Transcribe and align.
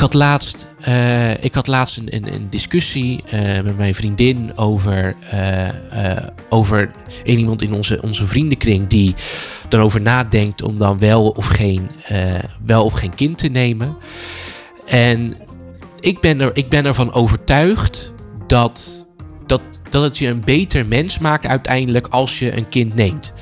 Ik 0.00 0.06
had 0.06 0.14
laatst, 0.14 0.66
uh, 0.88 1.44
ik 1.44 1.54
had 1.54 1.66
laatst 1.66 1.96
een, 1.96 2.34
een, 2.34 2.46
discussie 2.50 3.24
uh, 3.24 3.60
met 3.60 3.76
mijn 3.76 3.94
vriendin 3.94 4.56
over, 4.56 5.14
uh, 5.34 6.16
over 6.48 6.90
een 7.24 7.38
iemand 7.38 7.62
in 7.62 7.72
onze, 7.72 8.02
onze 8.02 8.26
vriendenkring 8.26 8.88
die 8.88 9.14
dan 9.68 9.80
over 9.80 10.00
nadenkt 10.00 10.62
om 10.62 10.78
dan 10.78 10.98
wel 10.98 11.28
of 11.28 11.46
geen, 11.46 11.90
wel 12.66 12.84
of 12.84 12.92
geen 12.92 13.14
kind 13.14 13.38
te 13.38 13.48
nemen. 13.48 13.96
En 14.86 15.36
ik 15.98 16.20
ben, 16.20 16.40
er, 16.40 16.50
ik 16.54 16.68
ben 16.68 16.86
ervan 16.86 17.12
overtuigd 17.12 18.12
dat, 18.46 19.06
dat, 19.46 19.62
dat 19.90 20.02
het 20.02 20.18
je 20.18 20.28
een 20.28 20.44
beter 20.44 20.88
mens 20.88 21.18
maakt 21.18 21.46
uiteindelijk 21.46 22.06
als 22.06 22.38
je 22.38 22.56
een 22.56 22.68
kind 22.68 22.94
neemt. 22.94 23.32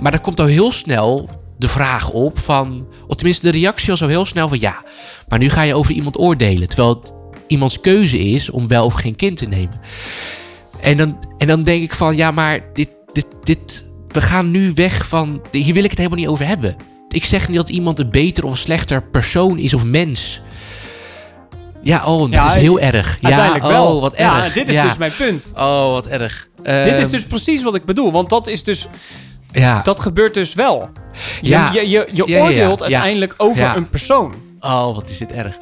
maar 0.00 0.12
dat 0.12 0.20
komt 0.20 0.40
al 0.40 0.46
heel 0.46 0.72
snel 0.72 1.28
de 1.58 1.68
vraag 1.68 2.10
op 2.10 2.38
van, 2.38 2.88
of 3.06 3.16
tenminste 3.16 3.50
de 3.50 3.58
reactie 3.58 3.90
was 3.90 4.02
al 4.02 4.08
heel 4.08 4.26
snel 4.26 4.48
van 4.48 4.60
ja, 4.60 4.84
maar 5.28 5.38
nu 5.38 5.48
ga 5.48 5.62
je 5.62 5.74
over 5.74 5.92
iemand 5.92 6.18
oordelen, 6.18 6.68
terwijl 6.68 6.88
het 6.88 7.12
iemands 7.46 7.80
keuze 7.80 8.18
is 8.18 8.50
om 8.50 8.68
wel 8.68 8.84
of 8.84 8.94
geen 8.94 9.16
kind 9.16 9.36
te 9.36 9.48
nemen. 9.48 9.80
En 10.80 10.96
dan, 10.96 11.18
en 11.38 11.46
dan 11.46 11.62
denk 11.62 11.82
ik 11.82 11.94
van 11.94 12.16
ja, 12.16 12.30
maar 12.30 12.60
dit, 12.72 12.88
dit, 13.12 13.26
dit, 13.42 13.84
we 14.08 14.20
gaan 14.20 14.50
nu 14.50 14.72
weg 14.74 15.08
van, 15.08 15.42
hier 15.50 15.74
wil 15.74 15.84
ik 15.84 15.90
het 15.90 15.98
helemaal 15.98 16.18
niet 16.18 16.28
over 16.28 16.46
hebben. 16.46 16.76
Ik 17.08 17.24
zeg 17.24 17.48
niet 17.48 17.56
dat 17.56 17.68
iemand 17.68 17.98
een 17.98 18.10
beter 18.10 18.44
of 18.44 18.58
slechter 18.58 19.02
persoon 19.02 19.58
is 19.58 19.74
of 19.74 19.84
mens. 19.84 20.42
Ja, 21.82 22.06
oh, 22.06 22.24
dit 22.24 22.34
ja, 22.34 22.54
is 22.54 22.60
heel 22.60 22.80
erg. 22.80 23.18
Uiteindelijk 23.20 23.64
ja, 23.64 23.70
wel. 23.70 23.94
Oh, 23.94 24.00
wat 24.00 24.14
erg. 24.14 24.46
Ja, 24.46 24.52
dit 24.54 24.68
is 24.68 24.82
dus 24.82 24.96
mijn 24.96 25.12
punt. 25.16 25.52
Oh, 25.56 25.90
wat 25.90 26.06
erg. 26.06 26.48
dit 26.62 26.98
is 26.98 27.10
dus 27.10 27.24
precies 27.24 27.62
wat 27.62 27.74
ik 27.74 27.84
bedoel, 27.84 28.12
want 28.12 28.28
dat 28.30 28.46
is 28.46 28.62
dus... 28.62 28.88
Ja. 29.52 29.82
Dat 29.82 30.00
gebeurt 30.00 30.34
dus 30.34 30.54
wel. 30.54 30.88
Je, 31.40 31.48
ja. 31.48 31.72
je, 31.72 31.88
je, 31.88 32.08
je 32.12 32.40
oordeelt 32.40 32.82
uiteindelijk 32.82 33.34
over 33.36 33.76
een 33.76 33.88
persoon. 33.88 34.34
Oh, 34.66 34.94
wat 34.94 35.10
is 35.10 35.18
dit 35.18 35.32
erg. 35.32 35.58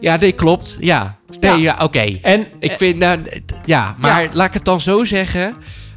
Ja, 0.00 0.16
nee, 0.16 0.32
klopt. 0.32 0.76
Ja. 0.80 1.18
Nee, 1.40 1.60
ja, 1.60 1.78
oké. 1.82 2.18
En 2.22 2.46
ik 2.58 2.76
vind, 2.76 2.98
nou, 2.98 3.42
ja, 3.64 3.94
maar 4.00 4.28
laat 4.32 4.46
ik 4.46 4.54
het 4.54 4.64
dan 4.64 4.80
zo 4.80 5.04
zeggen. 5.04 5.54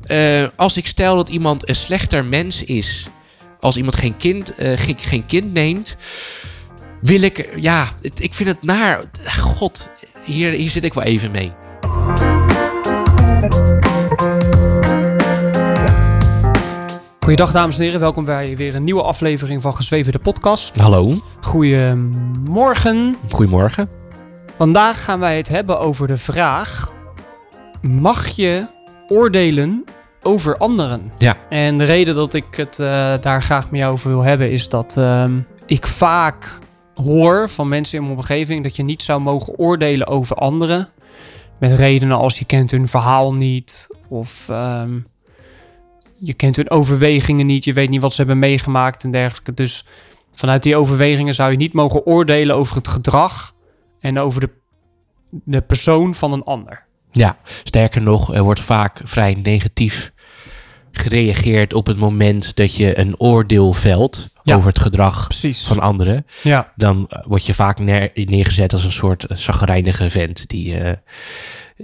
Uh, 0.08 0.48
als 0.56 0.78
ik 0.78 0.88
stel 0.88 1.16
dat 1.16 1.30
iemand 1.30 1.70
een 1.70 1.76
slechter 1.76 2.26
mens 2.26 2.64
is, 2.64 3.08
als 3.59 3.78
iemand 3.78 3.95
geen 3.95 4.18
kind, 4.18 4.53
uh, 4.59 4.78
geen, 4.78 4.98
geen 5.00 5.26
kind 5.26 5.53
neemt, 5.53 5.95
wil 7.02 7.22
ik, 7.22 7.50
ja, 7.59 7.90
het, 8.02 8.20
ik 8.23 8.34
vind 8.34 8.50
het 8.50 8.64
naar. 8.64 9.03
God, 9.40 9.90
hier, 10.25 10.52
hier 10.52 10.70
zit 10.70 10.84
ik 10.84 10.94
wel 10.94 11.03
even 11.03 11.31
mee. 11.31 11.52
Goeiedag 17.23 17.52
dames 17.52 17.77
en 17.77 17.83
heren, 17.83 18.00
welkom 18.00 18.25
bij 18.25 18.55
weer 18.55 18.75
een 18.75 18.83
nieuwe 18.83 19.02
aflevering 19.02 19.61
van 19.61 19.75
Gezweven 19.75 20.11
de 20.11 20.19
podcast. 20.19 20.77
Hallo. 20.77 21.16
Goedemorgen. 21.41 23.16
Goedemorgen. 23.30 23.89
Vandaag 24.55 25.03
gaan 25.03 25.19
wij 25.19 25.38
het 25.38 25.47
hebben 25.47 25.80
over 25.80 26.08
de 26.08 26.17
vraag: 26.17 26.94
mag 27.81 28.28
je 28.28 28.67
oordelen 29.08 29.83
over 30.22 30.58
anderen? 30.58 31.11
Ja. 31.17 31.38
En 31.50 31.78
de 31.78 31.83
reden 31.83 32.16
dat 32.16 32.33
ik 32.33 32.55
het 32.55 32.80
uh, 32.80 33.13
daar 33.22 33.41
graag 33.41 33.72
met 33.72 33.80
jou 33.80 33.94
over 33.94 34.09
wil 34.09 34.22
hebben 34.22 34.51
is 34.51 34.69
dat 34.69 34.96
uh, 34.97 35.25
ik 35.66 35.88
vaak 35.88 36.59
hoor 36.94 37.50
van 37.50 37.67
mensen 37.67 37.97
in 37.97 38.03
mijn 38.03 38.16
omgeving 38.16 38.63
dat 38.63 38.75
je 38.75 38.84
niet 38.84 39.03
zou 39.03 39.22
mogen 39.22 39.57
oordelen 39.57 40.07
over 40.07 40.35
anderen. 40.35 40.90
Met 41.59 41.72
redenen 41.72 42.17
als 42.17 42.40
je 42.40 42.46
kent 42.46 42.72
hun 42.72 42.88
verhaal 42.88 43.34
niet 43.34 43.88
of 44.07 44.47
um, 44.50 45.06
je 46.24 46.34
kent 46.34 46.56
hun 46.56 46.70
overwegingen 46.70 47.46
niet, 47.46 47.64
je 47.64 47.74
weet 47.74 47.90
niet 47.90 48.02
wat 48.02 48.12
ze 48.12 48.18
hebben 48.18 48.40
meegemaakt 48.40 49.04
en 49.04 49.12
dergelijke. 49.12 49.54
Dus 49.54 49.86
vanuit 50.32 50.64
die 50.64 50.76
overwegingen 50.76 51.36
zou 51.36 51.52
je 51.52 51.58
niet 51.58 51.74
mogen 51.74 52.06
oordelen 52.06 52.56
over 52.56 52.76
het 52.76 52.88
gedrag 52.88 53.54
en 54.00 54.20
over 54.20 54.42
de, 54.42 54.50
de 55.30 55.62
persoon 55.62 56.16
van 56.16 56.34
een 56.34 56.44
ander. 56.44 56.86
Ja, 57.12 57.38
sterker 57.64 58.02
nog, 58.02 58.34
er 58.34 58.44
wordt 58.44 58.59
vaak 58.59 59.02
vrij 59.04 59.34
negatief 59.34 60.12
gereageerd 60.92 61.74
op 61.74 61.86
het 61.88 62.00
moment 62.00 62.56
dat 62.56 62.76
je 62.76 63.00
een 63.00 63.20
oordeel 63.20 63.74
velt 63.74 64.30
over 64.44 64.68
het 64.68 64.80
gedrag 64.80 65.28
van 65.52 65.80
anderen. 65.80 66.26
Ja. 66.44 66.72
Dan 66.76 67.09
word 67.28 67.46
je 67.46 67.53
vaak 67.53 67.80
neergezet 68.14 68.74
als 68.74 68.84
een 68.84 68.92
soort 68.92 69.26
zagrijnige 69.30 70.09
vent 70.09 70.48
die... 70.48 70.82
Uh, 70.82 70.92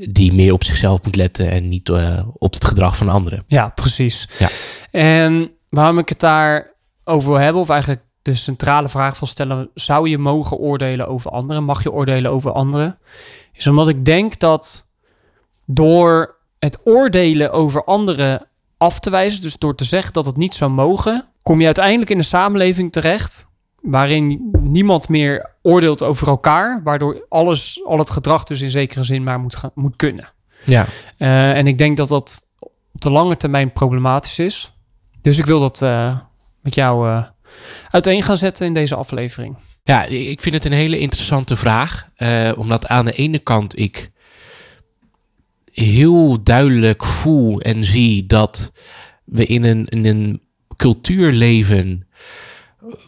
die 0.09 0.33
meer 0.33 0.53
op 0.53 0.63
zichzelf 0.63 1.03
moet 1.03 1.15
letten 1.15 1.51
en 1.51 1.69
niet 1.69 1.89
uh, 1.89 2.19
op 2.33 2.53
het 2.53 2.65
gedrag 2.65 2.97
van 2.97 3.09
anderen. 3.09 3.43
Ja, 3.47 3.69
precies. 3.69 4.29
Ja. 4.37 4.49
En 4.91 5.51
waarom 5.69 5.97
ik 5.97 6.09
het 6.09 6.19
daar 6.19 6.73
over 7.03 7.29
wil 7.29 7.39
hebben, 7.39 7.61
of 7.61 7.69
eigenlijk 7.69 8.01
de 8.21 8.35
centrale 8.35 8.89
vraag 8.89 9.19
wil 9.19 9.27
stellen: 9.27 9.69
zou 9.73 10.09
je 10.09 10.17
mogen 10.17 10.57
oordelen 10.57 11.07
over 11.07 11.31
anderen? 11.31 11.63
Mag 11.63 11.83
je 11.83 11.91
oordelen 11.91 12.31
over 12.31 12.51
anderen? 12.51 12.99
Is 13.53 13.67
omdat 13.67 13.87
ik 13.87 14.05
denk 14.05 14.39
dat 14.39 14.87
door 15.65 16.35
het 16.59 16.79
oordelen 16.83 17.51
over 17.51 17.83
anderen 17.83 18.47
af 18.77 18.99
te 18.99 19.09
wijzen, 19.09 19.41
dus 19.41 19.57
door 19.57 19.75
te 19.75 19.83
zeggen 19.83 20.13
dat 20.13 20.25
het 20.25 20.37
niet 20.37 20.53
zou 20.53 20.71
mogen, 20.71 21.25
kom 21.41 21.59
je 21.59 21.65
uiteindelijk 21.65 22.09
in 22.09 22.17
een 22.17 22.23
samenleving 22.23 22.91
terecht 22.91 23.46
waarin 23.89 24.49
niemand 24.61 25.09
meer 25.09 25.55
oordeelt 25.61 26.03
over 26.03 26.27
elkaar, 26.27 26.81
waardoor 26.83 27.25
alles, 27.29 27.81
al 27.85 27.97
het 27.97 28.09
gedrag 28.09 28.43
dus 28.43 28.61
in 28.61 28.69
zekere 28.69 29.03
zin 29.03 29.23
maar 29.23 29.39
moet, 29.39 29.55
gaan, 29.55 29.71
moet 29.73 29.95
kunnen. 29.95 30.29
Ja. 30.63 30.85
Uh, 31.17 31.57
en 31.57 31.67
ik 31.67 31.77
denk 31.77 31.97
dat 31.97 32.07
dat 32.07 32.51
op 32.59 33.01
de 33.01 33.09
lange 33.09 33.37
termijn 33.37 33.71
problematisch 33.71 34.39
is. 34.39 34.73
Dus 35.21 35.37
ik 35.37 35.45
wil 35.45 35.59
dat 35.59 35.81
uh, 35.81 36.17
met 36.61 36.75
jou 36.75 37.09
uh, 37.09 37.23
uiteen 37.89 38.23
gaan 38.23 38.37
zetten 38.37 38.65
in 38.65 38.73
deze 38.73 38.95
aflevering. 38.95 39.57
Ja, 39.83 40.05
ik 40.05 40.41
vind 40.41 40.55
het 40.55 40.65
een 40.65 40.71
hele 40.71 40.99
interessante 40.99 41.55
vraag. 41.55 42.09
omdat 42.55 42.87
aan 42.87 43.05
de 43.05 43.11
ene 43.11 43.39
kant 43.39 43.79
ik 43.79 44.11
heel 45.71 46.43
duidelijk 46.43 47.05
voel 47.05 47.61
en 47.61 47.83
zie 47.83 48.25
dat 48.25 48.71
we 49.23 49.45
in 49.45 49.63
een, 49.63 49.85
in 49.85 50.05
een 50.05 50.41
cultuur 50.75 51.31
leven 51.31 52.06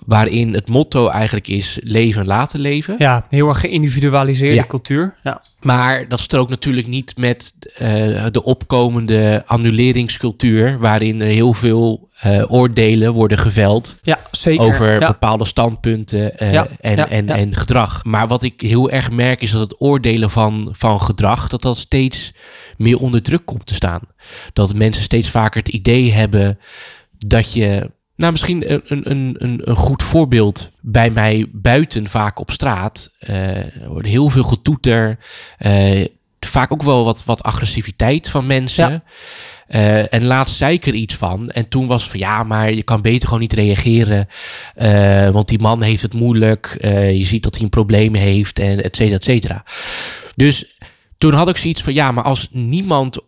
waarin 0.06 0.54
het 0.54 0.70
motto 0.70 1.08
eigenlijk 1.08 1.48
is 1.48 1.80
leven 1.84 2.26
laten 2.26 2.60
leven. 2.60 2.96
Ja, 2.98 3.26
heel 3.30 3.48
erg 3.48 3.60
geïndividualiseerde 3.60 4.68
cultuur. 4.68 5.16
Ja. 5.24 5.42
Maar 5.62 6.08
dat 6.08 6.20
strookt 6.20 6.50
natuurlijk 6.50 6.88
niet 6.88 7.18
met 7.18 7.54
uh, 7.82 8.26
de 8.32 8.44
opkomende 8.44 9.44
annuleringscultuur, 9.46 10.80
waarin 10.80 11.22
er 11.22 11.28
heel 11.28 11.54
veel 11.54 12.10
uh, 12.26 12.52
oordelen 12.52 13.14
worden 13.14 13.38
geveld 13.38 13.96
ja, 14.02 14.20
zeker. 14.32 14.66
over 14.66 15.00
ja. 15.00 15.08
bepaalde 15.08 15.46
standpunten 15.46 16.32
uh, 16.40 16.54
ja, 16.54 16.68
en, 16.80 17.10
en, 17.10 17.30
en 17.30 17.56
gedrag. 17.56 18.04
Maar 18.04 18.28
wat 18.28 18.44
ik 18.44 18.62
heel 18.62 18.90
erg 18.90 19.12
merk 19.12 19.42
is 19.42 19.52
dat 19.52 19.62
het 19.62 19.82
oordelen 19.82 20.30
van, 20.30 20.70
van 20.72 21.02
gedrag, 21.02 21.48
dat 21.48 21.62
dat 21.62 21.78
steeds 21.78 22.34
meer 22.78 22.98
onder 22.98 23.22
druk 23.22 23.46
komt 23.46 23.66
te 23.66 23.74
staan. 23.74 24.02
Dat 24.54 24.76
mensen 24.76 25.04
steeds 25.04 25.30
vaker 25.30 25.60
het 25.60 25.74
idee 25.74 26.12
hebben 26.12 26.60
dat 27.18 27.54
je 27.54 27.92
nou, 28.20 28.32
misschien 28.32 28.74
een, 28.74 28.82
een, 28.86 29.36
een, 29.44 29.62
een 29.70 29.76
goed 29.76 30.04
voorbeeld 30.04 30.72
bij 30.80 31.10
mij 31.10 31.46
buiten, 31.52 32.10
vaak 32.10 32.40
op 32.40 32.52
straat. 32.52 33.12
Uh, 33.30 33.58
er 33.58 33.88
wordt 33.90 34.08
heel 34.08 34.30
veel 34.30 34.44
getoeter. 34.44 35.18
Uh, 35.60 36.06
vaak 36.40 36.72
ook 36.72 36.84
wel 36.84 37.04
wat, 37.04 37.26
wat 37.26 37.44
agressiviteit 37.44 38.30
van 38.30 38.48
mensen. 38.48 38.92
Ja. 38.92 39.04
Uh, 39.70 40.14
en 40.14 40.26
laatst 40.26 40.56
zei 40.56 40.74
ik 40.74 40.86
er 40.86 40.94
iets 40.94 41.16
van. 41.16 41.50
En 41.50 41.68
toen 41.70 41.88
was 41.88 42.10
van 42.10 42.20
ja, 42.20 42.44
maar 42.44 42.74
je 42.74 42.84
kan 42.84 43.02
beter 43.02 43.28
gewoon 43.28 43.42
niet 43.42 43.54
reageren. 43.54 44.28
want 45.34 45.48
die 45.48 45.60
man 45.60 45.82
heeft 45.82 46.02
het 46.02 46.14
moeilijk. 46.14 46.78
je 46.82 47.24
ziet 47.24 47.44
dat 47.44 47.54
hij 47.56 47.64
een 47.64 47.70
probleem 47.70 48.16
heeft. 48.16 48.60
En 48.60 48.84
et 48.84 48.96
cetera, 48.96 49.16
et 49.16 49.24
cetera. 49.24 49.64
Dus 50.36 50.78
toen 51.18 51.34
had 51.34 51.50
ik 51.50 51.58
zoiets 51.58 51.82
van 51.82 51.94
ja, 51.94 52.12
maar 52.12 52.24
als 52.24 52.48
niemand 52.52 53.20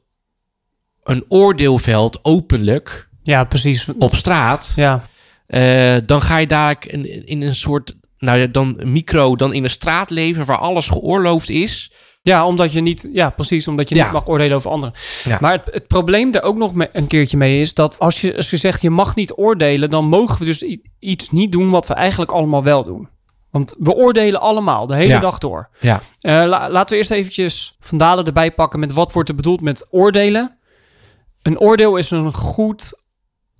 een 1.03 1.25
oordeel 1.27 1.77
velt 1.77 2.19
openlijk 2.23 3.09
ja, 3.31 3.43
precies. 3.43 3.87
Op 3.99 4.15
straat. 4.15 4.73
Ja. 4.75 5.03
Uh, 5.47 5.97
dan 6.05 6.21
ga 6.21 6.37
je 6.37 6.47
daar 6.47 6.75
in, 6.87 7.27
in 7.27 7.41
een 7.41 7.55
soort, 7.55 7.95
nou 8.17 8.39
ja, 8.39 8.47
dan 8.47 8.79
micro, 8.83 9.35
dan 9.35 9.53
in 9.53 9.63
een 9.63 9.69
straat 9.69 10.09
leven 10.09 10.45
waar 10.45 10.57
alles 10.57 10.87
geoorloofd 10.87 11.49
is. 11.49 11.91
Ja, 12.23 12.45
omdat 12.45 12.71
je 12.71 12.81
niet, 12.81 13.09
ja, 13.13 13.29
precies, 13.29 13.67
omdat 13.67 13.89
je 13.89 13.95
ja. 13.95 14.03
niet 14.03 14.13
mag 14.13 14.27
oordelen 14.27 14.55
over 14.55 14.71
anderen. 14.71 14.93
Ja. 15.23 15.37
Maar 15.41 15.51
het, 15.51 15.69
het, 15.71 15.87
probleem 15.87 16.33
er 16.33 16.41
ook 16.41 16.57
nog 16.57 16.73
een 16.91 17.07
keertje 17.07 17.37
mee 17.37 17.61
is 17.61 17.73
dat 17.73 17.99
als 17.99 18.21
je, 18.21 18.35
als 18.35 18.49
je 18.49 18.57
zegt 18.57 18.81
je 18.81 18.89
mag 18.89 19.15
niet 19.15 19.33
oordelen, 19.37 19.89
dan 19.89 20.05
mogen 20.05 20.39
we 20.39 20.45
dus 20.45 20.77
iets 20.99 21.29
niet 21.29 21.51
doen 21.51 21.69
wat 21.69 21.87
we 21.87 21.93
eigenlijk 21.93 22.31
allemaal 22.31 22.63
wel 22.63 22.83
doen. 22.83 23.09
Want 23.49 23.75
we 23.77 23.93
oordelen 23.93 24.41
allemaal 24.41 24.87
de 24.87 24.95
hele 24.95 25.13
ja. 25.13 25.19
dag 25.19 25.37
door. 25.37 25.69
Ja. 25.79 26.01
Uh, 26.21 26.43
la, 26.45 26.69
laten 26.69 26.89
we 26.89 26.95
eerst 26.95 27.11
eventjes 27.11 27.75
Van 27.79 27.97
Dalen 27.97 28.25
erbij 28.25 28.51
pakken 28.51 28.79
met 28.79 28.93
wat 28.93 29.13
wordt 29.13 29.29
er 29.29 29.35
bedoeld 29.35 29.61
met 29.61 29.87
oordelen. 29.89 30.57
Een 31.41 31.59
oordeel 31.59 31.97
is 31.97 32.11
een 32.11 32.33
goed 32.33 33.00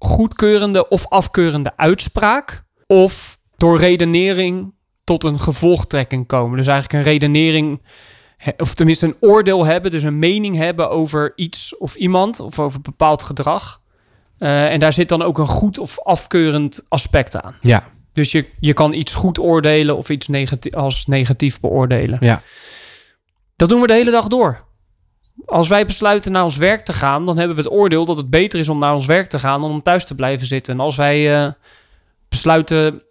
goedkeurende 0.05 0.87
of 0.87 1.07
afkeurende 1.07 1.73
uitspraak. 1.75 2.63
Of 2.87 3.37
door 3.57 3.77
redenering 3.77 4.73
tot 5.03 5.23
een 5.23 5.39
gevolgtrekking 5.39 6.27
komen. 6.27 6.57
Dus 6.57 6.67
eigenlijk 6.67 7.05
een 7.05 7.11
redenering, 7.11 7.81
of 8.57 8.73
tenminste 8.73 9.05
een 9.05 9.15
oordeel 9.19 9.65
hebben, 9.65 9.91
dus 9.91 10.03
een 10.03 10.19
mening 10.19 10.55
hebben 10.55 10.89
over 10.89 11.33
iets 11.35 11.77
of 11.77 11.95
iemand 11.95 12.39
of 12.39 12.59
over 12.59 12.81
bepaald 12.81 13.23
gedrag. 13.23 13.81
Eh, 14.37 14.71
en 14.71 14.79
daar 14.79 14.93
zit 14.93 15.09
dan 15.09 15.21
ook 15.21 15.37
een 15.37 15.45
goed 15.47 15.77
of 15.77 15.99
afkeurend 15.99 16.85
aspect 16.89 17.41
aan. 17.41 17.55
Ja, 17.61 17.87
Dus 18.13 18.31
je, 18.31 18.47
je 18.59 18.73
kan 18.73 18.93
iets 18.93 19.13
goed 19.13 19.39
oordelen 19.39 19.97
of 19.97 20.09
iets 20.09 20.27
negatief, 20.27 20.73
als 20.73 21.05
negatief 21.05 21.59
beoordelen. 21.59 22.17
ja, 22.21 22.41
Dat 23.55 23.69
doen 23.69 23.81
we 23.81 23.87
de 23.87 23.93
hele 23.93 24.11
dag 24.11 24.27
door. 24.27 24.69
Als 25.51 25.67
wij 25.67 25.85
besluiten 25.85 26.31
naar 26.31 26.43
ons 26.43 26.57
werk 26.57 26.85
te 26.85 26.93
gaan, 26.93 27.25
dan 27.25 27.37
hebben 27.37 27.55
we 27.55 27.61
het 27.61 27.71
oordeel 27.71 28.05
dat 28.05 28.17
het 28.17 28.29
beter 28.29 28.59
is 28.59 28.69
om 28.69 28.79
naar 28.79 28.93
ons 28.93 29.05
werk 29.05 29.29
te 29.29 29.39
gaan 29.39 29.61
dan 29.61 29.69
om 29.71 29.81
thuis 29.83 30.05
te 30.05 30.15
blijven 30.15 30.47
zitten. 30.47 30.73
En 30.73 30.79
als 30.79 30.95
wij 30.95 31.43
eh, 31.45 31.51
besluiten 32.29 33.01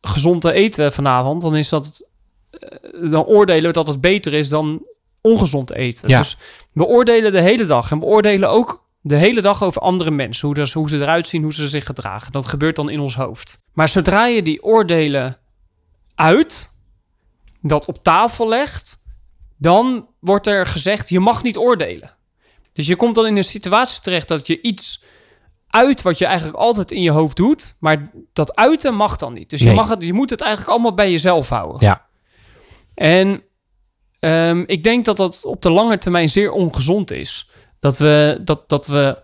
gezond 0.00 0.40
te 0.40 0.52
eten 0.52 0.92
vanavond, 0.92 1.40
dan 1.42 1.56
is 1.56 1.68
dat 1.68 2.10
eh, 2.50 3.10
dan 3.10 3.24
oordelen 3.24 3.66
we 3.66 3.72
dat 3.72 3.86
het 3.86 4.00
beter 4.00 4.32
is 4.34 4.48
dan 4.48 4.82
ongezond 5.20 5.72
eten. 5.72 6.08
Ja. 6.08 6.18
Dus 6.18 6.36
we 6.72 6.84
oordelen 6.84 7.32
de 7.32 7.40
hele 7.40 7.64
dag 7.64 7.90
en 7.90 7.98
we 7.98 8.04
oordelen 8.04 8.50
ook 8.50 8.84
de 9.00 9.16
hele 9.16 9.40
dag 9.40 9.62
over 9.62 9.80
andere 9.82 10.10
mensen, 10.10 10.46
hoe, 10.46 10.56
dat- 10.56 10.70
hoe 10.72 10.88
ze 10.88 10.96
eruit 11.00 11.26
zien, 11.26 11.42
hoe 11.42 11.54
ze 11.54 11.68
zich 11.68 11.86
gedragen. 11.86 12.32
Dat 12.32 12.46
gebeurt 12.46 12.76
dan 12.76 12.90
in 12.90 13.00
ons 13.00 13.16
hoofd. 13.16 13.62
Maar 13.72 13.88
zodra 13.88 14.26
je 14.26 14.42
die 14.42 14.62
oordelen 14.62 15.38
uit, 16.14 16.70
dat 17.62 17.84
op 17.84 18.02
tafel 18.02 18.48
legt, 18.48 19.04
dan 19.56 20.08
wordt 20.20 20.46
er 20.46 20.66
gezegd, 20.66 21.08
je 21.08 21.20
mag 21.20 21.42
niet 21.42 21.56
oordelen. 21.56 22.16
Dus 22.72 22.86
je 22.86 22.96
komt 22.96 23.14
dan 23.14 23.26
in 23.26 23.36
een 23.36 23.44
situatie 23.44 24.00
terecht 24.00 24.28
dat 24.28 24.46
je 24.46 24.60
iets 24.60 25.02
uit 25.66 26.02
wat 26.02 26.18
je 26.18 26.24
eigenlijk 26.24 26.58
altijd 26.58 26.90
in 26.90 27.02
je 27.02 27.10
hoofd 27.10 27.36
doet, 27.36 27.76
maar 27.80 28.10
dat 28.32 28.56
uiten 28.56 28.94
mag 28.94 29.16
dan 29.16 29.32
niet. 29.32 29.50
Dus 29.50 29.60
je, 29.60 29.72
mag 29.72 29.88
het, 29.88 30.02
je 30.02 30.12
moet 30.12 30.30
het 30.30 30.40
eigenlijk 30.40 30.70
allemaal 30.72 30.94
bij 30.94 31.10
jezelf 31.10 31.48
houden. 31.48 31.86
ja, 31.86 32.06
En 32.94 33.42
ehm, 34.20 34.62
ik 34.66 34.82
denk 34.82 35.04
dat 35.04 35.16
dat 35.16 35.44
op 35.44 35.62
de 35.62 35.70
lange 35.70 35.98
termijn 35.98 36.28
zeer 36.28 36.50
ongezond 36.50 37.10
is. 37.10 37.50
Dat 37.80 37.98
we, 37.98 38.40
dat, 38.44 38.68
dat 38.68 38.86
we 38.86 39.22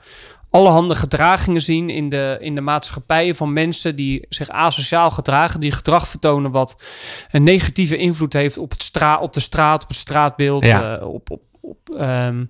allerhande 0.52 0.94
gedragingen 0.94 1.60
zien 1.60 1.90
in 1.90 2.08
de, 2.08 2.36
in 2.40 2.54
de 2.54 2.60
maatschappij 2.60 3.34
van 3.34 3.52
mensen 3.52 3.96
die 3.96 4.26
zich 4.28 4.48
asociaal 4.48 5.10
gedragen, 5.10 5.60
die 5.60 5.70
gedrag 5.72 6.08
vertonen 6.08 6.50
wat 6.50 6.82
een 7.30 7.42
negatieve 7.42 7.96
invloed 7.96 8.32
heeft 8.32 8.58
op, 8.58 8.70
het 8.70 8.82
stra 8.82 9.18
op 9.18 9.32
de 9.32 9.40
straat, 9.40 9.82
op 9.82 9.88
het 9.88 9.96
straatbeeld, 9.96 10.66
Ja. 10.66 10.96
eh, 10.98 11.06
op, 11.08 11.30
op, 11.30 11.42
op, 11.60 11.90
ehm, 11.98 12.44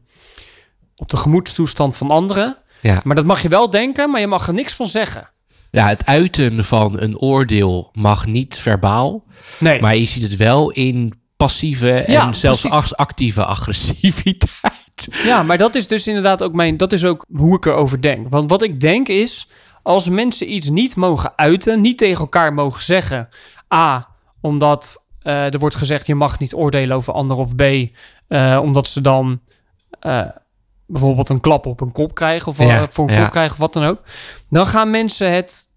op 0.96 1.08
de 1.10 1.16
gemoedstoestand 1.16 1.96
van 1.96 2.10
anderen. 2.10 2.56
ja. 2.80 3.00
Maar 3.04 3.16
dat 3.16 3.24
mag 3.24 3.42
je 3.42 3.48
wel 3.48 3.70
denken, 3.70 4.10
maar 4.10 4.20
je 4.20 4.26
mag 4.26 4.46
er 4.46 4.54
niks 4.54 4.72
van 4.72 4.86
zeggen. 4.86 5.30
Ja, 5.70 5.88
het 5.88 6.06
uiten 6.06 6.64
van 6.64 7.00
een 7.00 7.18
oordeel 7.18 7.88
mag 7.92 8.26
niet 8.26 8.58
verbaal, 8.58 9.24
Nee. 9.58 9.80
maar 9.80 9.96
je 9.96 10.04
ziet 10.06 10.22
het 10.22 10.36
wel 10.36 10.70
in 10.70 11.12
passieve 11.36 11.92
en 12.00 12.12
Ja, 12.12 12.32
zelfs 12.32 12.60
precies. 12.60 12.96
actieve 12.96 13.44
agressiviteit. 13.54 14.81
Ja, 15.24 15.42
maar 15.42 15.58
dat 15.58 15.74
is 15.74 15.86
dus 15.86 16.06
inderdaad 16.06 16.42
ook 16.42 16.52
mijn, 16.52 16.76
dat 16.76 16.92
is 16.92 17.04
ook 17.04 17.26
hoe 17.36 17.56
ik 17.56 17.66
erover 17.66 18.00
denk. 18.00 18.26
Want 18.30 18.50
wat 18.50 18.62
ik 18.62 18.80
denk 18.80 19.08
is, 19.08 19.48
als 19.82 20.08
mensen 20.08 20.52
iets 20.52 20.68
niet 20.68 20.96
mogen 20.96 21.32
uiten, 21.36 21.80
niet 21.80 21.98
tegen 21.98 22.20
elkaar 22.20 22.54
mogen 22.54 22.82
zeggen. 22.82 23.28
A, 23.74 24.08
omdat 24.40 25.06
eh, 25.22 25.52
er 25.52 25.58
wordt 25.58 25.76
gezegd 25.76 26.06
je 26.06 26.14
mag 26.14 26.38
niet 26.38 26.54
oordelen 26.54 26.96
over 26.96 27.12
anderen. 27.12 27.42
Of 27.42 27.54
B, 27.54 27.62
eh, 28.28 28.58
omdat 28.62 28.86
ze 28.86 29.00
dan 29.00 29.40
eh, 30.00 30.22
bijvoorbeeld 30.86 31.28
een 31.28 31.40
klap 31.40 31.66
op 31.66 31.80
een 31.80 31.92
kop 31.92 32.14
krijgen. 32.14 32.48
Of 32.48 32.58
Ja, 32.58 32.86
voor 32.90 33.08
een 33.08 33.14
ja. 33.14 33.22
kop 33.22 33.30
krijgen 33.30 33.52
of 33.52 33.58
wat 33.58 33.72
dan 33.72 33.84
ook. 33.84 34.02
Dan 34.50 34.66
gaan 34.66 34.90
mensen 34.90 35.32
het 35.32 35.70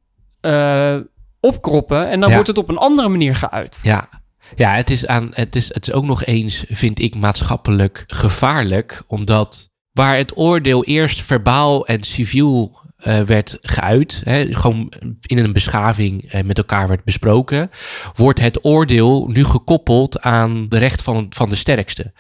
opkroppen 1.40 2.10
en 2.10 2.20
dan 2.20 2.30
Ja. 2.30 2.36
wordt 2.36 2.50
het 2.50 2.58
op 2.58 2.70
een 2.70 2.78
andere 2.78 3.08
manier 3.08 3.36
geuit. 3.36 3.80
Ja, 3.84 4.10
ja 4.56 4.76
het, 4.76 4.90
is 4.90 5.08
aan, 5.08 5.30
het, 5.32 5.56
is, 5.56 5.68
het 5.74 5.88
is 5.88 5.94
ook 5.94 6.06
nog 6.06 6.26
eens, 6.26 6.66
vind 6.70 7.00
ik, 7.00 7.16
maatschappelijk 7.16 8.04
gevaarlijk. 8.08 9.04
Omdat 9.08 9.70
waar 9.92 10.18
het 10.18 10.38
oordeel 10.38 10.84
eerst 10.84 11.22
verbaal 11.22 11.88
en 11.88 12.04
civiel 12.04 12.80
eh, 12.98 13.20
werd 13.20 13.58
geuit, 13.62 14.22
hè, 14.24 14.54
gewoon 14.54 14.94
in 15.22 15.38
een 15.38 15.54
beschaving 15.54 16.32
eh, 16.32 16.44
met 16.44 16.58
elkaar 16.58 16.88
werd 16.88 17.04
besproken, 17.04 17.70
wordt 18.16 18.40
het 18.40 18.66
oordeel 18.66 19.28
nu 19.28 19.44
gekoppeld 19.44 20.22
aan 20.22 20.70
de 20.70 20.78
recht 20.78 21.02
van, 21.02 21.26
van 21.30 21.50
de 21.50 21.56
sterkste. 21.56 22.14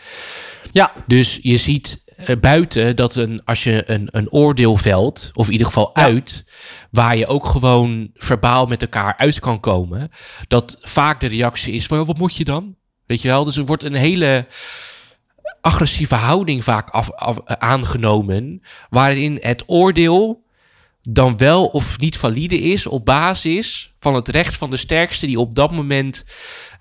Ja, 0.72 0.92
Dus 1.07 1.39
je 1.42 1.57
ziet 1.57 2.04
buiten 2.42 2.96
dat 2.96 3.16
een, 3.16 3.42
als 3.46 3.64
je 3.64 3.84
een, 3.92 4.08
een 4.12 4.32
oordeel 4.32 4.78
velt, 4.78 5.32
of 5.34 5.46
in 5.46 5.52
ieder 5.52 5.68
geval 5.68 5.90
Ja. 5.94 6.02
uit, 6.04 6.44
waar 6.92 7.18
je 7.18 7.28
ook 7.28 7.46
gewoon 7.46 8.10
verbaal 8.14 8.66
met 8.66 8.82
elkaar 8.82 9.14
uit 9.18 9.40
kan 9.40 9.60
komen, 9.60 10.10
dat 10.48 10.78
vaak 10.82 11.20
de 11.20 11.28
reactie 11.28 11.74
is 11.74 11.86
van, 11.86 11.98
"Ja, 11.98 12.06
wat 12.06 12.18
moet 12.18 12.36
je 12.36 12.44
dan? 12.44 12.76
Weet 13.06 13.22
je 13.22 13.28
wel? 13.28 13.44
Dus 13.44 13.58
er 13.58 13.66
wordt 13.66 13.84
een 13.84 13.94
hele 13.94 14.48
agressieve 15.62 16.16
houding 16.16 16.64
vaak 16.64 16.90
af, 16.90 17.12
af- 17.12 17.38
eh, 17.46 17.56
aangenomen, 17.60 18.62
waarin 18.90 19.38
het 19.42 19.64
oordeel 19.68 20.44
dan 21.10 21.38
wel 21.38 21.66
of 21.66 22.00
niet 22.00 22.18
valide 22.18 22.60
is 22.60 22.88
op 22.88 23.06
basis 23.06 23.94
van 24.00 24.16
het 24.16 24.28
recht 24.28 24.58
van 24.58 24.70
de 24.70 24.78
sterkste 24.78 25.26
die 25.26 25.40
op 25.40 25.56
dat 25.56 25.72
moment 25.72 26.26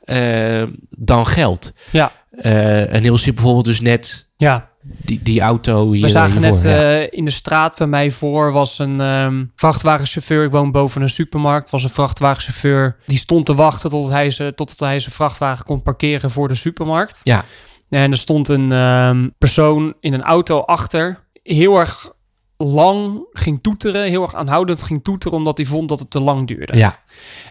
eh, 0.04 0.62
dan 0.98 1.26
geldt. 1.26 1.72
ja, 1.90 2.12
Eh, 2.30 2.92
een 2.92 3.02
heel 3.02 3.18
simpel 3.18 3.42
voorbeeld 3.44 3.64
dus 3.64 3.80
net 3.80 4.28
ja. 4.36 4.70
Die, 4.84 5.22
die 5.22 5.40
auto 5.40 5.92
hier 5.92 6.02
We 6.02 6.08
zagen 6.08 6.40
net 6.40 6.62
ja. 6.62 7.00
eh, 7.00 7.06
in 7.10 7.24
de 7.24 7.30
straat 7.30 7.76
bij 7.76 7.86
mij 7.86 8.10
voor 8.10 8.52
was 8.52 8.78
een 8.78 9.00
ehm, 9.00 9.44
vrachtwagenchauffeur. 9.54 10.44
Ik 10.44 10.50
woon 10.50 10.72
boven 10.72 11.02
een 11.02 11.10
supermarkt. 11.10 11.70
Was 11.70 11.82
een 11.82 11.90
vrachtwagenchauffeur 11.90 12.96
die 13.06 13.18
stond 13.18 13.46
te 13.46 13.54
wachten 13.54 13.90
tot 13.90 14.10
hij, 14.10 14.30
ze, 14.30 14.52
tot 14.54 14.80
hij 14.80 14.98
zijn 14.98 15.14
vrachtwagen 15.14 15.64
kon 15.64 15.82
parkeren 15.82 16.30
voor 16.30 16.48
de 16.48 16.54
supermarkt. 16.54 17.20
Ja. 17.22 17.44
En 17.88 18.10
er 18.10 18.18
stond 18.18 18.48
een 18.48 18.72
ehm, 18.72 19.28
persoon 19.38 19.94
in 20.00 20.12
een 20.12 20.22
auto 20.22 20.60
achter. 20.60 21.22
Heel 21.42 21.78
erg 21.78 22.12
lang 22.56 23.26
ging 23.32 23.58
toeteren. 23.62 24.08
Heel 24.08 24.22
erg 24.22 24.34
aanhoudend 24.34 24.82
ging 24.82 25.04
toeteren 25.04 25.38
omdat 25.38 25.56
hij 25.56 25.66
vond 25.66 25.88
dat 25.88 25.98
het 25.98 26.10
te 26.10 26.20
lang 26.20 26.46
duurde. 26.46 26.76
ja, 26.76 26.98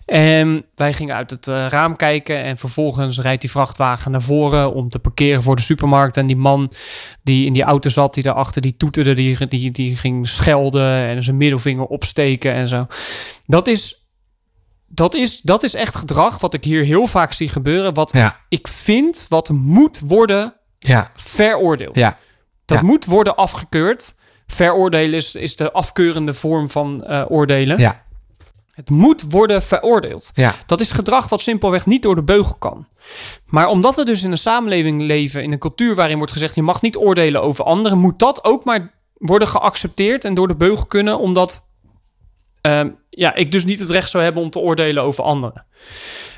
En 0.05 0.65
wij 0.75 0.94
gingen 0.94 1.15
uit 1.15 1.29
het 1.29 1.47
eh, 1.47 1.65
raam 1.67 1.95
kijken 1.95 2.44
en 2.44 2.57
vervolgens 2.57 3.19
rijdt 3.19 3.41
die 3.41 3.51
vrachtwagen 3.51 4.11
naar 4.11 4.21
voren 4.21 4.73
om 4.73 4.89
te 4.89 5.00
parkeren 5.00 5.44
voor 5.44 5.55
de 5.55 5.61
supermarkt. 5.61 6.17
En 6.17 6.27
die 6.27 6.35
man 6.35 6.71
die 7.21 7.45
in 7.45 7.53
die 7.53 7.63
auto 7.63 7.89
zat, 7.89 8.13
die 8.13 8.23
daarachter, 8.23 8.62
die 8.62 8.77
toeterde, 8.77 9.13
die, 9.13 9.48
die, 9.48 9.72
die 9.72 9.95
ging 9.95 10.27
schelden 10.27 10.91
en 10.91 11.24
zijn 11.24 11.38
middelvinger 11.38 11.86
opsteken 11.86 12.53
en 12.53 12.67
zo. 12.67 12.88
Dat 13.45 13.67
is, 13.67 14.07
dat, 14.88 15.15
is, 15.15 15.41
dat 15.41 15.63
is 15.63 15.74
echt 15.74 15.95
gedrag 15.95 16.39
wat 16.39 16.53
ik 16.53 16.63
hier 16.63 16.83
heel 16.83 17.07
vaak 17.07 17.33
zie 17.33 17.50
gebeuren, 17.50 17.93
wat 17.93 18.12
ja, 18.13 18.39
ik 18.50 18.67
vind 18.67 19.25
wat 19.29 19.50
moet 19.50 20.00
worden 20.00 20.53
ja, 20.79 21.12
veroordeeld. 21.15 21.95
ja, 21.95 22.17
Dat 22.65 22.81
moet 22.81 23.05
worden 23.05 23.36
afgekeurd. 23.36 24.15
Veroordelen 24.48 25.13
is, 25.13 25.36
is 25.36 25.55
de 25.55 25.72
afkeurende 25.72 26.33
vorm 26.33 26.69
van 26.69 27.03
eh, 27.03 27.25
oordelen. 27.27 28.02
Het 28.74 28.89
moet 28.89 29.25
worden 29.30 29.63
veroordeeld. 29.63 30.32
ja, 30.34 30.56
Dat 30.65 30.82
is 30.82 30.92
gedrag 30.92 31.30
wat 31.30 31.42
simpelweg 31.42 31.86
niet 31.86 32.01
door 32.01 32.15
de 32.15 32.24
beugel 32.24 32.56
kan. 32.56 32.88
Maar 33.46 33.68
omdat 33.68 33.96
we 33.96 34.06
dus 34.06 34.24
in 34.24 34.32
een 34.32 34.38
samenleving 34.38 35.01
leven, 35.01 35.44
in 35.44 35.51
een 35.51 35.60
cultuur 35.60 35.96
waarin 35.96 36.18
wordt 36.18 36.32
gezegd: 36.32 36.56
je 36.56 36.62
mag 36.62 36.82
niet 36.82 36.98
oordelen 36.98 37.42
over 37.42 37.63
anderen, 37.63 37.98
moet 37.98 38.20
dat 38.20 38.44
ook 38.44 38.63
maar 38.63 39.01
worden 39.13 39.48
geaccepteerd 39.48 40.25
en 40.25 40.34
door 40.34 40.48
de 40.48 40.56
beugel 40.56 40.86
kunnen, 40.86 41.20
omdat 41.20 41.70
ehm, 42.62 42.89
ja, 43.10 43.34
ik 43.34 43.51
dus 43.51 43.65
niet 43.65 43.80
het 43.80 43.89
recht 43.89 44.10
zou 44.10 44.24
hebben 44.24 44.44
om 44.44 44.50
te 44.50 44.60
oordelen 44.60 45.03
over 45.03 45.24
anderen. 45.24 45.65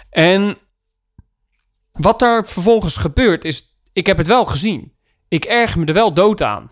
En 0.10 0.58
wat 1.92 2.22
er 2.22 2.46
vervolgens 2.48 2.96
gebeurt 2.96 3.46
is, 3.46 3.78
ik 3.94 4.06
heb 4.06 4.18
het 4.18 4.28
wel 4.28 4.46
gezien. 4.46 4.94
Ik 5.28 5.46
erg 5.46 5.76
me 5.76 5.86
er 5.86 5.94
wel 5.94 6.14
dood 6.14 6.42
aan. 6.42 6.72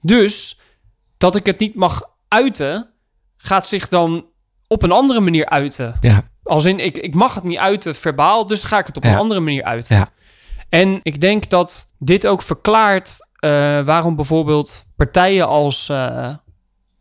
Dus 0.00 0.60
dat 1.16 1.36
ik 1.36 1.46
het 1.46 1.58
niet 1.58 1.74
mag 1.74 2.02
uiten, 2.28 2.90
gaat 3.36 3.66
zich 3.66 3.88
dan 3.88 4.34
op 4.68 4.82
een 4.82 4.92
andere 4.92 5.20
manier 5.20 5.46
uiten. 5.48 5.94
ja, 6.00 6.22
Als 6.42 6.64
in, 6.64 6.78
ik, 6.80 6.96
ik 6.96 7.14
mag 7.14 7.34
het 7.34 7.44
niet 7.44 7.58
uiten 7.58 7.94
verbaal, 7.94 8.46
dus 8.46 8.62
ga 8.62 8.78
ik 8.78 8.86
het 8.86 8.96
op 8.96 9.04
Ja. 9.04 9.12
een 9.12 9.18
andere 9.18 9.40
manier 9.40 9.64
uiten. 9.64 9.96
Ja. 9.96 10.10
En 10.68 11.00
ik 11.02 11.20
denk 11.20 11.48
dat 11.50 11.92
dit 11.98 12.26
ook 12.26 12.42
verklaart 12.42 13.18
eh, 13.36 13.50
waarom 13.84 14.16
bijvoorbeeld 14.16 14.84
partijen 14.96 15.46
als 15.46 15.88
eh, 15.88 16.34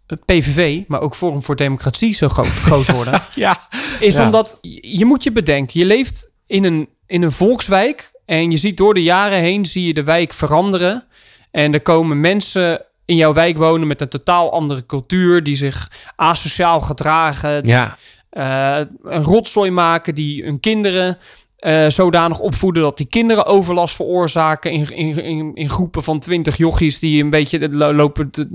het 0.08 0.26
PVV, 0.26 0.82
maar 0.88 1.02
ook 1.02 1.16
Forum 1.16 1.44
voor 1.44 1.56
Democratie 1.56 2.14
zo 2.14 2.28
groot, 2.28 2.48
groot 2.68 2.92
worden. 2.92 3.22
ja, 3.36 3.68
Is 4.00 4.16
Ja. 4.16 4.26
omdat, 4.26 4.58
je 4.62 4.98
je 4.98 5.06
moet 5.06 5.24
je 5.24 5.32
bedenken, 5.32 5.80
je 5.80 5.86
leeft 5.86 6.34
in 6.48 6.64
een, 6.64 6.90
in 7.06 7.22
een 7.22 7.32
volkswijk 7.32 8.12
en 8.26 8.52
je 8.52 8.58
ziet 8.58 8.78
door 8.78 8.94
de 8.94 9.04
jaren 9.04 9.40
heen, 9.40 9.66
zie 9.66 9.88
je 9.88 9.94
de 9.94 10.04
wijk 10.04 10.34
veranderen. 10.34 11.04
En 11.52 11.74
er 11.74 11.82
komen 11.82 12.20
mensen 12.20 12.86
in 13.06 13.16
jouw 13.16 13.34
wijk 13.34 13.58
wonen 13.58 13.88
met 13.88 14.02
een 14.02 14.10
totaal 14.10 14.52
andere 14.52 14.86
cultuur, 14.86 15.44
die 15.44 15.56
zich 15.56 15.92
asociaal 16.16 16.80
gedragen, 16.80 17.68
ja, 17.68 17.98
eh, 18.30 18.80
een 19.04 19.24
rotzooi 19.24 19.72
maken 19.72 20.16
die 20.16 20.44
hun 20.44 20.60
kinderen 20.60 21.18
eh, 21.56 21.90
zodanig 21.90 22.40
opvoeden 22.40 22.84
dat 22.84 22.98
die 22.98 23.08
kinderen 23.08 23.46
overlast 23.46 23.96
veroorzaken 23.96 24.72
in, 24.72 24.90
in, 24.90 25.24
in, 25.24 25.52
in 25.54 25.70
groepen 25.70 26.04
van 26.04 26.20
twintig 26.20 26.58
jochies 26.58 27.00
die 27.00 27.24
een 27.24 27.30
beetje 27.30 27.70
lo- 27.70 27.94
lopen 27.94 28.32
te, 28.32 28.50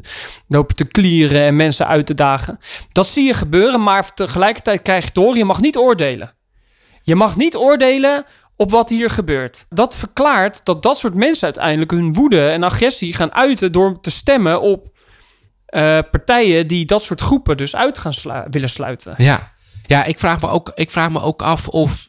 lopen 0.49 0.77
te 0.77 0.85
klieren 0.85 1.43
en 1.43 1.57
mensen 1.57 1.87
uit 1.87 2.07
te 2.07 2.15
dagen. 2.15 2.59
Dat 2.93 3.07
zie 3.07 3.25
je 3.25 3.35
gebeuren, 3.35 3.83
maar 3.83 4.15
tegelijkertijd 4.15 4.83
krijg 4.83 5.11
je 5.13 5.21
horen, 5.21 5.39
je 5.39 5.45
mag 5.45 5.61
niet 5.61 5.77
oordelen. 5.77 6.35
Je 7.03 7.15
mag 7.15 7.37
niet 7.37 7.57
oordelen 7.57 8.25
op 8.61 8.71
wat 8.71 8.89
hier 8.89 9.11
gebeurt. 9.11 9.67
Dat 9.69 9.97
verklaart 9.97 10.65
dat 10.65 10.83
dat 10.83 10.99
soort 10.99 11.15
mensen 11.15 11.45
uiteindelijk 11.45 11.91
hun 11.91 12.15
woede 12.15 12.49
en 12.49 12.63
agressie 12.63 13.15
gaan 13.15 13.33
uiten 13.33 13.73
door 13.73 14.01
te 14.01 14.11
stemmen 14.11 14.61
op 14.61 14.99
eh, 15.67 15.99
partijen 16.11 16.67
die 16.67 16.85
dat 16.85 17.03
soort 17.03 17.21
groepen 17.21 17.57
dus 17.57 17.77
uit 17.77 17.99
gaan 17.99 18.45
willen 18.51 18.71
sluiten. 18.71 19.15
Ja, 19.17 19.53
ja 19.87 20.05
ik, 20.05 20.19
vraag 20.19 20.41
me 20.41 20.49
ook, 20.49 20.73
ik 20.75 20.91
vraag 20.91 21.11
me 21.11 21.21
ook 21.21 21.43
af 21.43 21.69
of 21.69 22.09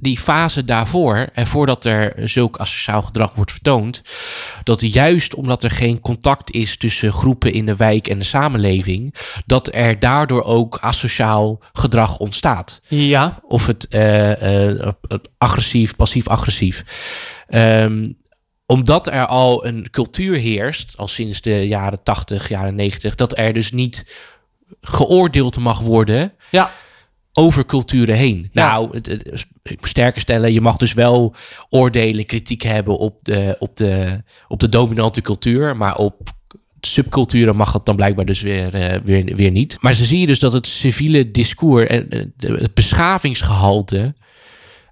die 0.00 0.18
fase 0.18 0.64
daarvoor, 0.64 1.28
en 1.32 1.46
voordat 1.46 1.84
er 1.84 2.12
zulk 2.28 2.56
asociaal 2.56 3.02
gedrag 3.02 3.34
wordt 3.34 3.50
vertoond, 3.50 4.02
dat 4.62 4.92
juist 4.92 5.34
omdat 5.34 5.62
er 5.62 5.70
geen 5.70 6.00
contact 6.00 6.50
is 6.50 6.76
tussen 6.76 7.12
groepen 7.12 7.52
in 7.52 7.66
de 7.66 7.76
wijk 7.76 8.08
en 8.08 8.18
de 8.18 8.24
samenleving, 8.24 9.14
dat 9.46 9.74
er 9.74 9.98
daardoor 9.98 10.42
ook 10.42 10.78
asociaal 10.80 11.60
gedrag 11.72 12.18
ontstaat. 12.18 12.80
Ja, 12.88 13.40
Of 13.42 13.66
het 13.66 13.88
eh, 13.88 14.82
eh, 14.82 14.94
agressief, 15.38 15.96
passief-agressief. 15.96 16.84
Ehm, 17.48 18.08
omdat 18.66 19.06
er 19.06 19.26
al 19.26 19.66
een 19.66 19.90
cultuur 19.90 20.36
heerst, 20.36 20.96
al 20.96 21.08
sinds 21.08 21.40
de 21.40 21.66
jaren 21.66 22.02
80, 22.02 22.48
jaren 22.48 22.74
90, 22.74 23.14
dat 23.14 23.38
er 23.38 23.52
dus 23.52 23.72
niet 23.72 24.14
geoordeeld 24.80 25.58
mag 25.58 25.80
worden 25.80 26.32
ja, 26.50 26.70
over 27.32 27.66
culturen 27.66 28.16
heen. 28.16 28.48
Ja. 28.52 28.70
Nou, 28.70 28.98
het, 29.02 29.46
sterker 29.80 30.20
stellen, 30.20 30.52
je 30.52 30.60
mag 30.60 30.76
dus 30.76 30.92
wel 30.92 31.34
oordelen, 31.68 32.26
kritiek 32.26 32.62
hebben 32.62 32.98
op 32.98 33.18
de, 33.22 33.56
op 33.58 33.76
de, 33.76 34.22
op 34.48 34.60
de 34.60 34.68
dominante 34.68 35.20
cultuur, 35.20 35.76
maar 35.76 35.96
op 35.96 36.38
subculturen 36.80 37.56
mag 37.56 37.72
het 37.72 37.84
dan 37.84 37.96
blijkbaar 37.96 38.24
dus 38.24 38.40
weer, 38.40 38.74
eh, 38.74 39.00
weer, 39.04 39.36
weer 39.36 39.50
niet. 39.50 39.78
Maar 39.80 39.94
ze 39.94 40.04
zie 40.04 40.20
je 40.20 40.26
dus 40.26 40.38
dat 40.38 40.52
het 40.52 40.66
civiele 40.66 41.30
discours 41.30 41.86
en 41.88 42.08
eh, 42.10 42.20
het 42.38 42.74
beschavingsgehalte 42.74 44.14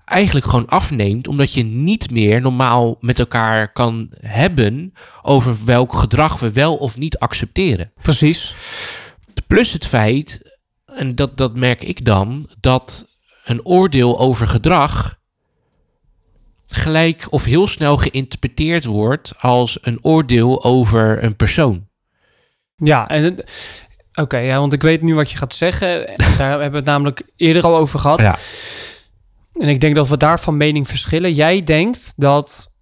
eigenlijk 0.04 0.46
gewoon 0.46 0.68
afneemt, 0.68 1.28
omdat 1.28 1.52
je 1.52 1.62
niet 1.62 2.10
meer 2.10 2.40
normaal 2.40 2.96
met 3.00 3.18
elkaar 3.18 3.72
kan 3.72 4.10
hebben 4.20 4.92
over 5.22 5.56
welk 5.64 5.94
gedrag 5.94 6.40
we 6.40 6.52
wel 6.52 6.76
of 6.76 6.98
niet 6.98 7.18
accepteren. 7.18 7.92
precies. 8.02 8.54
Plus 9.46 9.72
het 9.72 9.86
feit, 9.86 10.57
en 10.94 11.14
dat, 11.14 11.36
dat 11.36 11.56
merk 11.56 11.84
ik 11.84 12.04
dan, 12.04 12.48
dat 12.60 13.06
een 13.44 13.64
oordeel 13.64 14.18
over 14.18 14.48
gedrag 14.48 15.18
gelijk 16.66 17.26
of 17.30 17.44
heel 17.44 17.66
snel 17.66 17.96
geïnterpreteerd 17.96 18.84
wordt 18.84 19.32
als 19.38 19.78
een 19.80 19.98
oordeel 20.02 20.64
over 20.64 21.24
een 21.24 21.36
persoon. 21.36 21.86
Ja, 22.76 23.08
en 23.08 23.44
oké, 24.14 24.38
ja, 24.38 24.58
want 24.58 24.72
ik 24.72 24.82
weet 24.82 25.02
nu 25.02 25.14
wat 25.14 25.30
je 25.30 25.36
gaat 25.36 25.54
zeggen. 25.54 26.08
En 26.08 26.16
Daar 26.38 26.50
hebben 26.50 26.70
we 26.70 26.76
het 26.76 26.84
namelijk 26.84 27.22
eerder 27.36 27.62
al 27.62 27.76
over 27.76 27.98
gehad. 27.98 28.22
Ja. 28.22 28.38
En 29.52 29.68
ik 29.68 29.80
denk 29.80 29.94
dat 29.94 30.08
we 30.08 30.16
daar 30.16 30.40
van 30.40 30.56
mening 30.56 30.88
verschillen. 30.88 31.32
Jij 31.32 31.62
denkt 31.62 32.12
dat 32.16 32.74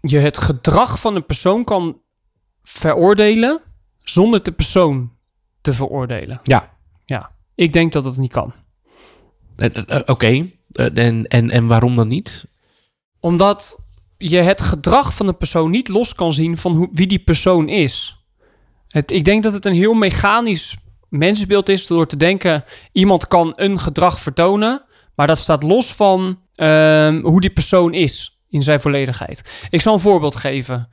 je 0.00 0.18
het 0.18 0.38
gedrag 0.38 1.00
van 1.00 1.16
een 1.16 1.26
persoon 1.26 1.64
kan 1.64 2.00
veroordelen 2.62 3.60
zonder 4.02 4.42
de 4.42 4.52
persoon 4.52 5.12
te 5.60 5.72
veroordelen. 5.72 6.40
Ja, 6.42 6.78
Ja, 7.10 7.30
ik 7.54 7.72
denk 7.72 7.92
dat 7.92 8.04
dat 8.04 8.16
niet 8.16 8.32
kan. 8.32 8.52
eh, 9.56 9.76
eh, 9.76 9.82
eh, 9.86 10.02
oké. 10.06 10.50
Eh, 10.72 10.96
en, 10.96 11.26
en, 11.26 11.50
en 11.50 11.66
waarom 11.66 11.94
dan 11.94 12.08
niet? 12.08 12.46
Omdat 13.20 13.78
je 14.18 14.36
het 14.38 14.60
gedrag 14.60 15.14
van 15.14 15.28
een 15.28 15.36
persoon 15.36 15.70
niet 15.70 15.88
los 15.88 16.14
kan 16.14 16.32
zien 16.32 16.56
van 16.56 16.72
hoe, 16.72 16.88
wie 16.92 17.06
die 17.06 17.18
persoon 17.18 17.68
is. 17.68 18.16
Het, 18.88 19.10
ik 19.10 19.24
denk 19.24 19.42
dat 19.42 19.52
het 19.52 19.64
een 19.64 19.74
heel 19.74 19.94
mechanisch 19.94 20.76
mensbeeld 21.08 21.68
is 21.68 21.86
door 21.86 22.06
te 22.06 22.16
denken... 22.16 22.64
iemand 22.92 23.28
kan 23.28 23.52
een 23.56 23.78
gedrag 23.78 24.20
vertonen, 24.20 24.84
maar 25.14 25.26
dat 25.26 25.38
staat 25.38 25.62
los 25.62 25.94
van 25.94 26.40
ehm, 26.54 27.20
hoe 27.20 27.40
die 27.40 27.52
persoon 27.52 27.94
is 27.94 28.40
in 28.48 28.62
zijn 28.62 28.80
volledigheid. 28.80 29.66
Ik 29.70 29.80
zal 29.80 29.92
een 29.92 30.00
voorbeeld 30.00 30.36
geven. 30.36 30.88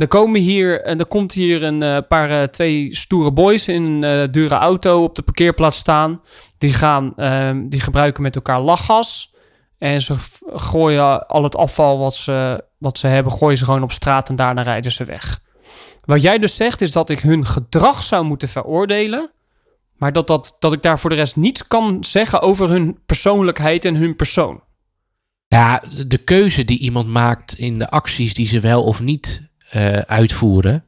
Er, 0.00 0.08
komen 0.08 0.40
hier, 0.40 0.82
en 0.82 0.98
er 0.98 1.06
komt 1.06 1.32
hier 1.32 1.62
een 1.62 1.82
eh, 1.82 1.98
paar, 2.08 2.30
eh, 2.30 2.42
twee 2.42 2.96
stoere 2.96 3.32
boys 3.32 3.68
in 3.68 3.82
een 3.82 4.04
eh, 4.04 4.32
dure 4.32 4.54
auto 4.54 5.02
op 5.02 5.14
de 5.14 5.22
parkeerplaats 5.22 5.78
staan. 5.78 6.22
Die, 6.58 6.72
gaan, 6.72 7.16
ehm, 7.16 7.68
die 7.68 7.80
gebruiken 7.80 8.22
met 8.22 8.34
elkaar 8.34 8.60
lachgas. 8.60 9.34
En 9.78 10.00
ze 10.00 10.14
gooien 10.46 11.26
al 11.26 11.42
het 11.42 11.56
afval 11.56 11.98
wat 11.98 12.14
ze, 12.14 12.64
wat 12.78 12.98
ze 12.98 13.06
hebben, 13.06 13.32
gooien 13.32 13.58
ze 13.58 13.64
gewoon 13.64 13.82
op 13.82 13.92
straat 13.92 14.28
en 14.28 14.36
daarna 14.36 14.62
rijden 14.62 14.92
ze 14.92 15.04
weg. 15.04 15.40
Wat 16.04 16.22
jij 16.22 16.38
dus 16.38 16.56
zegt 16.56 16.80
is 16.80 16.90
dat 16.90 17.10
ik 17.10 17.20
hun 17.20 17.46
gedrag 17.46 18.02
zou 18.02 18.24
moeten 18.24 18.48
veroordelen. 18.48 19.30
Maar 19.96 20.12
dat, 20.12 20.26
dat, 20.26 20.56
dat 20.58 20.72
ik 20.72 20.82
daar 20.82 20.98
voor 20.98 21.10
de 21.10 21.16
rest 21.16 21.36
niets 21.36 21.66
kan 21.66 22.04
zeggen 22.04 22.40
over 22.40 22.68
hun 22.68 22.98
persoonlijkheid 23.06 23.84
en 23.84 23.94
hun 23.94 24.16
persoon. 24.16 24.62
Ja, 25.48 25.82
de 26.06 26.18
keuze 26.18 26.64
die 26.64 26.78
iemand 26.78 27.06
maakt 27.06 27.54
in 27.54 27.78
de 27.78 27.90
acties 27.90 28.34
die 28.34 28.46
ze 28.46 28.60
wel 28.60 28.82
of 28.82 29.00
niet 29.00 29.49
eh, 29.70 29.98
uitvoeren, 29.98 30.84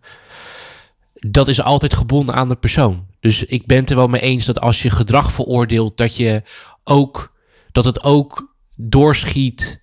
dat 1.14 1.48
is 1.48 1.60
altijd 1.60 1.94
gebonden 1.94 2.34
aan 2.34 2.48
de 2.48 2.56
persoon. 2.56 3.06
Dus 3.20 3.44
ik 3.44 3.66
ben 3.66 3.76
het 3.76 3.90
er 3.90 3.96
wel 3.96 4.08
mee 4.08 4.20
eens 4.20 4.44
dat 4.44 4.60
als 4.60 4.82
je 4.82 4.90
gedrag 4.90 5.32
veroordeelt, 5.32 5.96
dat 5.96 6.16
je 6.16 6.42
ook 6.84 7.32
dat 7.72 7.84
het 7.84 8.02
ook 8.02 8.56
doorschiet 8.76 9.80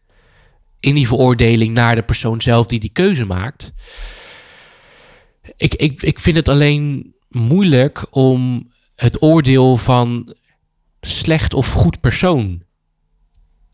in 0.80 0.96
die 0.96 1.08
veroordeling 1.08 1.74
naar 1.74 1.96
de 1.96 2.04
persoon 2.04 2.42
zelf 2.42 2.68
die 2.68 2.80
die 2.80 2.90
keuze 2.90 3.26
maakt. 3.26 3.74
Ik, 5.56 5.74
ik, 5.74 6.02
ik 6.02 6.20
vind 6.20 6.36
het 6.36 6.50
alleen 6.50 7.14
moeilijk 7.28 8.06
om 8.10 8.70
het 8.96 9.22
oordeel 9.22 9.78
van 9.78 10.36
slecht 11.02 11.54
of 11.54 11.72
goed 11.72 12.00
persoon 12.00 12.64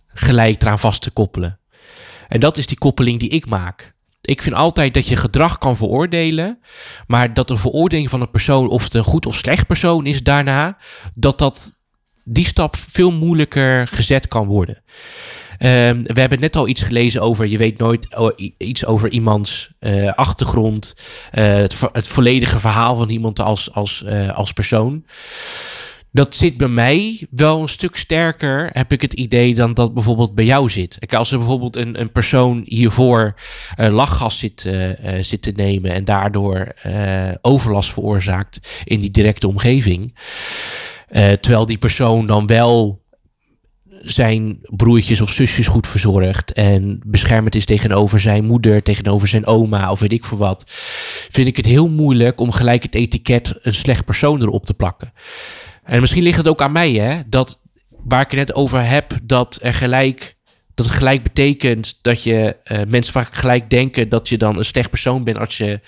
gelijk 0.08 0.62
eraan 0.62 0.80
vast 0.80 1.02
te 1.02 1.12
koppelen. 1.12 1.60
En 2.28 2.40
dat 2.40 2.58
is 2.58 2.68
die 2.68 2.78
koppeling 2.78 3.20
die 3.20 3.30
ik 3.30 3.46
maak. 3.46 3.95
Ik 4.26 4.42
vind 4.42 4.56
altijd 4.56 4.94
dat 4.94 5.08
je 5.08 5.16
gedrag 5.16 5.58
kan 5.58 5.78
veroordelen, 5.78 6.60
maar 7.08 7.34
dat 7.34 7.50
een 7.50 7.58
veroordeling 7.58 8.10
van 8.10 8.22
een 8.22 8.32
persoon, 8.32 8.70
of 8.70 8.84
het 8.84 8.94
een 8.94 9.04
goed 9.04 9.26
of 9.26 9.36
slecht 9.36 9.68
persoon 9.68 10.06
is 10.06 10.24
daarna, 10.24 10.78
dat 11.14 11.38
dat 11.40 11.74
die 12.24 12.46
stap 12.46 12.76
veel 12.76 13.12
moeilijker 13.12 13.88
gezet 13.88 14.28
kan 14.28 14.48
worden. 14.48 14.84
Ehm, 15.58 16.04
we 16.04 16.20
hebben 16.20 16.40
net 16.40 16.56
al 16.56 16.68
iets 16.68 16.82
gelezen 16.82 17.22
over, 17.22 17.48
je 17.48 17.58
weet 17.58 17.78
nooit 17.78 18.16
o- 18.16 18.32
i- 18.38 18.56
iets 18.58 18.86
over 18.86 19.10
iemands 19.12 19.70
eh, 19.80 20.14
achtergrond, 20.14 20.96
eh, 21.32 21.44
het, 21.54 21.76
het 21.92 22.08
volledige 22.08 22.60
verhaal 22.60 22.98
van 22.98 23.10
iemand 23.10 23.40
als, 23.40 23.72
als, 23.74 24.04
eh, 24.04 24.36
als 24.38 24.52
persoon. 24.54 25.06
Dat 26.16 26.36
zit 26.36 26.58
bij 26.58 26.68
mij 26.68 27.28
wel 27.30 27.62
een 27.62 27.70
stuk 27.70 27.96
sterker, 27.96 28.70
heb 28.74 28.92
ik 28.92 29.02
het 29.02 29.14
idee, 29.14 29.56
dan 29.56 29.74
dat 29.74 29.94
bijvoorbeeld 29.94 30.36
bij 30.36 30.46
jou 30.46 30.70
zit. 30.70 31.14
Als 31.16 31.32
er 31.32 31.38
bijvoorbeeld 31.38 31.76
een, 31.76 32.00
een 32.00 32.12
persoon 32.12 32.62
hiervoor 32.66 33.36
eh, 33.76 33.94
lachgas 33.94 34.40
zit, 34.40 34.66
eh, 34.66 35.18
eh, 35.18 35.24
zit 35.24 35.42
te 35.42 35.52
nemen 35.56 35.92
en 35.92 36.06
daardoor 36.06 36.76
overlast 37.42 37.94
veroorzaakt 37.94 38.84
in 38.84 39.00
die 39.00 39.12
directe 39.12 39.48
omgeving. 39.48 40.18
terwijl 41.10 41.66
die 41.66 41.78
persoon 41.78 42.26
dan 42.26 42.48
wel 42.48 43.04
zijn 44.02 44.60
broertjes 44.62 45.22
of 45.22 45.32
zusjes 45.32 45.68
goed 45.68 45.88
verzorgt 45.88 46.54
en 46.54 47.00
beschermend 47.06 47.56
is 47.56 47.66
tegenover 47.66 48.20
zijn 48.20 48.46
moeder, 48.46 48.84
tegenover 48.84 49.28
zijn 49.28 49.46
oma 49.46 49.92
of 49.92 50.00
weet 50.00 50.12
ik 50.12 50.26
voor 50.26 50.38
wat, 50.38 50.64
vind 51.30 51.48
ik 51.48 51.58
het 51.58 51.66
heel 51.66 51.90
moeilijk 51.90 52.40
om 52.40 52.52
gelijk 52.52 52.84
het 52.84 52.96
etiket 52.96 53.60
een 53.62 53.74
slecht 53.74 54.06
persoon 54.06 54.42
erop 54.42 54.66
te 54.66 54.74
plakken. 54.74 55.14
En 55.86 56.00
misschien 56.02 56.24
ligt 56.24 56.38
het 56.38 56.48
ook 56.48 56.62
aan 56.62 56.72
mij, 56.72 56.92
hè, 56.92 57.22
dat 57.28 57.62
waar 57.90 58.22
ik 58.22 58.30
het 58.30 58.40
net 58.40 58.54
over 58.54 58.86
heb, 58.88 59.18
dat 59.24 59.60
er 59.62 59.74
gelijk, 59.74 60.38
dat 60.74 60.86
het 60.86 60.96
gelijk 60.96 61.24
betekent 61.24 62.00
dat 62.02 62.24
je 62.24 62.58
eh, 62.64 62.80
mensen 62.88 63.14
vaak 63.14 63.36
gelijk 63.36 63.70
denken 63.70 64.10
dat 64.10 64.30
je 64.30 64.38
dan 64.38 64.58
een 64.58 64.66
slecht 64.66 64.90
persoon 64.90 65.24
bent 65.24 65.38
als 65.38 65.58
je 65.58 65.80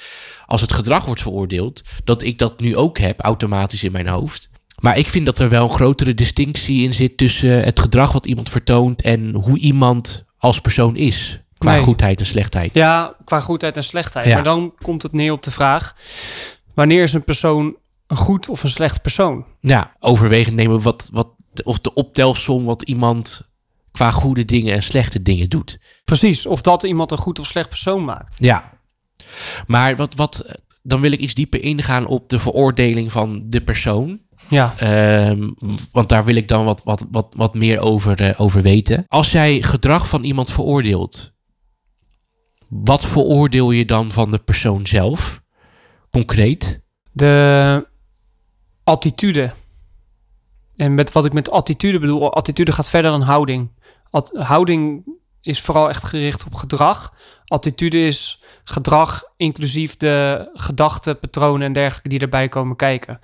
als 0.46 0.62
het 0.62 0.74
gedrag 0.74 1.06
wordt 1.06 1.22
veroordeeld, 1.22 1.82
dat 2.04 2.22
ik 2.24 2.38
dat 2.38 2.60
nu 2.60 2.76
ook 2.76 2.98
heb 2.98 3.20
automatisch 3.20 3.84
in 3.84 3.92
mijn 3.92 4.08
hoofd. 4.08 4.50
Maar 4.82 4.98
ik 4.98 5.10
vind 5.10 5.26
dat 5.26 5.40
er 5.40 5.50
wel 5.50 5.64
een 5.64 5.76
grotere 5.76 6.14
distinctie 6.14 6.84
in 6.84 6.94
zit 6.94 7.18
tussen 7.18 7.64
het 7.64 7.80
gedrag 7.80 8.12
wat 8.12 8.26
iemand 8.26 8.50
vertoont 8.50 9.02
en 9.02 9.34
hoe 9.34 9.58
iemand 9.58 10.26
als 10.38 10.62
persoon 10.62 10.96
is. 10.96 11.40
Qua 11.58 11.72
Nee. 11.72 11.82
goedheid 11.82 12.20
en 12.20 12.26
slechtheid. 12.26 12.74
Ja, 12.74 13.16
qua 13.26 13.40
goedheid 13.40 13.78
en 13.78 13.84
slechtheid. 13.84 14.28
Ja. 14.28 14.34
Maar 14.34 14.44
dan 14.44 14.74
komt 14.82 15.02
het 15.02 15.12
neer 15.12 15.32
op 15.32 15.44
de 15.44 15.52
vraag: 15.52 15.96
wanneer 16.74 17.04
is 17.04 17.14
een 17.14 17.24
persoon 17.24 17.76
een 18.08 18.18
goed 18.18 18.50
of 18.50 18.64
een 18.64 18.70
slecht 18.70 19.02
persoon? 19.02 19.46
Ja, 19.60 19.96
overwegend 20.00 20.56
nemen 20.56 20.82
wat, 20.82 21.10
wat, 21.12 21.30
of 21.64 21.80
de 21.80 21.94
optelsom 21.94 22.66
wat 22.66 22.82
iemand 22.82 23.50
qua 23.92 24.12
goede 24.12 24.46
dingen 24.46 24.74
en 24.74 24.84
slechte 24.84 25.22
dingen 25.22 25.50
doet. 25.50 25.80
Precies, 26.06 26.46
of 26.46 26.62
dat 26.62 26.84
iemand 26.84 27.12
een 27.12 27.18
goed 27.18 27.40
of 27.40 27.46
slecht 27.46 27.70
persoon 27.70 28.06
maakt. 28.06 28.36
Ja. 28.40 28.80
Maar 29.68 29.96
wat, 29.96 30.16
wat, 30.16 30.62
dan 30.82 31.02
wil 31.02 31.12
ik 31.12 31.20
iets 31.20 31.34
dieper 31.34 31.64
ingaan 31.64 32.06
op 32.06 32.30
de 32.30 32.40
veroordeling 32.40 33.12
van 33.12 33.44
de 33.46 33.62
persoon. 33.62 34.20
Ja. 34.50 34.74
Ehm, 34.78 35.50
want 35.92 36.10
daar 36.10 36.26
wil 36.26 36.36
ik 36.36 36.48
dan 36.48 36.66
wat, 36.66 36.84
wat, 36.84 37.06
wat, 37.12 37.34
wat 37.38 37.54
meer 37.54 37.80
over, 37.80 38.22
eh, 38.22 38.42
over 38.42 38.62
weten. 38.62 39.06
Als 39.08 39.32
jij 39.32 39.62
gedrag 39.62 40.08
van 40.08 40.24
iemand 40.24 40.52
veroordeelt, 40.52 41.34
wat 42.68 43.06
veroordeel 43.06 43.72
je 43.72 43.86
dan 43.86 44.12
van 44.12 44.32
de 44.32 44.40
persoon 44.40 44.88
zelf? 44.88 45.42
Concreet? 46.10 46.82
De 47.12 47.88
attitude. 48.88 49.54
En 50.76 50.96
met 50.96 51.12
wat 51.12 51.26
ik 51.26 51.34
met 51.34 51.52
attitude 51.52 52.00
bedoel, 52.00 52.34
attitude 52.34 52.72
gaat 52.72 52.90
verder 52.90 53.12
dan 53.12 53.22
houding. 53.22 53.70
Houding 54.34 55.04
is 55.42 55.62
vooral 55.62 55.90
echt 55.90 56.04
gericht 56.04 56.46
op 56.46 56.54
gedrag. 56.54 57.14
Attitude 57.46 58.06
is 58.06 58.42
gedrag 58.64 59.24
inclusief 59.38 59.98
de 59.98 60.50
gedachten, 60.54 61.20
patronen 61.20 61.68
en 61.68 61.74
dergelijke 61.74 62.10
die 62.10 62.20
erbij 62.20 62.48
komen 62.48 62.76
kijken. 62.76 63.20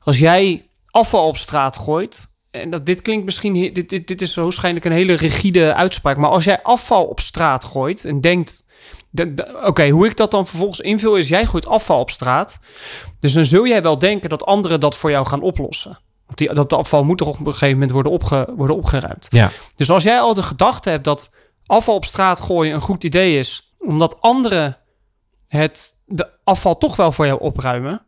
Als 0.00 0.18
jij 0.18 0.68
afval 0.90 1.26
op 1.26 1.36
straat 1.36 1.76
gooit, 1.76 2.28
en 2.50 2.70
dat, 2.70 2.86
dit 2.86 3.02
klinkt 3.02 3.24
misschien, 3.24 3.72
dit, 3.72 3.88
dit, 3.88 4.06
dit 4.06 4.20
is 4.20 4.34
waarschijnlijk 4.34 4.84
een 4.84 4.92
hele 4.92 5.12
rigide 5.12 5.74
uitspraak, 5.74 6.16
maar 6.16 6.30
als 6.30 6.44
jij 6.44 6.62
afval 6.62 7.04
op 7.04 7.20
straat 7.20 7.64
gooit 7.64 8.04
en 8.04 8.20
denkt, 8.20 8.64
oké, 9.64 9.88
hoe 9.88 10.06
ik 10.06 10.16
dat 10.16 10.30
dan 10.30 10.46
vervolgens 10.46 10.80
invul 10.80 11.16
is, 11.16 11.28
jij 11.28 11.46
gooit 11.46 11.66
afval 11.66 12.00
op 12.00 12.10
straat, 12.10 12.60
dus 13.20 13.32
dan 13.32 13.44
zul 13.44 13.66
jij 13.66 13.82
wel 13.82 13.98
denken 13.98 14.28
dat 14.28 14.44
anderen 14.44 14.80
dat 14.80 14.96
voor 14.96 15.10
jou 15.10 15.26
gaan 15.26 15.42
oplossen. 15.42 15.98
Want 16.26 16.38
die, 16.38 16.52
dat 16.52 16.72
afval 16.72 17.04
moet 17.04 17.18
toch 17.18 17.28
op 17.28 17.46
een 17.46 17.52
gegeven 17.52 17.72
moment 17.72 17.90
worden, 17.90 18.12
opge, 18.12 18.52
worden 18.56 18.76
opgeruimd. 18.76 19.26
Ja. 19.30 19.50
Dus 19.74 19.90
als 19.90 20.02
jij 20.02 20.20
al 20.20 20.34
de 20.34 20.42
gedachte 20.42 20.90
hebt 20.90 21.04
dat 21.04 21.34
afval 21.66 21.94
op 21.94 22.04
straat 22.04 22.40
gooien 22.40 22.74
een 22.74 22.80
goed 22.80 23.04
idee 23.04 23.38
is, 23.38 23.74
omdat 23.78 24.20
anderen 24.20 24.78
het 25.46 25.94
de 26.06 26.28
afval 26.44 26.78
toch 26.78 26.96
wel 26.96 27.12
voor 27.12 27.26
jou 27.26 27.40
opruimen, 27.40 28.06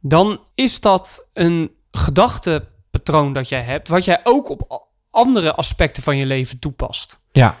dan 0.00 0.40
is 0.54 0.80
dat 0.80 1.28
een 1.32 1.70
gedachtepatroon 1.90 3.32
dat 3.32 3.48
jij 3.48 3.62
hebt, 3.62 3.88
wat 3.88 4.04
jij 4.04 4.20
ook 4.22 4.48
op 4.48 4.88
andere 5.10 5.54
aspecten 5.54 6.02
van 6.02 6.16
je 6.16 6.26
leven 6.26 6.58
toepast. 6.58 7.20
Ja. 7.32 7.56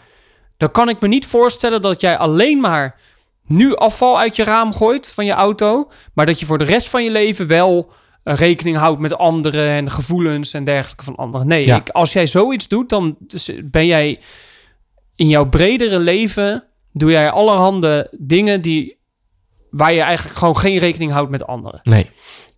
Dan 0.62 0.70
kan 0.70 0.88
ik 0.88 1.00
me 1.00 1.08
niet 1.08 1.26
voorstellen 1.26 1.82
dat 1.82 2.00
jij 2.00 2.16
alleen 2.18 2.60
maar 2.60 3.00
nu 3.46 3.74
afval 3.76 4.18
uit 4.18 4.36
je 4.36 4.44
raam 4.44 4.72
gooit 4.72 5.12
van 5.12 5.24
je 5.24 5.32
auto, 5.32 5.90
maar 6.14 6.26
dat 6.26 6.40
je 6.40 6.46
voor 6.46 6.58
de 6.58 6.64
rest 6.64 6.88
van 6.88 7.04
je 7.04 7.10
leven 7.10 7.46
wel 7.46 7.92
eh, 8.24 8.34
rekening 8.34 8.76
houdt 8.76 9.00
met 9.00 9.18
anderen 9.18 9.68
en 9.68 9.90
gevoelens 9.90 10.52
en 10.52 10.64
dergelijke 10.64 11.04
van 11.04 11.16
anderen. 11.16 11.46
Nee, 11.46 11.66
Ja. 11.66 11.76
ik, 11.76 11.88
als 11.88 12.12
jij 12.12 12.26
zoiets 12.26 12.68
doet, 12.68 12.88
dan 12.88 13.16
ben 13.64 13.86
jij 13.86 14.20
in 15.14 15.28
jouw 15.28 15.48
bredere 15.48 15.98
leven 15.98 16.64
doe 16.92 17.10
jij 17.10 17.30
allerhande 17.30 18.16
dingen 18.18 18.60
die 18.60 18.98
waar 19.70 19.92
je 19.92 20.00
eigenlijk 20.00 20.36
gewoon 20.38 20.56
geen 20.56 20.78
rekening 20.78 21.12
houdt 21.12 21.30
met 21.30 21.46
anderen. 21.46 21.80
Nee. 21.82 22.10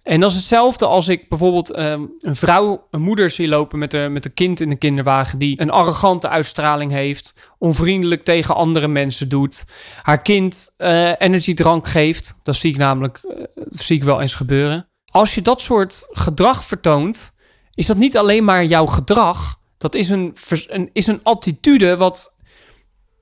En 0.05 0.21
dat 0.21 0.31
is 0.31 0.37
hetzelfde 0.37 0.87
als 0.87 1.09
ik 1.09 1.29
bijvoorbeeld 1.29 1.71
ehm, 1.71 2.03
een 2.21 2.37
vrouw, 2.37 2.87
een 2.91 3.01
moeder 3.01 3.31
zie 3.31 3.49
lopen 3.49 3.79
met 3.79 3.95
een, 3.95 4.13
met 4.13 4.25
een 4.25 4.35
kind 4.35 4.61
in 4.61 4.71
een 4.71 4.79
kinderwagen 4.79 5.39
die 5.39 5.61
een 5.61 5.71
arrogante 5.71 6.29
uitstraling 6.29 6.93
heeft, 6.93 7.35
onvriendelijk 7.59 8.25
tegen 8.25 8.55
andere 8.55 8.89
mensen 8.89 9.29
doet, 9.29 9.65
haar 10.03 10.23
kind 10.23 10.75
eh 10.77 11.13
energiedrank 11.19 11.89
geeft. 11.89 12.41
Dat 12.43 12.57
zie 12.57 12.71
ik 12.71 12.77
namelijk 12.77 13.19
eh, 13.29 13.45
zie 13.69 13.97
ik 13.97 14.05
wel 14.05 14.21
eens 14.21 14.35
gebeuren. 14.35 14.89
Als 15.11 15.35
je 15.35 15.43
dat 15.43 15.61
soort 15.61 16.07
gedrag 16.11 16.65
vertoont, 16.65 17.35
is 17.75 17.87
dat 17.87 17.97
niet 17.97 18.17
alleen 18.17 18.45
maar 18.45 18.65
jouw 18.65 18.87
gedrag, 18.87 19.61
dat 19.79 19.95
is 19.95 20.09
een, 20.11 20.35
een, 20.67 20.91
is 20.93 21.07
een 21.07 21.21
attitude 21.23 21.97
wat 21.97 22.37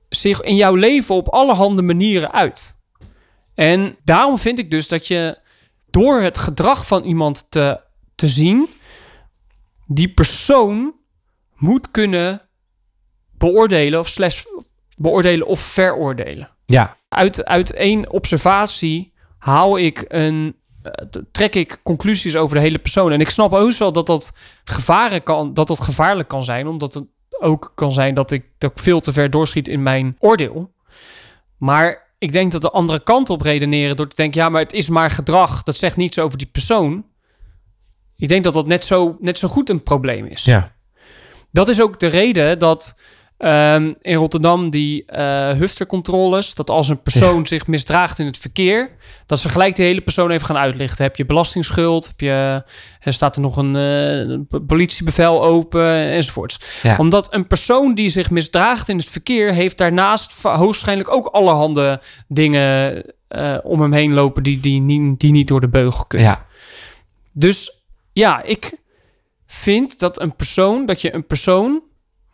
zich 0.09 0.41
in 0.41 0.55
jouw 0.55 0.75
leven 0.75 1.15
op 1.15 1.29
allerhande 1.29 1.81
manieren 1.81 2.31
uit. 2.31 2.81
En 3.55 3.97
daarom 4.03 4.37
vind 4.37 4.59
ik 4.59 4.71
dus 4.71 4.87
dat 4.87 5.07
je 5.07 5.41
door 5.93 6.21
het 6.21 6.37
gedrag 6.37 6.87
van 6.87 7.03
iemand 7.03 7.51
te, 7.51 7.79
te 8.15 8.27
zien, 8.27 8.69
die 9.87 10.13
persoon 10.13 10.95
moet 11.55 11.91
kunnen 11.91 12.41
beoordelen 13.37 13.99
of 13.99 14.07
slash 14.07 14.43
beoordelen 14.97 15.47
of 15.47 15.59
veroordelen. 15.59 16.49
Ja. 16.65 16.97
Uit, 17.09 17.45
uit 17.45 17.73
één 17.73 18.11
observatie 18.11 19.13
haal 19.37 19.77
ik 19.77 20.05
een, 20.07 20.55
eh, 20.81 20.91
trek 21.31 21.55
ik 21.55 21.79
conclusies 21.83 22.35
over 22.35 22.55
de 22.55 22.61
hele 22.61 22.79
persoon. 22.79 23.11
En 23.11 23.19
ik 23.19 23.29
snap 23.29 23.51
heus 23.51 23.77
wel 23.77 23.91
dat 23.91 24.05
dat, 24.05 24.37
gevaren 24.63 25.23
kan, 25.23 25.53
dat 25.53 25.67
dat 25.67 25.79
gevaarlijk 25.79 26.27
kan 26.29 26.43
zijn, 26.43 26.67
omdat 26.67 26.93
het 26.93 27.05
ook 27.39 27.71
kan 27.75 27.93
zijn 27.93 28.13
dat 28.13 28.31
ik, 28.31 28.45
dat 28.57 28.71
ik 28.71 28.79
veel 28.79 28.99
te 28.99 29.13
ver 29.13 29.29
doorschiet 29.29 29.67
in 29.67 29.83
mijn 29.83 30.15
oordeel. 30.19 30.73
Maar 31.57 32.02
ik 32.23 32.31
denk 32.31 32.51
dat 32.51 32.61
de 32.61 32.69
andere 32.69 33.03
kant 33.03 33.29
op 33.29 33.41
redeneren 33.41 33.95
door 33.95 34.07
te 34.07 34.15
denken, 34.15 34.41
ja, 34.41 34.49
maar 34.49 34.61
het 34.61 34.73
is 34.73 34.89
maar 34.89 35.11
gedrag. 35.11 35.63
Dat 35.63 35.75
zegt 35.75 35.95
niets 35.95 36.19
over 36.19 36.37
die 36.37 36.47
persoon. 36.47 37.05
Ik 38.15 38.27
denk 38.27 38.43
dat 38.43 38.53
dat 38.53 38.67
net 38.67 38.85
zo, 38.85 39.17
net 39.19 39.37
zo 39.37 39.47
goed 39.47 39.69
een 39.69 39.83
probleem 39.83 40.25
is. 40.25 40.43
Ja. 40.43 40.75
Dat 41.51 41.69
is 41.69 41.81
ook 41.81 41.99
de 41.99 42.07
reden 42.07 42.59
dat 42.59 42.99
ehm, 43.43 43.93
in 44.01 44.15
Rotterdam 44.15 44.69
die 44.69 45.05
eh 45.05 45.51
huftercontroles, 45.51 46.53
dat 46.55 46.69
als 46.69 46.89
een 46.89 47.01
persoon 47.01 47.47
zich 47.47 47.67
misdraagt 47.67 48.19
in 48.19 48.25
het 48.25 48.37
verkeer, 48.37 48.89
dat 49.25 49.39
ze 49.39 49.49
gelijk 49.49 49.75
die 49.75 49.85
hele 49.85 50.01
persoon 50.01 50.31
even 50.31 50.45
gaan 50.45 50.57
uitlichten. 50.57 51.03
Heb 51.03 51.15
je 51.15 51.25
belastingsschuld? 51.25 52.07
Heb 52.07 52.19
je, 52.19 52.63
er 52.99 53.13
staat 53.13 53.35
er 53.35 53.41
nog 53.41 53.57
een 53.57 53.75
eh, 54.49 54.59
politiebevel 54.67 55.43
open 55.43 55.85
enzovoorts. 55.95 56.59
Ja. 56.83 56.95
Omdat 56.97 57.33
een 57.33 57.47
persoon 57.47 57.95
die 57.95 58.09
zich 58.09 58.29
misdraagt 58.29 58.89
in 58.89 58.97
het 58.97 59.09
verkeer 59.09 59.53
heeft 59.53 59.77
daarnaast 59.77 60.31
hoogstwaarschijnlijk 60.41 61.11
ook 61.11 61.25
allerhande 61.25 62.01
dingen 62.27 63.03
eh, 63.27 63.57
om 63.63 63.81
hem 63.81 63.93
heen 63.93 64.13
lopen 64.13 64.43
die, 64.43 64.59
die, 64.59 64.79
niet- 64.81 65.19
die 65.19 65.31
niet 65.31 65.47
door 65.47 65.61
de 65.61 65.69
beugel 65.69 66.05
kunnen. 66.05 66.27
Ja. 66.27 66.45
Dus 67.31 67.81
ja, 68.13 68.41
ik 68.43 68.77
vind 69.47 69.99
dat 69.99 70.21
een 70.21 70.35
persoon, 70.35 70.85
dat 70.85 71.01
je 71.01 71.13
een 71.13 71.27
persoon 71.27 71.81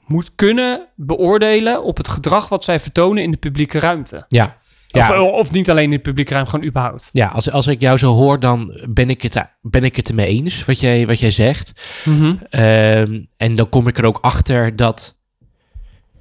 moet 0.09 0.31
kunnen 0.35 0.87
beoordelen 0.95 1.83
op 1.83 1.97
het 1.97 2.07
gedrag 2.07 2.49
wat 2.49 2.63
zij 2.63 2.79
vertonen 2.79 3.23
in 3.23 3.31
de 3.31 3.37
publieke 3.37 3.79
ruimte. 3.79 4.25
Ja. 4.27 4.55
Of, 4.91 5.07
Ja. 5.07 5.21
of 5.21 5.51
niet 5.51 5.69
alleen 5.69 5.83
in 5.83 5.89
de 5.89 5.99
publieke 5.99 6.33
ruimte, 6.33 6.49
gewoon 6.51 6.65
überhaupt. 6.67 7.09
Ja, 7.13 7.27
als, 7.27 7.51
als 7.51 7.67
ik 7.67 7.81
jou 7.81 7.97
zo 7.97 8.13
hoor, 8.13 8.39
dan 8.39 8.79
ben 8.89 9.09
ik 9.09 9.21
het, 9.21 9.35
ben 9.61 9.83
ik 9.83 9.95
het 9.95 10.09
ermee 10.09 10.27
eens, 10.27 10.65
wat 10.65 10.79
jij, 10.79 11.07
wat 11.07 11.19
jij 11.19 11.31
zegt. 11.31 11.71
Mhm. 12.05 12.35
Ehm, 12.49 13.21
en 13.37 13.55
dan 13.55 13.69
kom 13.69 13.87
ik 13.87 13.97
er 13.97 14.05
ook 14.05 14.17
achter 14.21 14.75
dat 14.75 15.17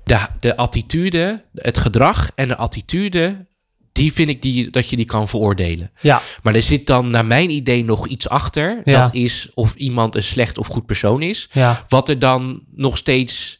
de, 0.05 0.19
de 0.41 0.57
attitude, 0.57 1.45
het 1.55 1.79
gedrag 1.79 2.31
en 2.35 2.49
de 2.49 2.57
attitude, 2.57 3.47
die 3.93 4.13
vind 4.13 4.29
ik 4.29 4.43
die, 4.43 4.71
dat 4.71 4.89
je 4.89 4.97
die 4.97 5.05
kan 5.05 5.29
veroordelen. 5.29 5.91
Ja, 6.01 6.21
Maar 6.43 6.55
er 6.55 6.63
zit 6.63 6.87
dan 6.87 7.11
naar 7.11 7.27
mijn 7.27 7.51
idee 7.51 7.85
nog 7.85 8.07
iets 8.07 8.29
achter. 8.29 8.81
Ja. 8.85 9.01
Dat 9.01 9.15
is 9.15 9.51
of 9.55 9.75
iemand 9.75 10.15
een 10.15 10.23
slecht 10.23 10.59
of 10.59 10.67
goed 10.67 10.87
persoon 10.87 11.23
is. 11.23 11.49
ja. 11.53 11.85
Wat 11.89 12.09
er 12.09 12.19
dan 12.19 12.63
nog 12.75 12.97
steeds, 12.97 13.58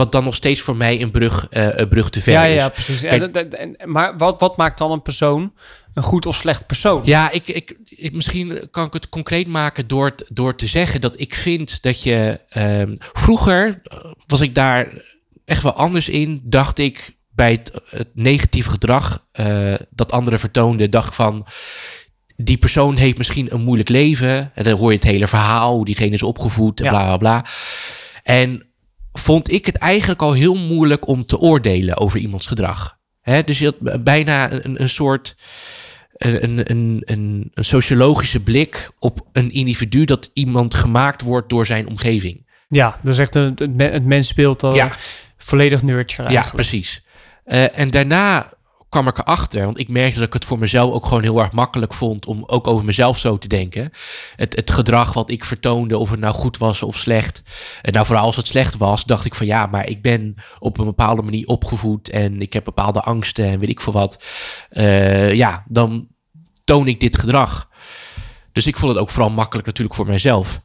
wat 0.00 0.12
dan 0.12 0.24
nog 0.24 0.34
steeds 0.34 0.60
voor 0.60 0.76
mij 0.76 1.02
een 1.02 1.10
brug, 1.10 1.46
eh, 1.50 1.66
een 1.78 1.88
brug 1.88 2.10
te 2.10 2.20
ver 2.22 2.32
Ja, 2.32 2.44
is. 2.44 2.54
ja, 2.54 2.68
precies. 2.68 3.00
Kijk- 3.00 3.34
En, 3.36 3.78
en- 3.78 3.90
maar 3.90 4.16
wat, 4.16 4.40
wat 4.40 4.56
maakt 4.56 4.78
dan 4.78 4.90
een 4.92 5.02
persoon 5.02 5.52
een 5.94 6.02
goed 6.02 6.26
of 6.26 6.36
slecht 6.36 6.66
persoon? 6.66 7.02
Ja, 7.04 7.30
ik, 7.30 7.48
ik, 7.48 7.76
ik, 7.88 8.12
misschien 8.12 8.68
kan 8.70 8.86
ik 8.86 8.92
het 8.92 9.08
concreet 9.08 9.46
maken 9.46 9.86
door, 9.86 10.14
door 10.28 10.54
te 10.56 10.66
zeggen 10.66 11.00
dat 11.00 11.20
ik 11.20 11.34
vind 11.34 11.82
dat 11.82 12.02
je. 12.02 12.40
ehm, 12.48 12.94
vroeger 13.12 13.80
eh, 13.84 13.98
was 14.26 14.40
ik 14.40 14.54
daar 14.54 14.88
echt 15.44 15.62
wel 15.62 15.72
anders 15.72 16.08
in. 16.08 16.40
Dacht 16.44 16.78
ik 16.78 17.16
bij 17.34 17.50
het, 17.52 17.72
het 17.88 18.08
negatieve 18.14 18.70
gedrag 18.70 19.24
eh, 19.32 19.74
dat 19.90 20.12
anderen 20.12 20.40
vertoonden, 20.40 20.90
dacht 20.90 21.14
van. 21.14 21.46
Die 22.36 22.58
persoon 22.58 22.96
heeft 22.96 23.18
misschien 23.18 23.54
een 23.54 23.60
moeilijk 23.60 23.88
leven. 23.88 24.50
En 24.54 24.64
dan 24.64 24.78
hoor 24.78 24.90
je 24.90 24.96
het 24.96 25.04
hele 25.06 25.28
verhaal, 25.28 25.74
hoe 25.74 25.84
diegene 25.84 26.14
is 26.14 26.22
opgevoed 26.22 26.78
en 26.80 26.84
Ja. 26.84 26.90
bla 26.90 27.04
bla 27.04 27.16
bla. 27.16 27.44
En 28.22 28.64
vond 29.12 29.52
ik 29.52 29.66
het 29.66 29.76
eigenlijk 29.76 30.22
al 30.22 30.32
heel 30.32 30.54
moeilijk 30.56 31.06
om 31.08 31.24
te 31.24 31.38
oordelen 31.38 31.96
over 31.96 32.18
iemands 32.20 32.46
gedrag. 32.46 32.98
Hè, 33.20 33.42
dus 33.42 33.58
je 33.58 33.74
had 33.80 34.04
bijna 34.04 34.52
een, 34.52 34.80
een 34.82 34.88
soort 34.88 35.36
een, 36.12 36.44
een, 36.44 36.70
een, 36.70 37.02
een, 37.04 37.50
een 37.54 37.64
sociologische 37.64 38.40
blik 38.40 38.90
op 38.98 39.26
een 39.32 39.50
individu 39.52 40.04
dat 40.04 40.30
iemand 40.32 40.74
gemaakt 40.74 41.22
wordt 41.22 41.48
door 41.48 41.66
zijn 41.66 41.88
omgeving. 41.88 42.48
Ja, 42.68 42.98
dus 43.02 43.18
echt 43.18 43.34
het, 43.34 43.58
het, 43.58 43.74
me- 43.76 43.90
het 43.90 44.04
mensbeeld 44.04 44.62
al 44.62 44.74
Ja. 44.74 44.92
volledig 45.36 45.82
nurture 45.82 46.28
Ja, 46.28 46.34
eigenlijk. 46.34 46.68
precies. 46.68 47.04
Eh, 47.44 47.78
en 47.78 47.90
daarna 47.90 48.52
kwam 48.90 49.08
ik 49.08 49.18
erachter, 49.18 49.64
want 49.64 49.78
ik 49.78 49.88
merkte 49.88 50.18
dat 50.18 50.26
ik 50.26 50.32
het 50.32 50.44
voor 50.44 50.58
mezelf 50.58 50.92
ook 50.92 51.06
gewoon 51.06 51.22
heel 51.22 51.40
erg 51.40 51.52
makkelijk 51.52 51.94
vond 51.94 52.26
om 52.26 52.42
ook 52.46 52.66
over 52.66 52.84
mezelf 52.84 53.18
zo 53.18 53.38
te 53.38 53.48
denken. 53.48 53.90
Het, 54.36 54.56
het 54.56 54.70
gedrag 54.70 55.12
wat 55.12 55.30
ik 55.30 55.44
vertoonde, 55.44 55.98
of 55.98 56.10
het 56.10 56.20
nou 56.20 56.34
goed 56.34 56.58
was 56.58 56.82
of 56.82 56.96
slecht. 56.96 57.42
En 57.82 57.92
nou, 57.92 58.06
vooral 58.06 58.24
als 58.24 58.36
het 58.36 58.46
slecht 58.46 58.76
was, 58.76 59.04
dacht 59.04 59.24
ik 59.24 59.34
van 59.34 59.46
ja, 59.46 59.66
maar 59.66 59.88
ik 59.88 60.02
ben 60.02 60.34
op 60.58 60.78
een 60.78 60.84
bepaalde 60.84 61.22
manier 61.22 61.46
opgevoed 61.46 62.08
en 62.08 62.40
ik 62.40 62.52
heb 62.52 62.64
bepaalde 62.64 63.00
angsten 63.00 63.44
en 63.44 63.58
weet 63.58 63.68
ik 63.68 63.80
veel 63.80 63.92
wat. 63.92 64.24
Eh, 64.68 65.34
ja, 65.34 65.64
dan 65.68 66.08
toon 66.64 66.86
ik 66.86 67.00
dit 67.00 67.18
gedrag. 67.18 67.68
Dus 68.52 68.66
ik 68.66 68.76
vond 68.76 68.92
het 68.92 69.00
ook 69.00 69.10
vooral 69.10 69.30
makkelijk 69.30 69.66
natuurlijk 69.66 69.96
voor 69.96 70.06
mijzelf. 70.06 70.60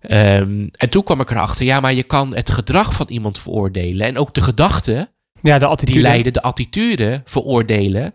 Ehm, 0.00 0.68
en 0.72 0.88
toen 0.90 1.02
kwam 1.02 1.20
ik 1.20 1.30
erachter, 1.30 1.64
ja, 1.64 1.80
maar 1.80 1.94
je 1.94 2.02
kan 2.02 2.34
het 2.34 2.50
gedrag 2.50 2.92
van 2.92 3.06
iemand 3.08 3.38
veroordelen 3.38 4.06
en 4.06 4.18
ook 4.18 4.34
de 4.34 4.42
gedachten 4.42 5.10
Ja, 5.42 5.58
de 5.58 5.66
attitude. 5.66 5.98
die 5.98 6.08
leiden 6.08 6.32
de 6.32 6.42
attitude 6.42 7.22
veroordelen. 7.24 8.14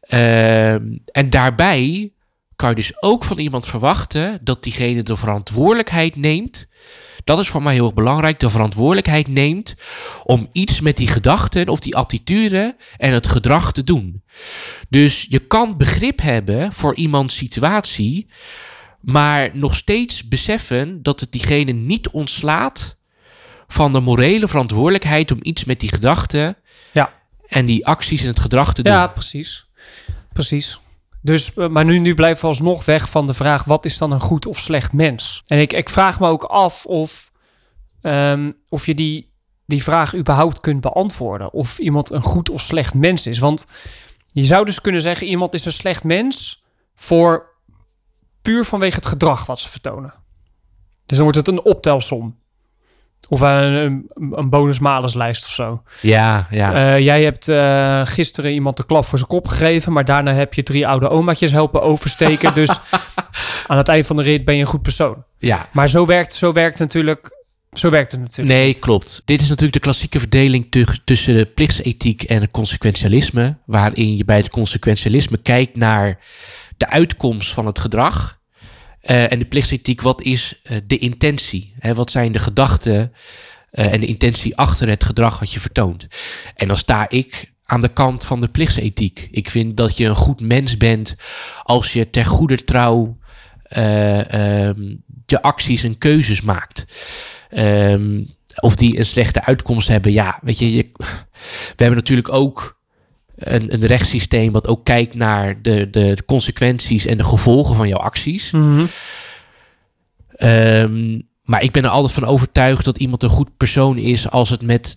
Ehm, 0.00 0.96
en 1.12 1.30
daarbij 1.30 2.12
kan 2.56 2.68
je 2.68 2.74
dus 2.74 3.02
ook 3.02 3.24
van 3.24 3.38
iemand 3.38 3.66
verwachten 3.66 4.40
dat 4.42 4.62
diegene 4.62 5.02
de 5.02 5.16
verantwoordelijkheid 5.16 6.16
neemt. 6.16 6.68
Dat 7.24 7.38
is 7.38 7.48
voor 7.48 7.62
mij 7.62 7.74
heel 7.74 7.92
belangrijk. 7.92 8.40
De 8.40 8.50
verantwoordelijkheid 8.50 9.28
neemt 9.28 9.74
om 10.24 10.48
iets 10.52 10.80
met 10.80 10.96
die 10.96 11.08
gedachten 11.08 11.68
of 11.68 11.80
die 11.80 11.96
attitude 11.96 12.76
en 12.96 13.12
het 13.12 13.26
gedrag 13.26 13.72
te 13.72 13.82
doen. 13.82 14.22
Dus 14.88 15.26
je 15.28 15.38
kan 15.38 15.76
begrip 15.76 16.20
hebben 16.20 16.72
voor 16.72 16.94
iemands 16.94 17.36
situatie, 17.36 18.26
maar 19.00 19.50
nog 19.52 19.76
steeds 19.76 20.28
beseffen 20.28 21.02
dat 21.02 21.20
het 21.20 21.32
diegene 21.32 21.72
niet 21.72 22.08
ontslaat 22.08 22.97
van 23.68 23.92
de 23.92 24.00
morele 24.00 24.48
verantwoordelijkheid 24.48 25.30
om 25.30 25.38
iets 25.42 25.64
met 25.64 25.80
die 25.80 25.88
gedachten 25.92 26.56
Ja. 26.92 27.12
en 27.46 27.66
die 27.66 27.86
acties 27.86 28.20
en 28.20 28.26
het 28.26 28.40
gedrag 28.40 28.74
te 28.74 28.82
doen. 28.82 28.92
Ja, 28.92 29.06
precies. 29.06 29.66
Precies. 30.32 30.80
Dus, 31.22 31.54
eh, 31.54 31.68
maar 31.68 31.84
nu, 31.84 31.98
nu 31.98 32.14
blijven 32.14 32.40
we 32.40 32.46
alsnog 32.46 32.84
weg 32.84 33.10
van 33.10 33.26
de 33.26 33.34
vraag: 33.34 33.64
wat 33.64 33.84
is 33.84 33.98
dan 33.98 34.10
een 34.12 34.20
goed 34.20 34.46
of 34.46 34.58
slecht 34.58 34.92
mens? 34.92 35.42
En 35.46 35.58
ik, 35.58 35.72
ik 35.72 35.88
vraag 35.88 36.20
me 36.20 36.28
ook 36.28 36.42
af 36.42 36.86
of, 36.86 37.30
ehm, 38.02 38.52
of 38.68 38.86
je 38.86 38.94
die, 38.94 39.32
die 39.66 39.82
vraag 39.82 40.14
überhaupt 40.14 40.60
kunt 40.60 40.80
beantwoorden. 40.80 41.52
Of 41.52 41.78
iemand 41.78 42.10
een 42.10 42.22
goed 42.22 42.50
of 42.50 42.60
slecht 42.60 42.94
mens 42.94 43.26
is. 43.26 43.38
Want 43.38 43.66
je 44.32 44.44
zou 44.44 44.64
dus 44.64 44.80
kunnen 44.80 45.00
zeggen: 45.00 45.26
iemand 45.26 45.54
is 45.54 45.64
een 45.64 45.72
slecht 45.72 46.04
mens 46.04 46.62
voor 46.94 47.46
puur 48.42 48.64
vanwege 48.64 48.96
het 48.96 49.06
gedrag 49.06 49.46
wat 49.46 49.60
ze 49.60 49.68
vertonen. 49.68 50.14
Dus 51.06 51.16
dan 51.16 51.22
wordt 51.26 51.36
het 51.38 51.48
een 51.48 51.64
optelsom. 51.64 52.37
Of 53.28 53.40
een, 53.40 53.48
een, 53.50 54.08
een 54.30 54.50
bonus-malerslijst 54.50 55.44
of 55.44 55.50
zo. 55.50 55.82
Ja, 56.00 56.46
ja. 56.50 56.94
Eh, 56.94 57.04
jij 57.04 57.22
hebt 57.22 57.48
eh, 57.48 58.00
gisteren 58.04 58.52
iemand 58.52 58.76
de 58.76 58.86
klap 58.86 59.04
voor 59.04 59.18
zijn 59.18 59.30
kop 59.30 59.48
gegeven, 59.48 59.92
maar 59.92 60.04
daarna 60.04 60.32
heb 60.34 60.54
je 60.54 60.62
drie 60.62 60.86
oude 60.86 61.08
omaatjes 61.08 61.52
helpen 61.52 61.82
oversteken. 61.82 62.54
dus 62.54 62.68
aan 63.66 63.76
het 63.76 63.88
eind 63.88 64.06
van 64.06 64.16
de 64.16 64.22
rit 64.22 64.44
ben 64.44 64.54
je 64.54 64.60
een 64.60 64.66
goed 64.66 64.82
persoon. 64.82 65.24
ja. 65.38 65.68
Maar 65.72 65.88
zo 65.88 66.06
werkt, 66.06 66.34
zo 66.34 66.52
werkt 66.52 66.78
natuurlijk. 66.78 67.36
Zo 67.72 67.90
werkt 67.90 68.10
het 68.12 68.20
natuurlijk. 68.20 68.58
Nee, 68.58 68.66
niet. 68.66 68.78
klopt. 68.78 69.22
Dit 69.24 69.40
is 69.40 69.46
natuurlijk 69.48 69.72
de 69.74 69.80
klassieke 69.80 70.18
verdeling 70.18 70.66
tu- 70.70 70.86
tussen 71.04 71.36
de 71.36 71.44
plichtsethiek 71.46 72.22
en 72.22 72.40
het 72.40 72.50
consequentialisme. 72.50 73.56
Waarin 73.66 74.16
je 74.16 74.24
bij 74.24 74.36
het 74.36 74.50
consequentialisme 74.50 75.36
kijkt 75.42 75.76
naar 75.76 76.18
de 76.76 76.88
uitkomst 76.88 77.52
van 77.52 77.66
het 77.66 77.78
gedrag. 77.78 78.37
Eh, 79.00 79.32
en 79.32 79.38
de 79.38 79.44
plichtsethiek, 79.44 80.00
wat 80.00 80.22
is 80.22 80.60
eh, 80.62 80.76
de 80.86 80.98
intentie? 80.98 81.74
Hè, 81.78 81.94
wat 81.94 82.10
zijn 82.10 82.32
de 82.32 82.38
gedachten 82.38 83.12
eh, 83.70 83.92
en 83.92 84.00
de 84.00 84.06
intentie 84.06 84.56
achter 84.56 84.88
het 84.88 85.04
gedrag 85.04 85.38
wat 85.38 85.52
je 85.52 85.60
vertoont? 85.60 86.06
En 86.54 86.66
dan 86.66 86.76
sta 86.76 87.08
ik 87.08 87.52
aan 87.64 87.80
de 87.80 87.92
kant 87.92 88.24
van 88.24 88.40
de 88.40 88.48
plichtsethiek. 88.48 89.28
Ik 89.30 89.50
vind 89.50 89.76
dat 89.76 89.96
je 89.96 90.04
een 90.04 90.14
goed 90.14 90.40
mens 90.40 90.76
bent 90.76 91.16
als 91.62 91.92
je 91.92 92.10
ter 92.10 92.24
goede 92.24 92.62
trouw 92.62 93.18
eh, 93.62 94.32
ehm, 94.68 94.94
je 95.26 95.42
acties 95.42 95.82
en 95.82 95.98
keuzes 95.98 96.40
maakt. 96.40 96.86
Ehm, 97.48 98.24
of 98.60 98.74
die 98.74 98.98
een 98.98 99.06
slechte 99.06 99.44
uitkomst 99.44 99.88
hebben. 99.88 100.12
Ja, 100.12 100.38
weet 100.42 100.58
je, 100.58 100.72
je 100.72 100.90
we 101.76 101.82
hebben 101.82 101.96
natuurlijk 101.96 102.32
ook 102.32 102.77
een, 103.38 103.74
een 103.74 103.86
rechtssysteem 103.86 104.52
wat 104.52 104.66
ook 104.66 104.84
kijkt 104.84 105.14
naar 105.14 105.62
de, 105.62 105.90
de, 105.90 106.14
de 106.14 106.24
consequenties 106.24 107.06
en 107.06 107.18
de 107.18 107.24
gevolgen 107.24 107.76
van 107.76 107.88
jouw 107.88 107.98
acties. 107.98 108.50
Mhm. 108.50 108.84
Ehm, 110.28 111.20
maar 111.42 111.62
ik 111.62 111.72
ben 111.72 111.84
er 111.84 111.90
altijd 111.90 112.12
van 112.12 112.24
overtuigd 112.24 112.84
dat 112.84 112.98
iemand 112.98 113.22
een 113.22 113.28
goed 113.28 113.56
persoon 113.56 113.96
is 113.96 114.30
als 114.30 114.50
het 114.50 114.62
met 114.62 114.96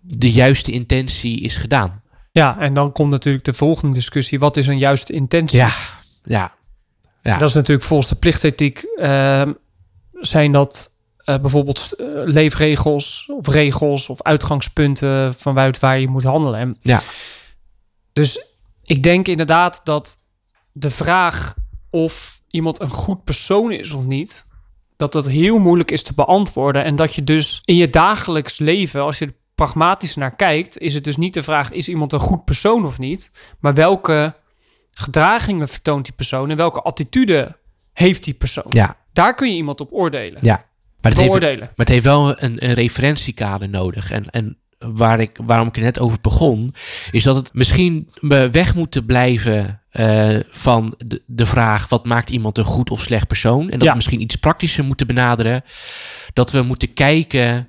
de 0.00 0.30
juiste 0.32 0.72
intentie 0.72 1.40
is 1.40 1.56
gedaan. 1.56 2.02
Ja, 2.32 2.58
en 2.58 2.74
dan 2.74 2.92
komt 2.92 3.10
natuurlijk 3.10 3.44
de 3.44 3.54
volgende 3.54 3.94
discussie: 3.94 4.38
wat 4.38 4.56
is 4.56 4.66
een 4.66 4.78
juiste 4.78 5.12
intentie? 5.12 5.58
Ja, 5.58 5.72
ja, 6.24 6.52
ja. 7.22 7.38
Dat 7.38 7.48
is 7.48 7.54
natuurlijk 7.54 7.86
volgens 7.86 8.08
de 8.08 8.16
plichtethiek 8.16 8.82
ehm, 8.96 9.52
zijn 10.12 10.52
dat 10.52 10.93
eh, 11.24 11.38
bijvoorbeeld 11.38 11.92
eh, 11.92 12.06
leefregels 12.24 13.30
of 13.38 13.46
regels 13.48 14.08
of 14.08 14.22
uitgangspunten 14.22 15.34
vanuit 15.34 15.78
waar 15.78 15.98
je 15.98 16.08
moet 16.08 16.24
handelen. 16.24 16.60
En 16.60 16.76
Ja. 16.80 17.02
Dus 18.12 18.46
ik 18.82 19.02
denk 19.02 19.28
inderdaad 19.28 19.80
dat 19.84 20.18
de 20.72 20.90
vraag 20.90 21.54
of 21.90 22.40
iemand 22.50 22.80
een 22.80 22.90
goed 22.90 23.24
persoon 23.24 23.72
is 23.72 23.92
of 23.92 24.04
niet, 24.04 24.46
dat 24.96 25.12
dat 25.12 25.28
heel 25.28 25.58
moeilijk 25.58 25.90
is 25.90 26.02
te 26.02 26.14
beantwoorden. 26.14 26.84
En 26.84 26.96
dat 26.96 27.14
je 27.14 27.24
dus 27.24 27.60
in 27.64 27.76
je 27.76 27.90
dagelijks 27.90 28.58
leven, 28.58 29.02
als 29.02 29.18
je 29.18 29.26
er 29.26 29.34
pragmatisch 29.54 30.14
naar 30.14 30.36
kijkt, 30.36 30.78
is 30.78 30.94
het 30.94 31.04
dus 31.04 31.16
niet 31.16 31.34
de 31.34 31.42
vraag: 31.42 31.70
is 31.70 31.88
iemand 31.88 32.12
een 32.12 32.20
goed 32.20 32.44
persoon 32.44 32.86
of 32.86 32.98
niet? 32.98 33.30
Maar 33.58 33.74
welke 33.74 34.34
gedragingen 34.90 35.68
vertoont 35.68 36.04
die 36.04 36.14
persoon 36.14 36.50
en 36.50 36.56
welke 36.56 36.82
attitude 36.82 37.56
heeft 37.92 38.24
die 38.24 38.34
persoon? 38.34 38.66
ja, 38.70 38.96
Daar 39.12 39.34
kun 39.34 39.48
je 39.48 39.56
iemand 39.56 39.80
op 39.80 39.92
oordelen. 39.92 40.38
ja. 40.44 40.64
Maar 41.04 41.12
het, 41.12 41.20
heeft, 41.20 41.32
Beoordelen. 41.40 41.58
maar 41.76 41.86
het 41.86 41.88
heeft 41.88 42.04
wel 42.04 42.42
een, 42.42 42.64
een 42.68 42.72
referentiekader 42.74 43.68
nodig. 43.68 44.10
En, 44.10 44.30
en 44.30 44.58
waar 44.78 45.20
ik, 45.20 45.38
waarom 45.44 45.68
ik 45.68 45.76
er 45.76 45.82
net 45.82 45.98
over 45.98 46.18
begon, 46.20 46.74
is 47.10 47.22
dat 47.22 47.36
het 47.36 47.50
misschien 47.54 48.08
we 48.14 48.50
weg 48.50 48.74
moeten 48.74 49.04
blijven 49.06 49.82
eh, 49.90 50.36
van 50.50 50.94
de, 51.06 51.22
de 51.26 51.46
vraag: 51.46 51.88
wat 51.88 52.06
maakt 52.06 52.30
iemand 52.30 52.58
een 52.58 52.64
goed 52.64 52.90
of 52.90 53.00
slecht 53.02 53.26
persoon? 53.26 53.62
En 53.70 53.70
dat 53.78 53.82
Ja. 53.82 53.88
we 53.88 53.94
misschien 53.96 54.20
iets 54.20 54.36
praktischer 54.36 54.84
moeten 54.84 55.06
benaderen. 55.06 55.64
Dat 56.32 56.50
we 56.50 56.62
moeten 56.62 56.92
kijken 56.94 57.68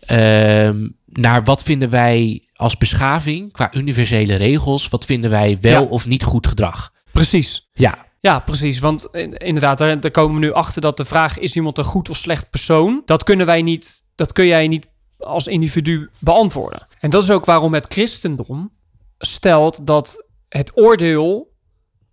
ehm, 0.00 0.88
naar 1.06 1.44
wat 1.44 1.62
vinden 1.62 1.90
wij 1.90 2.48
als 2.54 2.76
beschaving 2.76 3.52
qua 3.52 3.74
universele 3.74 4.34
regels. 4.34 4.88
Wat 4.88 5.04
vinden 5.04 5.30
wij 5.30 5.58
wel 5.60 5.82
Ja. 5.82 5.88
of 5.88 6.06
niet 6.06 6.22
goed 6.24 6.46
gedrag? 6.46 6.92
Precies. 7.12 7.68
Ja, 7.72 8.06
Ja, 8.26 8.38
precies. 8.38 8.78
Want 8.78 9.08
in- 9.12 9.36
inderdaad, 9.36 9.78
daar, 9.78 10.00
daar 10.00 10.10
komen 10.10 10.34
we 10.34 10.40
nu 10.46 10.52
achter 10.52 10.80
dat 10.80 10.96
de 10.96 11.04
vraag: 11.04 11.38
is 11.38 11.56
iemand 11.56 11.78
een 11.78 11.84
goed 11.84 12.08
of 12.10 12.16
slecht 12.16 12.50
persoon? 12.50 13.02
Dat 13.04 13.24
kunnen 13.24 13.46
wij 13.46 13.62
niet, 13.62 14.02
dat 14.14 14.32
kun 14.32 14.46
jij 14.46 14.68
niet 14.68 14.86
als 15.18 15.46
individu 15.46 16.10
beantwoorden. 16.18 16.86
En 17.00 17.10
dat 17.10 17.22
is 17.22 17.30
ook 17.30 17.44
waarom 17.44 17.74
het 17.74 17.86
christendom 17.88 18.72
stelt 19.18 19.86
dat 19.86 20.26
het 20.48 20.72
oordeel 20.74 21.54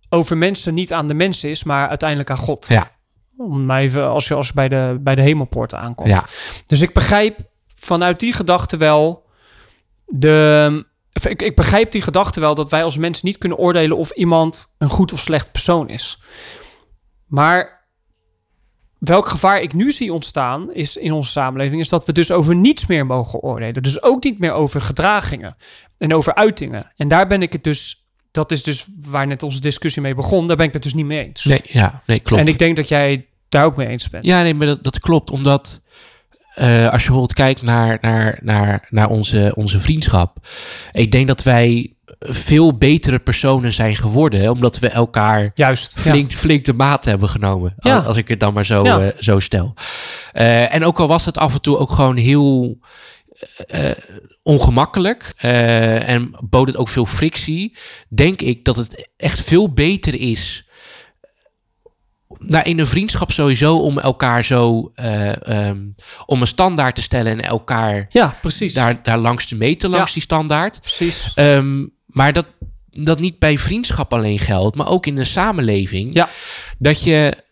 over 0.08 0.36
mensen 0.36 0.74
niet 0.74 0.92
aan 0.92 1.08
de 1.08 1.14
mens 1.14 1.44
is, 1.44 1.64
maar 1.64 1.88
uiteindelijk 1.88 2.30
aan 2.30 2.36
God. 2.36 2.66
ja, 2.68 2.90
Om 3.36 3.64
maar 3.66 3.80
even 3.80 4.08
als 4.08 4.28
je, 4.28 4.34
als 4.34 4.46
je 4.46 4.52
bij, 4.54 4.68
de, 4.68 4.96
bij 5.00 5.14
de 5.14 5.22
hemelpoort 5.22 5.74
aankomt. 5.74 6.08
ja. 6.08 6.24
Dus 6.66 6.80
ik 6.80 6.92
begrijp 6.92 7.40
vanuit 7.74 8.20
die 8.20 8.32
gedachte 8.32 8.76
wel 8.76 9.26
de. 10.06 10.92
Ik, 11.22 11.42
ik 11.42 11.56
begrijp 11.56 11.90
die 11.90 12.02
gedachte 12.02 12.40
wel 12.40 12.54
dat 12.54 12.70
wij 12.70 12.84
als 12.84 12.96
mensen 12.96 13.26
niet 13.26 13.38
kunnen 13.38 13.58
oordelen 13.58 13.96
of 13.96 14.10
iemand 14.10 14.74
een 14.78 14.88
goed 14.88 15.12
of 15.12 15.20
slecht 15.20 15.52
persoon 15.52 15.88
is. 15.88 16.20
Maar 17.26 17.84
welk 18.98 19.28
gevaar 19.28 19.62
ik 19.62 19.72
nu 19.72 19.92
zie 19.92 20.12
ontstaan 20.12 20.72
is 20.72 20.96
in 20.96 21.12
onze 21.12 21.30
samenleving, 21.30 21.80
is 21.80 21.88
dat 21.88 22.06
we 22.06 22.12
dus 22.12 22.30
over 22.30 22.54
niets 22.54 22.86
meer 22.86 23.06
mogen 23.06 23.40
oordelen. 23.40 23.82
Dus 23.82 24.02
ook 24.02 24.24
niet 24.24 24.38
meer 24.38 24.52
over 24.52 24.80
gedragingen 24.80 25.56
en 25.98 26.14
over 26.14 26.34
uitingen. 26.34 26.92
En 26.96 27.08
daar 27.08 27.26
ben 27.26 27.42
ik 27.42 27.52
het 27.52 27.64
dus. 27.64 28.02
Dat 28.30 28.50
is 28.50 28.62
dus 28.62 28.86
waar 29.00 29.26
net 29.26 29.42
onze 29.42 29.60
discussie 29.60 30.02
mee 30.02 30.14
begon. 30.14 30.46
Daar 30.46 30.56
ben 30.56 30.66
ik 30.66 30.72
het 30.72 30.82
dus 30.82 30.94
niet 30.94 31.06
mee 31.06 31.26
eens. 31.26 31.44
Nee, 31.44 31.60
ja, 31.64 32.02
nee, 32.06 32.20
klopt. 32.20 32.42
En 32.42 32.48
ik 32.48 32.58
denk 32.58 32.76
dat 32.76 32.88
jij 32.88 33.26
daar 33.48 33.64
ook 33.64 33.76
mee 33.76 33.86
eens 33.86 34.10
bent. 34.10 34.26
Ja, 34.26 34.42
nee, 34.42 34.54
maar 34.54 34.66
dat, 34.66 34.84
dat 34.84 35.00
klopt. 35.00 35.30
Omdat 35.30 35.82
eh, 36.54 36.68
als 36.84 37.02
je 37.02 37.08
bijvoorbeeld 37.08 37.32
kijkt 37.32 37.62
naar, 37.62 37.98
naar, 38.00 38.38
naar, 38.42 38.86
naar 38.90 39.08
onze, 39.08 39.52
onze 39.56 39.80
vriendschap. 39.80 40.36
Ik 40.92 41.12
denk 41.12 41.26
dat 41.26 41.42
wij 41.42 41.92
veel 42.20 42.76
betere 42.76 43.18
personen 43.18 43.72
zijn 43.72 43.96
geworden. 43.96 44.40
hè, 44.40 44.50
Omdat 44.50 44.78
we 44.78 44.88
elkaar 44.88 45.50
Juist. 45.54 45.94
flink, 46.00 46.32
flink 46.32 46.64
de 46.64 46.72
maat 46.72 47.04
hebben 47.04 47.28
genomen. 47.28 47.74
Ja. 47.78 47.98
Als 47.98 48.16
ik 48.16 48.28
het 48.28 48.40
dan 48.40 48.54
maar 48.54 48.66
zo, 48.66 48.84
Ja. 48.84 49.00
eh, 49.00 49.22
zo 49.22 49.38
stel. 49.40 49.74
Eh, 50.32 50.74
en 50.74 50.84
ook 50.84 51.00
al 51.00 51.08
was 51.08 51.24
het 51.24 51.38
af 51.38 51.54
en 51.54 51.60
toe 51.60 51.78
ook 51.78 51.90
gewoon 51.90 52.16
heel 52.16 52.78
ongemakkelijk. 54.42 55.32
en 55.36 56.30
bood 56.48 56.66
het 56.66 56.76
ook 56.76 56.88
veel 56.88 57.06
frictie. 57.06 57.76
Denk 58.08 58.40
ik 58.42 58.64
dat 58.64 58.76
het 58.76 59.08
echt 59.16 59.40
veel 59.40 59.72
beter 59.72 60.14
is 60.20 60.68
nou, 62.46 62.64
in 62.64 62.78
een 62.78 62.86
vriendschap 62.86 63.32
sowieso 63.32 63.78
om 63.78 63.98
elkaar 63.98 64.44
zo 64.44 64.90
eh, 64.94 65.46
ehm, 65.68 65.78
om 66.26 66.40
een 66.40 66.46
standaard 66.46 66.94
te 66.94 67.02
stellen 67.02 67.32
en 67.32 67.40
elkaar 67.42 68.06
Ja, 68.08 68.36
precies. 68.40 68.74
daar, 68.74 69.02
daar 69.02 69.18
langs 69.18 69.46
te 69.46 69.54
meten, 69.56 69.90
langs 69.90 70.06
Ja. 70.08 70.12
die 70.14 70.22
standaard. 70.22 70.80
Precies. 70.80 71.32
Ehm, 71.34 71.86
maar 72.06 72.32
dat, 72.32 72.46
dat 72.90 73.20
niet 73.20 73.38
bij 73.38 73.58
vriendschap 73.58 74.12
alleen 74.12 74.38
geldt, 74.38 74.76
maar 74.76 74.88
ook 74.88 75.06
in 75.06 75.18
een 75.18 75.26
samenleving. 75.26 76.14
Ja. 76.14 76.28
Dat 76.78 77.02
je 77.04 77.42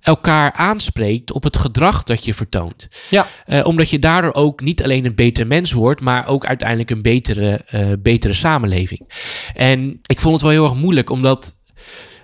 elkaar 0.00 0.52
aanspreekt 0.52 1.32
op 1.32 1.42
het 1.42 1.56
gedrag 1.56 2.02
dat 2.02 2.24
je 2.24 2.34
vertoont. 2.34 2.88
Ja. 3.10 3.26
Eh, 3.44 3.66
omdat 3.66 3.90
je 3.90 3.98
daardoor 3.98 4.34
ook 4.34 4.60
niet 4.60 4.82
alleen 4.82 5.04
een 5.04 5.14
beter 5.14 5.46
mens 5.46 5.72
wordt, 5.72 6.00
maar 6.00 6.26
ook 6.26 6.46
uiteindelijk 6.46 6.90
een 6.90 7.02
betere, 7.02 7.64
eh, 7.66 7.86
betere 7.98 8.32
samenleving. 8.32 9.00
En 9.54 10.00
ik 10.06 10.20
vond 10.20 10.34
het 10.34 10.42
wel 10.42 10.50
heel 10.52 10.64
erg 10.64 10.74
moeilijk, 10.74 11.10
omdat 11.10 11.57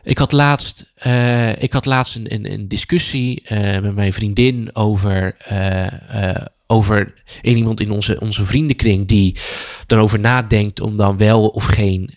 Ik 0.05 0.19
had 0.19 0.33
laatst, 0.33 0.93
eh, 0.95 1.63
ik 1.63 1.73
had 1.73 1.87
laatst 1.87 2.17
een, 2.17 2.53
een, 2.53 2.69
discussie 2.69 3.43
eh, 3.43 3.81
met 3.81 3.95
mijn 3.95 4.13
vriendin 4.13 4.75
over, 4.75 5.35
eh, 5.39 6.47
over 6.67 7.15
iemand 7.43 7.81
in 7.81 7.91
onze, 7.91 8.21
onze 8.21 8.45
vriendenkring 8.45 9.09
die 9.09 9.39
dan 9.87 9.99
over 9.99 10.21
nadenkt 10.21 10.81
om 10.81 10.97
dan 10.97 11.17
wel 11.17 11.49
of 11.49 11.65
geen, 11.65 12.11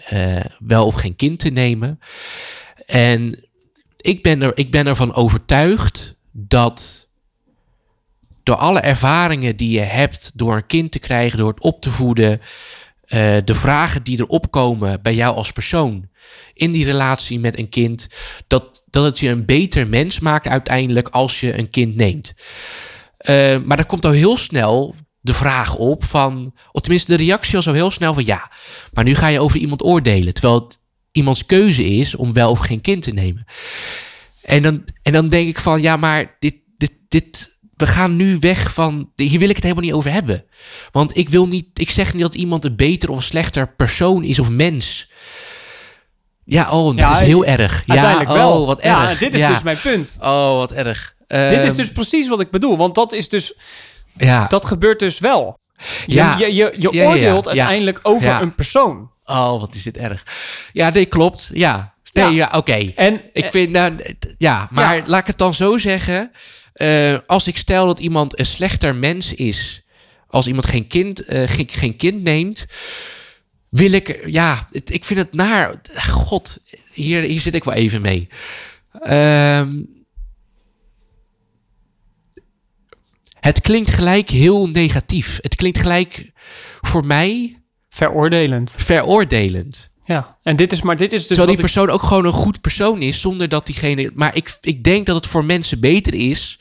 wel 0.60 0.86
of 0.86 0.96
geen 0.96 1.16
kind 1.16 1.40
te 1.40 1.50
nemen. 1.50 2.00
En 2.86 3.46
ik 3.98 4.24
ben, 4.24 4.42
er, 4.42 4.58
ik 4.58 4.72
ben 4.72 4.88
ervan 4.88 5.14
overtuigd 5.14 6.16
dat 6.32 7.08
door 8.44 8.56
alle 8.56 8.80
ervaringen 8.80 9.56
die 9.56 9.72
je 9.72 9.86
hebt 9.86 10.32
door 10.34 10.56
een 10.56 10.68
kind 10.68 10.92
te 10.92 11.00
krijgen, 11.00 11.38
door 11.38 11.50
het 11.50 11.62
op 11.62 11.82
te 11.82 11.92
voeden, 11.92 12.42
eh, 13.08 13.38
de 13.46 13.56
vragen 13.56 14.04
die 14.04 14.20
erop 14.20 14.52
komen 14.52 15.02
bij 15.02 15.16
jou 15.16 15.36
als 15.36 15.52
persoon 15.52 16.10
in 16.54 16.72
die 16.72 16.86
relatie 16.86 17.40
met 17.40 17.58
een 17.58 17.70
kind, 17.70 18.08
dat, 18.48 18.84
dat 18.90 19.04
het 19.04 19.20
je 19.20 19.30
een 19.30 19.46
beter 19.46 19.88
mens 19.88 20.20
maakt 20.20 20.48
uiteindelijk 20.48 21.08
als 21.08 21.40
je 21.40 21.58
een 21.58 21.70
kind 21.70 21.96
neemt. 21.96 22.34
Eh, 23.18 23.60
maar 23.60 23.78
dan 23.78 23.86
komt 23.86 24.06
al 24.06 24.12
heel 24.12 24.38
snel 24.38 24.96
de 25.20 25.34
vraag 25.34 25.76
op 25.76 26.04
van, 26.04 26.54
of 26.72 26.82
tenminste 26.82 27.18
de 27.18 27.24
reactie 27.24 27.54
was 27.54 27.68
al 27.68 27.74
heel 27.74 27.92
snel 27.92 28.14
van 28.14 28.26
ja, 28.26 28.52
maar 28.94 29.04
nu 29.04 29.16
ga 29.16 29.28
je 29.28 29.40
over 29.40 29.60
iemand 29.60 29.84
oordelen, 29.84 30.34
terwijl 30.34 30.64
het 30.64 30.80
iemands 31.12 31.46
keuze 31.46 31.86
is 31.86 32.16
om 32.16 32.34
wel 32.34 32.52
of 32.52 32.60
geen 32.60 32.82
kind 32.82 33.02
te 33.02 33.14
nemen. 33.14 33.46
En 34.42 34.62
dan, 34.62 34.84
en 35.02 35.14
dan 35.14 35.30
denk 35.30 35.48
ik 35.48 35.60
van 35.60 35.82
ja, 35.82 35.98
maar 35.98 36.36
dit, 36.40 36.56
dit, 36.78 36.92
dit, 37.08 37.57
we 37.78 37.88
gaan 37.88 38.16
nu 38.16 38.38
weg 38.40 38.74
van. 38.74 39.12
Hier 39.16 39.40
wil 39.40 39.50
ik 39.50 39.56
het 39.56 39.64
helemaal 39.64 39.84
niet 39.86 39.94
over 39.94 40.12
hebben. 40.12 40.46
Want 40.92 41.18
ik 41.18 41.30
wil 41.30 41.48
niet. 41.48 41.68
Ik 41.74 41.90
zeg 41.90 42.14
niet 42.14 42.22
dat 42.22 42.36
iemand 42.36 42.66
een 42.66 42.76
beter 42.76 43.10
of 43.12 43.24
slechter 43.24 43.74
persoon 43.76 44.24
is 44.24 44.40
of 44.40 44.50
mens. 44.50 45.10
Ja, 46.44 46.72
oh, 46.72 46.90
dit 46.90 47.00
Ja, 47.00 47.20
is 47.20 47.26
heel 47.28 47.46
erg. 47.46 47.84
Ja, 47.86 47.94
Uiteindelijk 47.94 48.30
oh, 48.30 48.36
wel. 48.36 48.66
wat 48.66 48.84
Ja, 48.84 49.10
erg. 49.10 49.20
dit 49.20 49.34
is 49.34 49.40
Ja. 49.40 49.50
dus 49.50 49.64
mijn 49.64 49.78
punt. 49.82 50.18
Oh, 50.22 50.56
wat 50.56 50.72
erg. 50.72 51.16
dit 51.28 51.38
Ehm, 51.40 51.66
is 51.66 51.76
dus 51.76 51.92
precies 51.92 52.28
wat 52.28 52.40
ik 52.42 52.52
bedoel. 52.52 52.78
Want 52.78 52.96
dat 52.96 53.12
is 53.14 53.30
dus... 53.30 53.54
Ja. 54.14 54.48
Dat 54.48 54.66
gebeurt 54.66 55.00
dus 55.00 55.20
wel. 55.20 55.60
Je, 56.06 56.14
Ja. 56.16 56.38
je, 56.38 56.46
je, 56.46 56.74
je 56.78 56.78
Ja, 56.80 56.90
ja, 56.92 57.02
ja. 57.04 57.08
oordeelt 57.10 57.46
Ja. 57.46 57.52
uiteindelijk 57.52 58.00
over 58.02 58.28
Ja. 58.28 58.42
een 58.42 58.56
persoon. 58.56 59.12
Oh, 59.26 59.60
wat 59.60 59.76
is 59.76 59.84
dit 59.84 59.98
erg. 59.98 60.24
Ja, 60.74 60.90
nee, 60.90 61.06
klopt. 61.06 61.50
Ja. 61.54 61.94
Nee, 62.14 62.26
Ja. 62.26 62.32
ja, 62.32 62.58
oké. 62.58 62.92
En 62.96 63.22
Ik 63.34 63.52
vind, 63.52 63.72
nou, 63.72 64.16
ja, 64.38 64.68
maar 64.72 64.96
Ja. 64.96 65.04
laat 65.06 65.20
ik 65.22 65.28
het 65.28 65.38
dan 65.38 65.54
zo 65.54 65.78
zeggen. 65.78 66.32
Eh, 66.78 67.18
als 67.28 67.48
ik 67.48 67.58
stel 67.58 67.86
dat 67.86 68.00
iemand 68.00 68.40
een 68.40 68.46
slechter 68.46 68.96
mens 68.96 69.34
is, 69.34 69.82
als 70.28 70.48
iemand 70.48 70.68
geen 70.68 70.88
kind, 70.88 71.26
eh, 71.26 71.48
geen, 71.48 71.70
geen 71.70 71.96
kind 71.96 72.22
neemt, 72.24 72.66
wil 73.70 73.92
ik, 73.92 74.28
ja, 74.30 74.68
het- 74.72 74.90
ik 74.94 75.06
vind 75.06 75.20
het 75.20 75.34
naar. 75.34 75.82
God, 76.10 76.58
hier, 76.94 77.22
hier 77.22 77.42
zit 77.42 77.56
ik 77.56 77.64
wel 77.64 77.74
even 77.74 78.02
mee. 78.02 78.28
Ehm, 78.92 79.84
het 83.40 83.62
klinkt 83.62 83.90
gelijk 83.90 84.30
heel 84.30 84.68
negatief. 84.68 85.40
Het 85.42 85.56
klinkt 85.56 85.78
gelijk 85.78 86.32
voor 86.82 87.06
mij 87.06 87.62
veroordelend. 87.90 88.76
veroordelend. 88.80 89.90
Ja. 90.08 90.38
En 90.44 90.56
dit 90.56 90.72
is 90.72 90.82
maar 90.82 90.96
dit 90.96 91.14
is 91.14 91.18
dus 91.20 91.28
Terwijl 91.28 91.48
die 91.48 91.56
ik- 91.58 91.62
persoon 91.62 91.90
ook 91.90 92.02
gewoon 92.04 92.26
een 92.26 92.32
goed 92.32 92.62
persoon 92.62 93.02
is, 93.02 93.22
zonder 93.22 93.50
dat 93.50 93.66
diegene. 93.66 94.12
Maar 94.14 94.36
ik, 94.36 94.58
ik 94.62 94.84
denk 94.84 95.06
dat 95.06 95.16
het 95.16 95.28
voor 95.28 95.46
mensen 95.46 95.80
beter 95.80 96.14
is, 96.14 96.60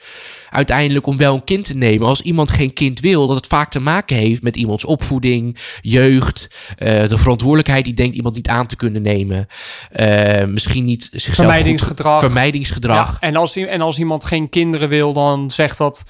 uiteindelijk, 0.51 1.07
om 1.07 1.17
wel 1.17 1.35
een 1.35 1.45
kind 1.45 1.65
te 1.65 1.77
nemen. 1.77 2.07
Als 2.09 2.21
iemand 2.21 2.51
geen 2.51 2.73
kind 2.73 3.01
wil, 3.01 3.27
dat 3.27 3.37
het 3.37 3.47
vaak 3.47 3.71
te 3.71 3.81
maken 3.81 4.17
heeft 4.17 4.43
met 4.43 4.57
iemands 4.57 4.85
opvoeding, 4.85 5.59
jeugd, 5.81 6.49
eh, 6.77 7.09
de 7.09 7.19
verantwoordelijkheid 7.19 7.85
die 7.85 7.95
denkt 7.95 8.17
iemand 8.17 8.35
niet 8.35 8.49
aan 8.49 8.67
te 8.67 8.77
kunnen 8.77 9.03
nemen. 9.03 9.47
eh, 9.91 10.45
misschien 10.45 10.85
niet 10.85 11.09
zichzelf. 11.13 11.35
Vermijdingsgedrag. 11.37 12.13
Goed, 12.21 12.25
vermijdingsgedrag. 12.31 13.13
Ja, 13.21 13.29
en, 13.29 13.37
als, 13.37 13.57
en 13.57 13.81
als 13.81 13.99
iemand 13.99 14.25
geen 14.25 14.49
kinderen 14.49 14.89
wil, 14.89 15.13
dan 15.13 15.51
zegt 15.51 15.79
dat 15.79 16.05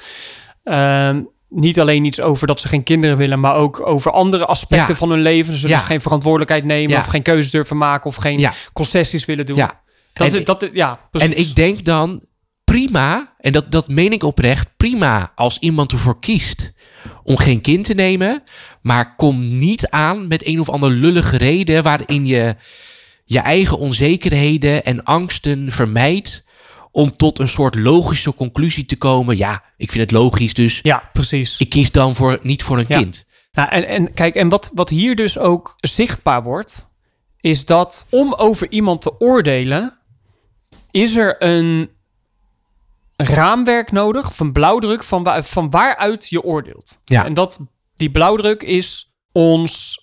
ehm, 0.65 1.23
niet 1.49 1.81
alleen 1.81 2.05
iets 2.05 2.21
over 2.21 2.47
dat 2.47 2.61
ze 2.61 2.69
geen 2.69 2.83
kinderen 2.83 3.17
willen, 3.17 3.41
maar 3.41 3.55
ook 3.55 3.87
over 3.87 4.11
andere 4.13 4.47
aspecten 4.47 4.89
Ja. 4.89 4.95
van 4.95 5.11
hun 5.11 5.21
leven. 5.23 5.53
Ze 5.53 5.59
zullen 5.59 5.75
Ja. 5.75 5.81
dus 5.81 5.91
geen 5.91 6.01
verantwoordelijkheid 6.01 6.65
nemen 6.65 6.91
Ja. 6.91 6.99
of 6.99 7.07
geen 7.07 7.23
keuzes 7.23 7.51
durven 7.51 7.77
maken 7.77 8.07
of 8.07 8.17
geen 8.17 8.49
concessies 8.73 9.25
willen 9.25 9.47
doen. 9.47 9.57
Ja. 9.57 9.81
Dat, 10.13 10.27
En- 10.33 10.39
is, 10.39 10.45
dat, 10.45 10.71
ja, 10.73 11.01
precies. 11.11 11.29
En 11.31 11.39
ik 11.39 11.55
denk 11.55 11.85
dan 11.85 12.23
prima, 12.65 13.35
en 13.39 13.53
dat, 13.53 13.73
dat 13.73 13.89
meen 13.89 14.13
ik 14.13 14.23
oprecht, 14.23 14.69
prima 14.77 15.33
als 15.35 15.59
iemand 15.59 15.93
ervoor 15.93 16.21
kiest 16.21 16.73
om 17.23 17.37
geen 17.37 17.61
kind 17.61 17.85
te 17.85 17.95
nemen, 17.95 18.43
maar 18.83 19.15
kom 19.17 19.59
niet 19.59 19.89
aan 19.89 20.29
met 20.29 20.47
een 20.47 20.61
of 20.61 20.69
andere 20.69 20.93
lullige 20.93 21.37
reden 21.37 21.83
waarin 21.83 22.27
je 22.27 22.57
je 23.25 23.39
eigen 23.39 23.79
onzekerheden 23.79 24.85
en 24.85 25.05
angsten 25.05 25.73
vermijdt 25.73 26.45
om 26.97 27.17
tot 27.17 27.39
een 27.39 27.49
soort 27.49 27.75
logische 27.75 28.35
conclusie 28.35 28.85
te 28.85 28.97
komen. 28.97 29.37
Ja, 29.37 29.63
ik 29.77 29.91
vind 29.91 30.11
het 30.11 30.21
logisch, 30.21 30.55
dus 30.55 30.79
Ja, 30.83 31.11
precies. 31.13 31.59
ik 31.59 31.69
kies 31.69 31.91
dan 31.91 32.15
voor, 32.15 32.39
niet 32.43 32.63
voor 32.63 32.79
een 32.79 32.85
Ja. 32.89 32.99
kind. 32.99 33.25
Nou, 33.53 33.69
en, 33.69 33.87
en 33.89 34.15
kijk, 34.15 34.35
en 34.35 34.49
wat, 34.49 34.71
wat 34.75 34.89
hier 34.89 35.17
dus 35.17 35.39
ook 35.39 35.75
zichtbaar 35.77 36.43
wordt, 36.43 36.89
is 37.41 37.65
dat 37.65 38.07
om 38.11 38.35
over 38.35 38.71
iemand 38.71 39.03
te 39.03 39.21
oordelen, 39.21 39.99
is 40.91 41.17
er 41.17 41.43
een 41.43 41.91
raamwerk 43.17 43.93
nodig, 43.93 44.29
of 44.29 44.41
een 44.41 44.53
blauwdruk 44.53 45.05
van, 45.05 45.23
waar, 45.23 45.45
van 45.45 45.71
waaruit 45.71 46.29
je 46.29 46.43
oordeelt. 46.43 47.01
Ja. 47.05 47.25
En 47.25 47.35
dat, 47.35 47.61
die 47.95 48.11
blauwdruk 48.11 48.63
is 48.63 49.13
ons 49.33 50.01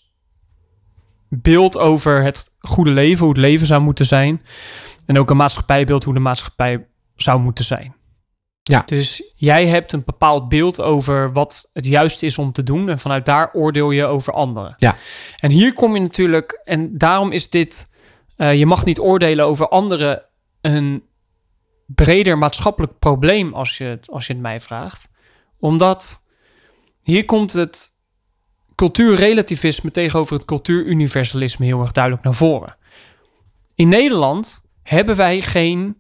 beeld 1.30 1.78
over 1.78 2.24
het 2.24 2.56
goede 2.60 2.92
leven, 2.92 3.20
hoe 3.20 3.34
het 3.34 3.44
leven 3.44 3.68
zou 3.68 3.82
moeten 3.82 4.06
zijn. 4.06 4.42
En 5.06 5.18
ook 5.18 5.30
een 5.30 5.38
maatschappijbeeld, 5.38 6.04
hoe 6.04 6.14
de 6.14 6.20
maatschappij 6.20 6.88
zou 7.16 7.40
moeten 7.40 7.66
zijn. 7.66 7.96
Ja. 8.64 8.84
Dus 8.86 9.32
jij 9.36 9.68
hebt 9.68 9.94
een 9.94 10.04
bepaald 10.06 10.50
beeld 10.50 10.82
over 10.82 11.34
wat 11.34 11.70
het 11.74 11.86
juiste 11.86 12.26
is 12.26 12.38
om 12.38 12.52
te 12.52 12.64
doen. 12.64 12.90
En 12.90 13.00
vanuit 13.00 13.26
daar 13.26 13.54
oordeel 13.54 13.92
je 13.92 14.06
over 14.06 14.34
anderen. 14.34 14.76
Ja. 14.78 14.96
En 15.38 15.52
hier 15.52 15.74
kom 15.74 15.94
je 15.94 16.02
natuurlijk, 16.02 16.60
en 16.64 16.98
daarom 16.98 17.32
is 17.32 17.50
dit, 17.50 17.90
eh, 18.36 18.54
je 18.54 18.66
mag 18.66 18.86
niet 18.86 19.00
oordelen 19.00 19.46
over 19.46 19.68
anderen 19.68 20.24
een 20.62 21.04
breder 21.86 22.38
maatschappelijk 22.38 23.00
probleem 23.00 23.54
als 23.54 23.78
je 23.78 23.84
het, 23.84 24.10
als 24.10 24.28
je 24.28 24.34
het 24.34 24.42
mij 24.42 24.62
vraagt. 24.62 25.10
Omdat 25.60 26.26
hier 27.02 27.26
komt 27.26 27.54
het 27.54 27.92
cultuurrelativisme 28.76 29.92
tegenover 29.92 30.36
het 30.36 30.46
cultuuruniversalisme 30.46 31.66
heel 31.66 31.82
erg 31.82 31.92
duidelijk 31.92 32.24
naar 32.24 32.34
voren. 32.34 32.78
In 33.76 33.90
Nederland 33.90 34.63
hebben 34.84 35.16
wij 35.16 35.42
geen, 35.42 35.98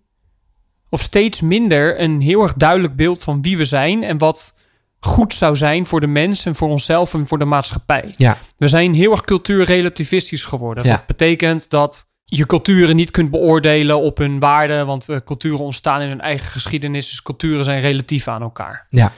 of 0.89 1.01
steeds 1.01 1.41
minder, 1.41 1.99
een 1.99 2.21
heel 2.21 2.41
erg 2.41 2.53
duidelijk 2.53 2.95
beeld 2.95 3.23
van 3.23 3.41
wie 3.41 3.57
we 3.57 3.65
zijn 3.65 4.03
en 4.03 4.17
wat 4.17 4.61
goed 4.99 5.33
zou 5.33 5.55
zijn 5.55 5.85
voor 5.85 5.99
de 5.99 6.07
mens 6.07 6.45
en 6.45 6.55
voor 6.55 6.69
onszelf 6.69 7.13
en 7.13 7.27
voor 7.27 7.39
de 7.39 7.45
maatschappij. 7.45 8.13
Ja. 8.17 8.37
We 8.57 8.67
zijn 8.67 8.93
heel 8.93 9.11
erg 9.11 9.21
cultuurrelativistisch 9.21 10.45
geworden. 10.45 10.83
Ja. 10.83 10.95
Dat 10.95 11.05
betekent 11.05 11.69
dat 11.69 12.11
je 12.25 12.45
culturen 12.45 12.95
niet 12.95 13.11
kunt 13.11 13.31
beoordelen 13.31 13.99
op 13.99 14.17
hun 14.17 14.39
waarde, 14.39 14.85
want 14.85 15.09
eh, 15.09 15.17
culturen 15.25 15.59
ontstaan 15.59 16.01
in 16.01 16.07
hun 16.07 16.21
eigen 16.21 16.51
geschiedenis, 16.51 17.09
dus 17.09 17.21
culturen 17.21 17.65
zijn 17.65 17.81
relatief 17.81 18.27
aan 18.27 18.41
elkaar. 18.41 18.87
Ja. 18.89 19.11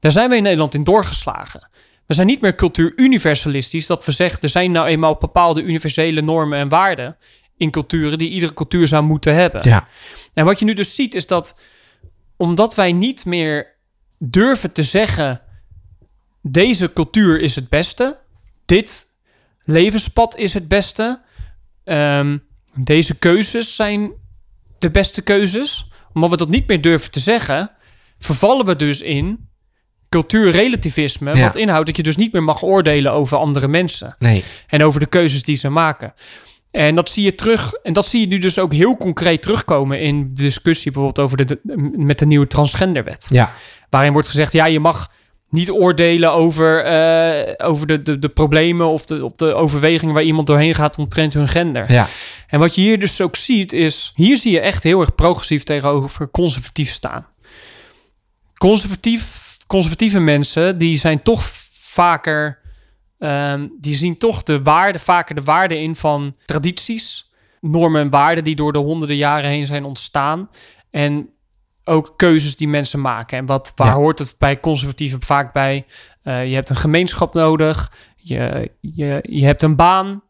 Daar 0.00 0.12
zijn 0.12 0.30
we 0.30 0.36
in 0.36 0.42
Nederland 0.42 0.74
in 0.74 0.84
doorgeslagen. 0.84 1.68
We 2.06 2.14
zijn 2.14 2.26
niet 2.26 2.40
meer 2.40 2.54
cultuuruniversalistisch, 2.54 3.86
dat 3.86 4.04
we 4.04 4.12
zeggen 4.12 4.42
er 4.42 4.48
zijn 4.48 4.72
nou 4.72 4.86
eenmaal 4.86 5.16
bepaalde 5.16 5.62
universele 5.62 6.20
normen 6.20 6.58
en 6.58 6.68
waarden 6.68 7.16
in 7.56 7.70
culturen 7.70 8.18
die 8.18 8.30
iedere 8.30 8.54
cultuur 8.54 8.86
zou 8.86 9.04
moeten 9.04 9.34
hebben. 9.34 9.60
Ja. 9.68 9.88
En 10.34 10.44
wat 10.44 10.58
je 10.58 10.64
nu 10.64 10.74
dus 10.74 10.94
ziet 10.94 11.14
is 11.14 11.26
dat 11.26 11.58
omdat 12.36 12.74
wij 12.74 12.92
niet 12.92 13.24
meer 13.24 13.74
durven 14.18 14.72
te 14.72 14.82
zeggen 14.82 15.40
deze 16.42 16.92
cultuur 16.92 17.40
is 17.40 17.54
het 17.54 17.68
beste, 17.68 18.18
dit 18.64 19.06
levenspad 19.64 20.36
is 20.36 20.54
het 20.54 20.68
beste, 20.68 21.20
ehm, 21.84 22.38
deze 22.74 23.14
keuzes 23.14 23.76
zijn 23.76 24.12
de 24.78 24.90
beste 24.90 25.22
keuzes, 25.22 25.90
omdat 26.12 26.30
we 26.30 26.36
dat 26.36 26.48
niet 26.48 26.66
meer 26.68 26.80
durven 26.80 27.10
te 27.10 27.20
zeggen, 27.20 27.70
vervallen 28.18 28.66
we 28.66 28.76
dus 28.76 29.00
in 29.00 29.48
cultuurrelativisme, 30.08 31.34
Ja. 31.36 31.42
wat 31.44 31.54
inhoudt 31.54 31.86
dat 31.86 31.96
je 31.96 32.02
dus 32.02 32.16
niet 32.16 32.32
meer 32.32 32.42
mag 32.42 32.62
oordelen 32.62 33.12
over 33.12 33.38
andere 33.38 33.68
mensen 33.68 34.16
Nee. 34.18 34.44
en 34.66 34.82
over 34.82 35.00
de 35.00 35.06
keuzes 35.06 35.42
die 35.42 35.56
ze 35.56 35.68
maken. 35.68 36.14
En 36.76 36.94
dat 36.94 37.10
zie 37.10 37.24
je 37.24 37.34
terug, 37.34 37.72
en 37.72 37.92
dat 37.92 38.06
zie 38.06 38.20
je 38.20 38.26
nu 38.26 38.38
dus 38.38 38.58
ook 38.58 38.72
heel 38.72 38.96
concreet 38.96 39.42
terugkomen 39.42 40.00
in 40.00 40.28
de 40.34 40.42
discussie 40.42 40.92
bijvoorbeeld 40.92 41.26
over 41.26 41.36
de, 41.36 41.44
de- 41.44 41.92
met 41.96 42.18
de 42.18 42.26
nieuwe 42.26 42.46
transgenderwet. 42.46 43.26
Ja. 43.30 43.52
Waarin 43.90 44.12
wordt 44.12 44.28
gezegd, 44.28 44.52
ja, 44.52 44.64
je 44.64 44.80
mag 44.80 45.10
niet 45.50 45.70
oordelen 45.70 46.32
over, 46.32 46.84
eh, 46.84 47.66
over 47.68 47.86
de, 47.86 48.02
de, 48.02 48.18
de 48.18 48.28
problemen 48.28 48.86
of 48.86 49.06
de, 49.06 49.24
of 49.24 49.32
de 49.32 49.54
overwegingen 49.54 50.14
waar 50.14 50.22
iemand 50.22 50.46
doorheen 50.46 50.74
gaat 50.74 50.98
omtrent 50.98 51.32
hun 51.32 51.48
gender. 51.48 51.92
Ja. 51.92 52.08
En 52.48 52.58
wat 52.58 52.74
je 52.74 52.80
hier 52.80 52.98
dus 52.98 53.20
ook 53.20 53.36
ziet 53.36 53.72
is, 53.72 54.12
hier 54.14 54.36
zie 54.36 54.52
je 54.52 54.60
echt 54.60 54.82
heel 54.82 55.00
erg 55.00 55.14
progressief 55.14 55.62
tegenover 55.62 56.30
conservatief 56.30 56.90
staan. 56.90 57.26
Conservatief, 58.54 59.56
conservatieve 59.66 60.18
mensen, 60.18 60.78
die 60.78 60.98
zijn 60.98 61.22
toch 61.22 61.42
vaker, 61.72 62.58
ehm, 63.18 63.66
die 63.80 63.94
zien 63.94 64.18
toch 64.18 64.42
de 64.42 64.62
waarde, 64.62 64.98
vaker 64.98 65.34
de 65.34 65.42
waarde 65.42 65.78
in 65.80 65.96
van 65.96 66.36
tradities. 66.44 67.24
normen 67.60 68.00
en 68.00 68.10
waarden 68.10 68.44
die 68.44 68.56
door 68.56 68.72
de 68.72 68.78
honderden 68.78 69.16
jaren 69.16 69.50
heen 69.50 69.66
zijn 69.66 69.84
ontstaan. 69.84 70.50
En 70.90 71.28
ook 71.84 72.12
keuzes 72.16 72.56
die 72.56 72.68
mensen 72.68 73.00
maken. 73.00 73.38
En 73.38 73.46
wat, 73.46 73.72
waar 73.76 73.86
Ja. 73.86 73.94
hoort 73.94 74.18
het 74.18 74.34
bij 74.38 74.60
conservatieven 74.60 75.22
vaak 75.22 75.52
bij? 75.52 75.86
Eh, 76.22 76.48
je 76.48 76.54
hebt 76.54 76.68
een 76.70 76.76
gemeenschap 76.76 77.34
nodig. 77.34 77.92
Je, 78.16 78.70
je, 78.80 79.18
je 79.28 79.44
hebt 79.44 79.62
een 79.62 79.76
baan. 79.76 80.22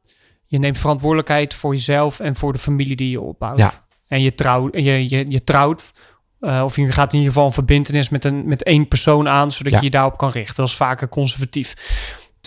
Je 0.45 0.59
neemt 0.59 0.79
verantwoordelijkheid 0.79 1.55
voor 1.55 1.73
jezelf 1.75 2.21
en 2.21 2.37
voor 2.37 2.53
de 2.53 2.59
familie 2.59 2.97
die 2.97 3.11
je 3.11 3.21
opbouwt. 3.21 3.59
Ja. 3.59 3.71
En 4.09 4.21
je, 4.23 4.35
trouw, 4.35 4.69
je, 4.73 5.09
je, 5.09 5.25
je 5.31 5.45
trouwt. 5.45 5.95
eh, 6.41 6.63
of 6.65 6.77
je 6.77 6.93
gaat 6.93 7.13
in 7.13 7.19
ieder 7.19 7.33
geval 7.33 7.47
een 7.49 7.55
verbindenis 7.55 8.09
met, 8.09 8.25
een, 8.25 8.49
met 8.49 8.63
één 8.63 8.89
persoon 8.89 9.29
aan, 9.29 9.53
zodat 9.53 9.73
Ja. 9.73 9.79
je 9.79 9.85
je 9.85 9.91
daarop 9.91 10.17
kan 10.19 10.31
richten. 10.31 10.57
Dat 10.57 10.69
is 10.69 10.77
vaker 10.77 11.09
conservatief. 11.09 11.75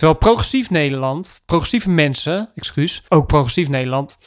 Terwijl 0.00 0.18
progressief 0.18 0.70
Nederland, 0.70 1.42
progressieve 1.46 1.90
mensen, 1.90 2.50
excuus, 2.54 3.02
ook 3.08 3.26
progressief 3.26 3.68
Nederland, 3.68 4.18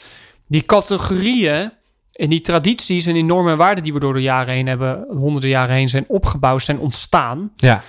die 0.47 0.61
categorieën 0.61 1.71
en 2.11 2.29
die 2.29 2.41
tradities 2.41 3.05
en 3.05 3.13
die 3.13 3.23
normen 3.23 3.51
en 3.51 3.57
waarden 3.57 3.83
die 3.83 3.93
we 3.93 3.99
door 3.99 4.13
de 4.13 4.21
jaren 4.21 4.53
heen 4.53 4.67
hebben, 4.67 5.05
honderden 5.09 5.49
jaren 5.49 5.75
heen 5.75 5.89
zijn 5.89 6.05
opgebouwd, 6.07 6.61
zijn 6.61 6.79
ontstaan, 6.79 7.51
Ja, 7.55 7.83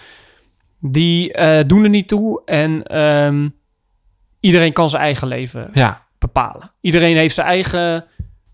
die 0.81 1.33
eh, 1.33 1.65
doen 1.67 1.83
er 1.83 1.89
niet 1.89 2.09
toe. 2.09 2.43
En 2.45 2.83
ehm, 2.83 3.49
iedereen 4.41 4.73
kan 4.73 4.91
zijn 4.91 5.03
eigen 5.03 5.29
leven 5.29 5.71
ja, 5.73 6.07
bepalen. 6.19 6.73
Iedereen 6.81 7.17
heeft 7.17 7.35
zijn 7.35 7.47
eigen. 7.47 8.05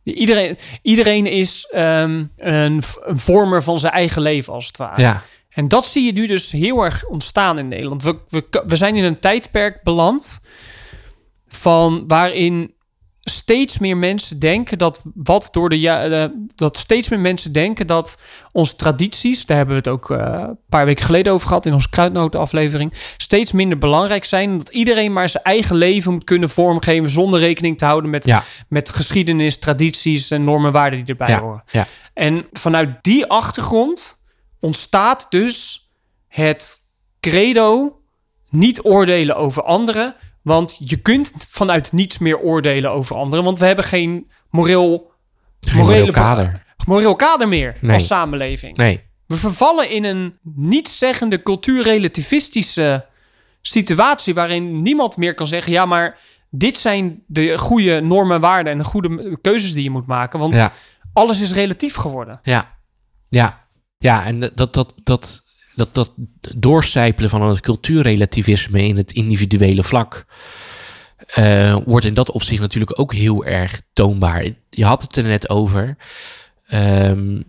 Iedereen, 0.02 0.58
iedereen 0.82 1.26
is 1.26 1.66
ehm, 1.70 2.24
een, 2.36 2.82
een 3.04 3.18
vormer 3.18 3.62
van 3.62 3.78
zijn 3.78 3.92
eigen 3.92 4.22
leven, 4.22 4.52
als 4.52 4.66
het 4.66 4.76
ware. 4.76 5.00
ja, 5.00 5.22
En 5.50 5.68
dat 5.68 5.86
zie 5.86 6.04
je 6.04 6.12
nu 6.12 6.26
dus 6.26 6.50
heel 6.50 6.84
erg 6.84 7.06
ontstaan 7.06 7.58
in 7.58 7.68
Nederland. 7.68 8.02
We, 8.02 8.18
we, 8.28 8.62
we 8.66 8.76
zijn 8.76 8.94
in 8.96 9.04
een 9.04 9.20
tijdperk 9.20 9.82
beland 9.82 10.40
van 11.48 12.04
waarin 12.06 12.74
steeds 13.20 13.78
meer 13.78 13.96
mensen 13.96 14.38
denken 14.38 14.78
dat 14.78 15.02
wat 15.14 15.48
door 15.50 15.68
de 15.68 15.80
ja, 15.80 16.04
eh, 16.04 16.24
dat 16.54 16.76
steeds 16.76 17.08
meer 17.08 17.18
mensen 17.18 17.52
denken 17.52 17.86
dat 17.86 18.20
onze 18.52 18.76
tradities, 18.76 19.46
daar 19.46 19.56
hebben 19.56 19.74
we 19.74 19.80
het 19.80 19.90
ook 19.90 20.10
eh, 20.10 20.18
een 20.18 20.58
paar 20.68 20.84
weken 20.84 21.04
geleden 21.04 21.32
over 21.32 21.46
gehad 21.46 21.66
in 21.66 21.74
onze 21.74 21.88
kruidnotenaflevering, 21.88 22.92
steeds 23.16 23.52
minder 23.52 23.78
belangrijk 23.78 24.24
zijn. 24.24 24.58
Dat 24.58 24.68
iedereen 24.68 25.12
maar 25.12 25.28
zijn 25.28 25.44
eigen 25.44 25.76
leven 25.76 26.12
moet 26.12 26.24
kunnen 26.24 26.50
vormgeven 26.50 27.10
zonder 27.10 27.40
rekening 27.40 27.78
te 27.78 27.84
houden 27.84 28.10
met, 28.10 28.24
ja, 28.24 28.44
met 28.68 28.88
geschiedenis, 28.88 29.58
tradities 29.58 30.30
en 30.30 30.44
normen 30.44 30.66
en 30.66 30.72
waarden 30.72 30.98
die 30.98 31.08
erbij 31.08 31.28
ja, 31.28 31.40
horen. 31.40 31.62
ja, 31.70 31.86
En 32.14 32.46
vanuit 32.52 32.88
die 33.00 33.26
achtergrond 33.26 34.19
ontstaat 34.60 35.26
dus 35.30 35.88
het 36.28 36.78
credo 37.20 37.98
niet 38.48 38.84
oordelen 38.84 39.36
over 39.36 39.62
anderen. 39.62 40.14
Want 40.42 40.76
je 40.84 40.96
kunt 40.96 41.32
vanuit 41.48 41.92
niets 41.92 42.18
meer 42.18 42.38
oordelen 42.38 42.90
over 42.90 43.16
anderen. 43.16 43.44
Want 43.44 43.58
we 43.58 43.66
hebben 43.66 43.84
geen 43.84 44.30
moreel, 44.50 45.12
geen 45.60 45.82
moreel 45.84 46.10
kader. 46.10 46.64
moreel 46.86 47.16
kader 47.16 47.48
meer 47.48 47.76
Nee. 47.80 47.94
als 47.94 48.06
samenleving. 48.06 48.76
Nee, 48.76 49.02
We 49.26 49.36
vervallen 49.36 49.90
in 49.90 50.04
een 50.04 50.38
niet-zeggende 50.42 51.42
cultuurrelativistische 51.42 53.06
situatie... 53.60 54.34
waarin 54.34 54.82
niemand 54.82 55.16
meer 55.16 55.34
kan 55.34 55.46
zeggen... 55.46 55.72
ja, 55.72 55.86
maar 55.86 56.18
dit 56.50 56.78
zijn 56.78 57.22
de 57.26 57.58
goede 57.58 58.00
normen 58.00 58.34
en 58.34 58.40
waarden... 58.40 58.72
en 58.72 58.78
de 58.78 58.84
goede 58.84 59.38
keuzes 59.40 59.72
die 59.74 59.82
je 59.82 59.90
moet 59.90 60.06
maken. 60.06 60.38
Want 60.38 60.54
ja, 60.54 60.72
alles 61.12 61.40
is 61.40 61.52
relatief 61.52 61.94
geworden. 61.94 62.38
ja, 62.42 62.78
ja, 63.28 63.68
ja, 64.02 64.24
en 64.24 64.40
dat, 64.40 64.56
dat, 64.56 64.94
dat, 65.02 65.44
dat, 65.74 65.94
dat 65.94 66.14
doorcijpelen 66.56 67.30
van 67.30 67.42
het 67.42 67.60
cultuurrelativisme 67.60 68.82
in 68.82 68.96
het 68.96 69.12
individuele 69.12 69.82
vlak 69.82 70.26
eh, 71.26 71.76
wordt 71.84 72.06
in 72.06 72.14
dat 72.14 72.30
opzicht 72.30 72.60
natuurlijk 72.60 73.00
ook 73.00 73.14
heel 73.14 73.44
erg 73.44 73.82
toonbaar. 73.92 74.44
Je 74.70 74.84
had 74.84 75.02
het 75.02 75.16
er 75.16 75.24
net 75.24 75.48
over. 75.48 75.96
Ehm, 76.66 77.42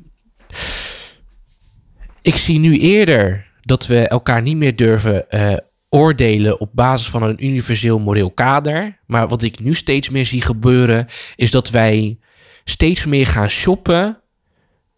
ik 2.21 2.35
zie 2.35 2.59
nu 2.59 2.77
eerder 2.77 3.47
dat 3.61 3.87
we 3.87 4.07
elkaar 4.07 4.41
niet 4.41 4.57
meer 4.57 4.75
durven 4.75 5.29
eh, 5.29 5.57
oordelen 5.89 6.59
op 6.59 6.69
basis 6.73 7.09
van 7.09 7.23
een 7.23 7.45
universeel 7.45 7.99
moreel 7.99 8.31
kader. 8.31 8.99
Maar 9.05 9.27
wat 9.27 9.43
ik 9.43 9.59
nu 9.59 9.73
steeds 9.75 10.09
meer 10.09 10.25
zie 10.25 10.41
gebeuren, 10.41 11.07
is 11.35 11.51
dat 11.51 11.69
wij 11.69 12.19
steeds 12.63 13.05
meer 13.05 13.27
gaan 13.27 13.49
shoppen 13.49 14.21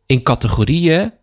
in 0.06 0.24
categorieën 0.24 1.14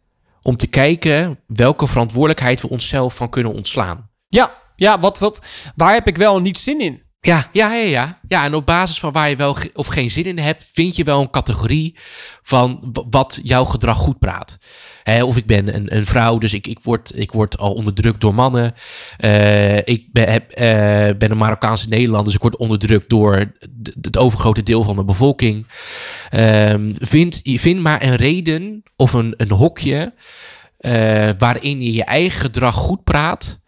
om 0.43 0.57
te 0.57 0.67
kijken 0.67 1.39
welke 1.47 1.87
verantwoordelijkheid 1.87 2.61
we 2.61 2.69
onszelf 2.69 3.15
van 3.15 3.29
kunnen 3.29 3.53
ontslaan. 3.55 4.11
Ja, 4.29 4.55
ja 4.77 4.99
wat, 4.99 5.19
wat, 5.19 5.47
waar 5.77 5.93
heb 5.93 6.07
ik 6.07 6.17
wel 6.17 6.41
niet 6.41 6.59
zin 6.59 6.81
in? 6.81 7.03
Ja, 7.21 7.49
ja, 7.53 7.73
ja, 7.75 7.89
ja. 7.89 8.19
Ja, 8.29 8.45
en 8.45 8.55
op 8.55 8.67
basis 8.67 9.01
van 9.01 9.13
waar 9.13 9.29
je 9.29 9.37
wel 9.37 9.55
ge- 9.55 9.71
of 9.75 9.87
geen 9.87 10.11
zin 10.11 10.25
in 10.25 10.39
hebt, 10.39 10.65
vind 10.73 10.97
je 10.97 11.05
wel 11.05 11.21
een 11.21 11.31
categorie 11.31 11.99
van 12.43 12.95
wat 13.11 13.41
jouw 13.43 13.65
gedrag 13.65 13.97
goed 13.97 14.19
praat. 14.19 14.59
Of 15.05 15.37
ik 15.37 15.47
ben 15.47 15.75
een, 15.75 15.97
een 15.97 16.07
vrouw, 16.07 16.39
dus 16.39 16.53
ik, 16.53 16.67
ik, 16.67 16.79
word, 16.83 17.19
ik 17.19 17.33
word 17.33 17.59
al 17.59 17.73
onderdrukt 17.73 18.21
door 18.21 18.35
mannen. 18.35 18.75
Eh, 19.17 19.77
ik 19.77 20.07
ben, 20.13 20.29
heb, 20.29 20.51
eh, 20.51 21.17
ben 21.19 21.31
een 21.31 21.37
Marokkaanse 21.37 21.89
Nederlander, 21.89 22.25
dus 22.25 22.35
ik 22.35 22.43
word 22.43 22.57
onderdrukt 22.57 23.09
door 23.09 23.53
het 24.01 24.19
overgrote 24.19 24.63
deel 24.63 24.83
van 24.83 24.97
de 24.97 25.05
bevolking. 25.05 25.67
Ehm, 26.31 26.93
vind, 26.99 27.41
vind 27.45 27.81
maar 27.81 28.03
een 28.03 28.17
reden 28.17 28.83
of 28.97 29.13
een, 29.13 29.35
een 29.37 29.51
hokje 29.51 30.13
eh, 30.81 31.31
waarin 31.39 31.83
je 31.83 31.93
je 31.93 32.05
eigen 32.05 32.41
gedrag 32.41 32.75
goed 32.75 33.05
praat. 33.05 33.60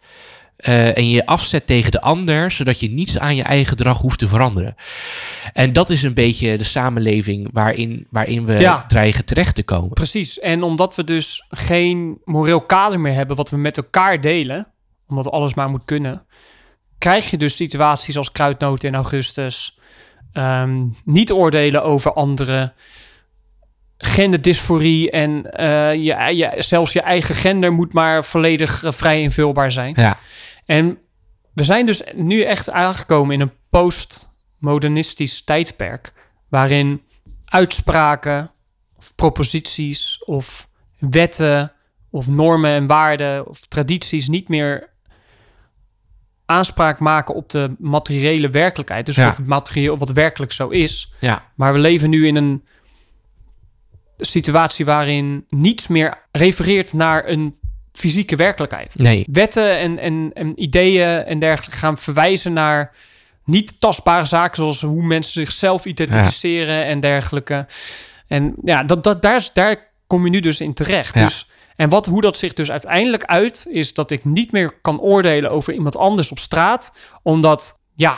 Eh, 0.63 0.97
en 0.97 1.09
je 1.09 1.25
afzet 1.25 1.67
tegen 1.67 1.91
de 1.91 2.01
ander, 2.01 2.51
zodat 2.51 2.79
je 2.79 2.89
niets 2.89 3.19
aan 3.19 3.35
je 3.35 3.43
eigen 3.43 3.67
gedrag 3.67 3.99
hoeft 4.01 4.19
te 4.19 4.27
veranderen. 4.27 4.75
En 5.53 5.73
dat 5.73 5.89
is 5.89 6.03
een 6.03 6.13
beetje 6.13 6.57
de 6.57 6.63
samenleving 6.63 7.49
waarin, 7.51 8.07
waarin 8.09 8.45
we 8.45 8.53
Ja. 8.53 8.85
dreigen 8.87 9.25
terecht 9.25 9.55
te 9.55 9.63
komen. 9.63 9.89
Precies. 9.89 10.39
En 10.39 10.63
omdat 10.63 10.95
we 10.95 11.03
dus 11.03 11.45
geen 11.49 12.21
moreel 12.23 12.61
kader 12.61 12.99
meer 12.99 13.13
hebben 13.13 13.35
wat 13.35 13.49
we 13.49 13.57
met 13.57 13.77
elkaar 13.77 14.21
delen, 14.21 14.67
omdat 15.07 15.31
alles 15.31 15.53
maar 15.53 15.69
moet 15.69 15.85
kunnen, 15.85 16.25
krijg 16.97 17.29
je 17.29 17.37
dus 17.37 17.55
situaties 17.55 18.17
als 18.17 18.31
kruidnoten 18.31 18.89
in 18.89 18.95
augustus, 18.95 19.77
ehm, 20.33 20.85
niet 21.05 21.31
oordelen 21.31 21.83
over 21.83 22.13
anderen, 22.13 22.73
genderdysforie 23.97 25.11
en 25.11 25.51
eh, 25.51 25.93
je, 25.93 26.35
je, 26.35 26.53
zelfs 26.57 26.93
je 26.93 27.01
eigen 27.01 27.35
gender 27.35 27.71
moet 27.71 27.93
maar 27.93 28.25
volledig 28.25 28.83
eh, 28.83 28.91
vrij 28.91 29.21
invulbaar 29.21 29.71
zijn. 29.71 29.93
Ja, 29.95 30.17
En 30.65 30.97
we 31.53 31.63
zijn 31.63 31.85
dus 31.85 32.01
nu 32.15 32.41
echt 32.41 32.69
aangekomen 32.69 33.33
in 33.33 33.41
een 33.41 33.53
postmodernistisch 33.69 35.43
tijdperk. 35.43 36.13
Waarin 36.49 37.01
uitspraken, 37.45 38.51
of 38.97 39.15
proposities, 39.15 40.23
of 40.25 40.69
wetten, 40.99 41.71
of 42.09 42.27
normen 42.27 42.71
en 42.71 42.87
waarden, 42.87 43.47
of 43.47 43.59
tradities 43.59 44.27
niet 44.27 44.47
meer 44.49 44.91
aanspraak 46.45 46.99
maken 46.99 47.35
op 47.35 47.49
de 47.49 47.75
materiële 47.79 48.49
werkelijkheid. 48.49 49.05
Dus 49.05 49.15
Ja. 49.15 49.25
wat, 49.25 49.37
het 49.37 49.47
materieel, 49.47 49.97
wat 49.97 50.11
werkelijk 50.11 50.51
zo 50.51 50.69
is. 50.69 51.13
ja, 51.19 51.51
Maar 51.55 51.73
we 51.73 51.79
leven 51.79 52.09
nu 52.09 52.27
in 52.27 52.35
een 52.35 52.63
situatie 54.17 54.85
waarin 54.85 55.45
niets 55.49 55.87
meer 55.87 56.27
refereert 56.31 56.93
naar 56.93 57.27
een 57.27 57.55
fysieke 57.93 58.35
werkelijkheid 58.35 58.95
nee, 58.97 59.25
wetten 59.31 59.77
en, 59.77 59.99
en, 59.99 60.31
en 60.33 60.61
ideeën 60.61 61.23
en 61.23 61.39
dergelijke 61.39 61.77
gaan 61.77 61.97
verwijzen 61.97 62.53
naar 62.53 62.91
niet 63.45 63.79
tastbare 63.79 64.25
zaken 64.25 64.55
zoals 64.55 64.81
hoe 64.81 65.03
mensen 65.03 65.33
zichzelf 65.33 65.85
identificeren 65.85 66.85
en 66.85 66.99
dergelijke. 66.99 67.65
En 68.27 68.53
ja, 68.63 68.83
dat, 68.83 69.03
dat, 69.03 69.21
daar, 69.21 69.49
daar 69.53 69.91
kom 70.07 70.23
je 70.23 70.29
nu 70.29 70.39
dus 70.39 70.59
in 70.59 70.73
terecht. 70.73 71.13
Ja. 71.15 71.23
Dus, 71.23 71.47
en 71.75 71.89
wat, 71.89 72.05
hoe 72.05 72.21
dat 72.21 72.37
zich 72.37 72.53
dus 72.53 72.71
uiteindelijk 72.71 73.23
uit, 73.23 73.65
is 73.69 73.93
dat 73.93 74.11
ik 74.11 74.25
niet 74.25 74.51
meer 74.51 74.73
kan 74.81 74.99
oordelen 74.99 75.51
over 75.51 75.73
iemand 75.73 75.97
anders 75.97 76.31
op 76.31 76.39
straat, 76.39 76.93
omdat 77.23 77.79
ja, 77.95 78.17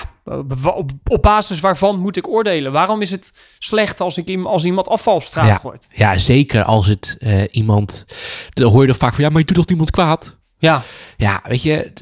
op, 0.75 0.91
op 1.05 1.21
basis 1.21 1.59
waarvan 1.59 1.99
moet 1.99 2.17
ik 2.17 2.27
oordelen? 2.27 2.71
Waarom 2.71 3.01
is 3.01 3.11
het 3.11 3.33
slecht 3.59 3.99
als, 4.01 4.17
ik, 4.17 4.39
als 4.45 4.65
iemand 4.65 4.87
afval 4.87 5.15
op 5.15 5.23
straat 5.23 5.47
Ja. 5.47 5.53
gooit? 5.57 5.89
ja, 5.93 6.17
zeker 6.17 6.63
als 6.63 6.87
het 6.87 7.15
eh, 7.19 7.43
iemand... 7.51 8.05
Dan 8.49 8.71
hoor 8.71 8.81
je 8.83 8.87
er 8.87 8.95
vaak 8.95 9.13
van, 9.13 9.23
ja, 9.23 9.29
maar 9.29 9.39
je 9.39 9.45
doet 9.45 9.55
toch 9.55 9.67
niemand 9.67 9.91
kwaad? 9.91 10.37
Ja, 10.57 10.83
Ja, 11.17 11.41
weet 11.43 11.63
je, 11.63 11.93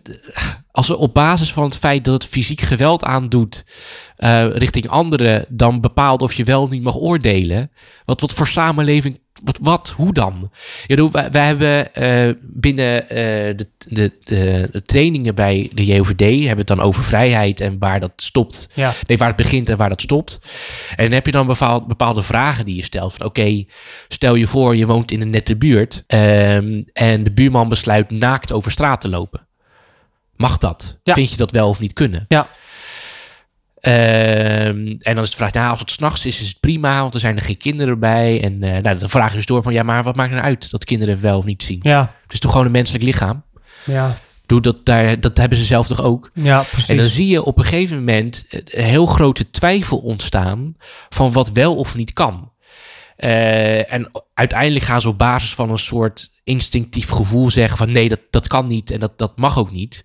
als 0.72 0.88
we 0.88 0.98
op 0.98 1.14
basis 1.14 1.54
van 1.54 1.64
het 1.64 1.78
feit 1.78 2.06
dat 2.06 2.14
het 2.14 2.32
fysiek 2.32 2.62
geweld 2.62 3.04
aandoet 3.04 3.66
eh, 4.16 4.50
richting 4.50 4.88
anderen, 4.88 5.46
dan 5.50 5.82
bepaalt 5.82 6.22
of 6.22 6.34
je 6.34 6.44
wel 6.44 6.68
niet 6.68 6.84
mag 6.84 6.96
oordelen. 6.96 7.72
Wat, 8.06 8.22
wat 8.22 8.34
voor 8.34 8.48
samenleving, 8.48 9.20
wat, 9.44 9.58
wat 9.62 9.94
hoe 9.98 10.14
dan? 10.14 10.52
Ja, 10.88 11.10
wij, 11.12 11.32
wij 11.32 11.46
hebben 11.46 11.94
eh, 11.96 12.34
binnen 12.42 13.10
eh, 13.10 13.16
de, 13.58 13.68
de, 13.90 14.12
de, 14.24 14.70
de 14.72 14.82
trainingen 14.82 15.36
bij 15.36 15.72
de 15.74 15.86
JOVD, 15.86 16.20
hebben 16.20 16.58
het 16.58 16.68
dan 16.68 16.80
over 16.82 17.04
vrijheid 17.04 17.60
en 17.60 17.80
waar 17.80 18.00
dat 18.00 18.12
stopt. 18.16 18.70
ja, 18.74 18.94
Nee, 19.08 19.18
waar 19.18 19.28
het 19.28 19.38
begint 19.38 19.70
en 19.70 19.78
waar 19.78 19.90
dat 19.90 20.02
stopt. 20.02 20.40
En 20.96 21.04
dan 21.04 21.14
heb 21.14 21.26
je 21.26 21.32
dan 21.32 21.48
bepaald, 21.48 21.88
bepaalde 21.88 22.24
vragen 22.24 22.66
die 22.66 22.76
je 22.76 22.84
stelt. 22.84 23.14
Van 23.14 23.26
oké, 23.26 23.64
stel 24.08 24.36
je 24.36 24.48
voor 24.48 24.76
je 24.76 24.86
woont 24.86 25.12
in 25.12 25.22
een 25.22 25.30
nette 25.30 25.58
buurt. 25.58 26.04
ehm, 26.08 26.82
en 26.94 27.24
de 27.24 27.32
buurman 27.32 27.70
besluit 27.70 28.12
naakt 28.12 28.52
over 28.52 28.72
straat 28.72 29.02
te 29.02 29.10
lopen. 29.10 29.48
Mag 30.36 30.58
dat? 30.58 31.00
Ja. 31.04 31.14
Vind 31.14 31.30
je 31.32 31.38
dat 31.38 31.52
wel 31.52 31.70
of 31.70 31.80
niet 31.80 31.94
kunnen? 31.94 32.26
Ja. 32.28 32.48
Ehm, 33.84 34.96
en 35.00 35.16
dan 35.16 35.24
is 35.24 35.30
de 35.30 35.36
vraag, 35.36 35.52
nou, 35.52 35.70
als 35.70 35.80
het 35.80 35.90
s'nachts 35.90 36.26
is, 36.26 36.42
is 36.42 36.48
het 36.48 36.60
prima, 36.60 37.02
want 37.02 37.14
er 37.14 37.20
zijn 37.20 37.36
er 37.36 37.42
geen 37.42 37.58
kinderen 37.58 38.00
bij. 38.00 38.42
En 38.42 38.64
eh, 38.64 38.82
nou, 38.82 38.98
dan 38.98 39.10
vraag 39.10 39.30
je 39.30 39.36
dus 39.38 39.46
door 39.46 39.64
van, 39.64 39.74
ja, 39.74 39.84
maar 39.84 40.04
wat 40.04 40.16
maakt 40.16 40.30
er 40.30 40.36
nou 40.36 40.48
uit 40.48 40.72
dat 40.72 40.84
kinderen 40.84 41.22
wel 41.22 41.38
of 41.38 41.46
niet 41.46 41.64
zien? 41.64 41.80
Ja, 41.82 42.02
Het 42.24 42.34
is 42.34 42.40
toch 42.40 42.52
gewoon 42.52 42.66
een 42.66 42.72
menselijk 42.72 43.04
lichaam? 43.04 43.44
ja, 43.86 44.16
Doe 44.46 44.62
dat, 44.62 44.86
daar, 44.86 45.20
dat 45.20 45.38
hebben 45.38 45.58
ze 45.58 45.64
zelf 45.64 45.88
toch 45.88 46.02
ook? 46.02 46.32
ja, 46.34 46.62
precies. 46.62 46.90
En 46.90 46.98
dan 46.98 47.10
zie 47.10 47.28
je 47.28 47.44
op 47.44 47.58
een 47.58 47.64
gegeven 47.64 47.98
moment 47.98 48.46
een 48.50 48.84
heel 48.84 49.06
grote 49.06 49.50
twijfel 49.50 49.98
ontstaan 49.98 50.76
van 51.10 51.32
wat 51.32 51.52
wel 51.52 51.76
of 51.76 51.96
niet 51.96 52.14
kan. 52.14 52.52
Eh, 53.16 53.94
en 53.94 54.12
uiteindelijk 54.34 54.86
gaan 54.86 55.02
ze 55.02 55.08
op 55.08 55.18
basis 55.18 55.54
van 55.54 55.70
een 55.72 55.78
soort 55.78 56.32
instinctief 56.44 57.10
gevoel 57.10 57.52
zeggen 57.52 57.78
van 57.78 57.92
nee, 57.92 58.10
dat, 58.10 58.20
dat 58.30 58.48
kan 58.48 58.68
niet 58.68 58.92
en 58.92 59.00
dat, 59.00 59.18
dat 59.18 59.38
mag 59.38 59.58
ook 59.58 59.72
niet. 59.72 60.02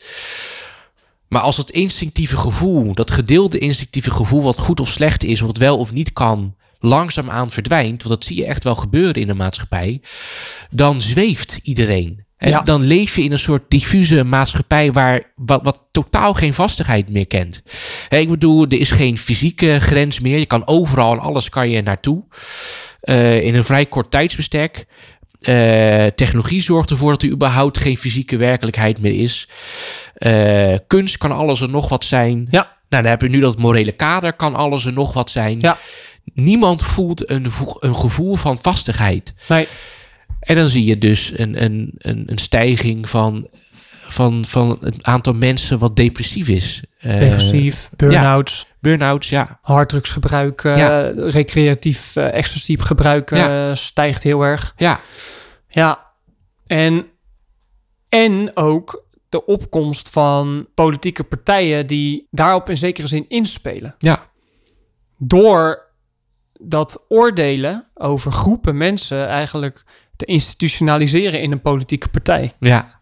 Maar 1.28 1.42
als 1.42 1.56
dat 1.56 1.70
instinctieve 1.70 2.36
gevoel, 2.36 2.94
dat 2.94 3.10
gedeelde 3.10 3.58
instinctieve 3.58 4.10
gevoel 4.10 4.42
wat 4.42 4.58
goed 4.58 4.80
of 4.80 4.88
slecht 4.88 5.24
is, 5.24 5.40
wat 5.40 5.56
wel 5.56 5.78
of 5.78 5.92
niet 5.92 6.12
kan, 6.12 6.54
langzaamaan 6.80 7.50
verdwijnt, 7.50 8.02
want 8.02 8.14
dat 8.14 8.24
zie 8.24 8.36
je 8.36 8.46
echt 8.46 8.64
wel 8.64 8.74
gebeuren 8.74 9.14
in 9.14 9.26
de 9.26 9.34
maatschappij, 9.34 10.00
dan 10.70 11.00
zweeft 11.00 11.58
iedereen. 11.62 12.26
En 12.36 12.50
Ja. 12.50 12.60
dan 12.60 12.82
leef 12.82 13.16
je 13.16 13.22
in 13.22 13.32
een 13.32 13.38
soort 13.38 13.70
diffuse 13.70 14.24
maatschappij 14.24 14.92
waar 14.92 15.32
wat, 15.34 15.62
wat 15.62 15.82
totaal 15.90 16.34
geen 16.34 16.54
vastigheid 16.54 17.08
meer 17.08 17.26
kent. 17.26 17.62
Ik 18.08 18.28
bedoel, 18.28 18.66
er 18.66 18.80
is 18.80 18.90
geen 18.90 19.18
fysieke 19.18 19.78
grens 19.80 20.20
meer. 20.20 20.38
Je 20.38 20.46
kan 20.46 20.66
overal 20.66 21.12
en 21.12 21.18
alles 21.18 21.48
kan 21.48 21.70
je 21.70 21.82
naartoe. 21.82 22.24
Eh, 23.00 23.42
in 23.42 23.54
een 23.54 23.64
vrij 23.64 23.86
kort 23.86 24.10
tijdsbestek. 24.10 24.86
Eh, 25.40 26.06
technologie 26.06 26.62
zorgt 26.62 26.90
ervoor 26.90 27.10
dat 27.10 27.22
er 27.22 27.28
überhaupt 27.28 27.78
geen 27.78 27.98
fysieke 27.98 28.36
werkelijkheid 28.36 29.00
meer 29.00 29.22
is. 29.22 29.48
Eh, 30.14 30.74
kunst 30.86 31.18
kan 31.18 31.32
alles 31.32 31.60
en 31.60 31.70
nog 31.70 31.88
wat 31.88 32.04
zijn. 32.04 32.46
Ja. 32.50 32.76
Nou, 32.88 33.02
dan 33.02 33.10
heb 33.10 33.22
je 33.22 33.28
nu 33.28 33.40
dat 33.40 33.58
morele 33.58 33.92
kader 33.92 34.32
kan 34.32 34.54
alles 34.54 34.86
en 34.86 34.94
nog 34.94 35.12
wat 35.12 35.30
zijn. 35.30 35.60
Ja. 35.60 35.78
Niemand 36.34 36.84
voelt 36.84 37.30
een, 37.30 37.46
een 37.80 37.96
gevoel 37.96 38.34
van 38.34 38.58
vastigheid. 38.58 39.34
Nee, 39.48 39.68
En 40.40 40.56
dan 40.56 40.68
zie 40.68 40.84
je 40.84 40.98
dus 40.98 41.32
een, 41.36 41.62
een, 41.62 41.92
een, 41.98 42.22
een 42.26 42.38
stijging 42.38 43.08
van, 43.08 43.48
van, 44.08 44.44
van 44.44 44.78
het 44.80 45.04
aantal 45.04 45.32
mensen 45.34 45.78
wat 45.78 45.96
depressief 45.96 46.48
is. 46.48 46.82
Eh, 46.98 47.18
depressief, 47.18 47.90
burn-out, 47.96 48.66
Burn-outs, 48.80 49.28
ja. 49.28 49.58
harddrugsgebruik, 49.62 50.64
eh, 50.64 50.76
Ja. 50.76 51.10
recreatief, 51.14 52.16
eh 52.16 52.34
excessief 52.34 52.80
gebruik 52.80 53.30
eh, 53.30 53.38
Ja. 53.38 53.74
stijgt 53.74 54.22
heel 54.22 54.42
erg. 54.42 54.72
Ja, 54.76 55.00
Ja, 55.68 56.06
en, 56.66 57.06
en 58.08 58.50
ook 58.56 59.04
de 59.28 59.44
opkomst 59.46 60.08
van 60.08 60.68
politieke 60.74 61.24
partijen 61.24 61.86
die 61.86 62.26
daarop 62.30 62.68
in 62.68 62.78
zekere 62.78 63.06
zin 63.06 63.24
inspelen. 63.28 63.94
ja, 63.98 64.26
Door 65.18 65.86
dat 66.60 67.04
oordelen 67.08 67.86
over 67.94 68.32
groepen 68.32 68.76
mensen 68.76 69.26
eigenlijk 69.28 69.84
te 70.16 70.24
institutionaliseren 70.24 71.40
in 71.40 71.52
een 71.52 71.60
politieke 71.60 72.08
partij. 72.08 72.52
ja. 72.60 72.96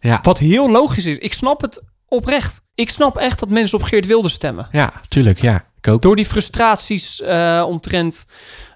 Ja, 0.00 0.18
Wat 0.22 0.38
heel 0.38 0.70
logisch 0.70 1.06
is. 1.06 1.18
Ik 1.18 1.32
snap 1.32 1.60
het 1.60 1.85
oprecht. 2.08 2.60
Ik 2.74 2.90
snap 2.90 3.16
echt 3.16 3.38
dat 3.38 3.48
mensen 3.50 3.78
op 3.78 3.84
Geert 3.84 4.06
Wilders 4.06 4.34
stemmen. 4.34 4.68
ja, 4.72 4.92
tuurlijk, 5.08 5.40
ja. 5.40 5.64
Ik 5.78 5.88
ook. 5.88 6.02
Door 6.02 6.16
die 6.16 6.24
frustraties 6.26 7.20
eh, 7.20 7.64
omtrent 7.66 8.26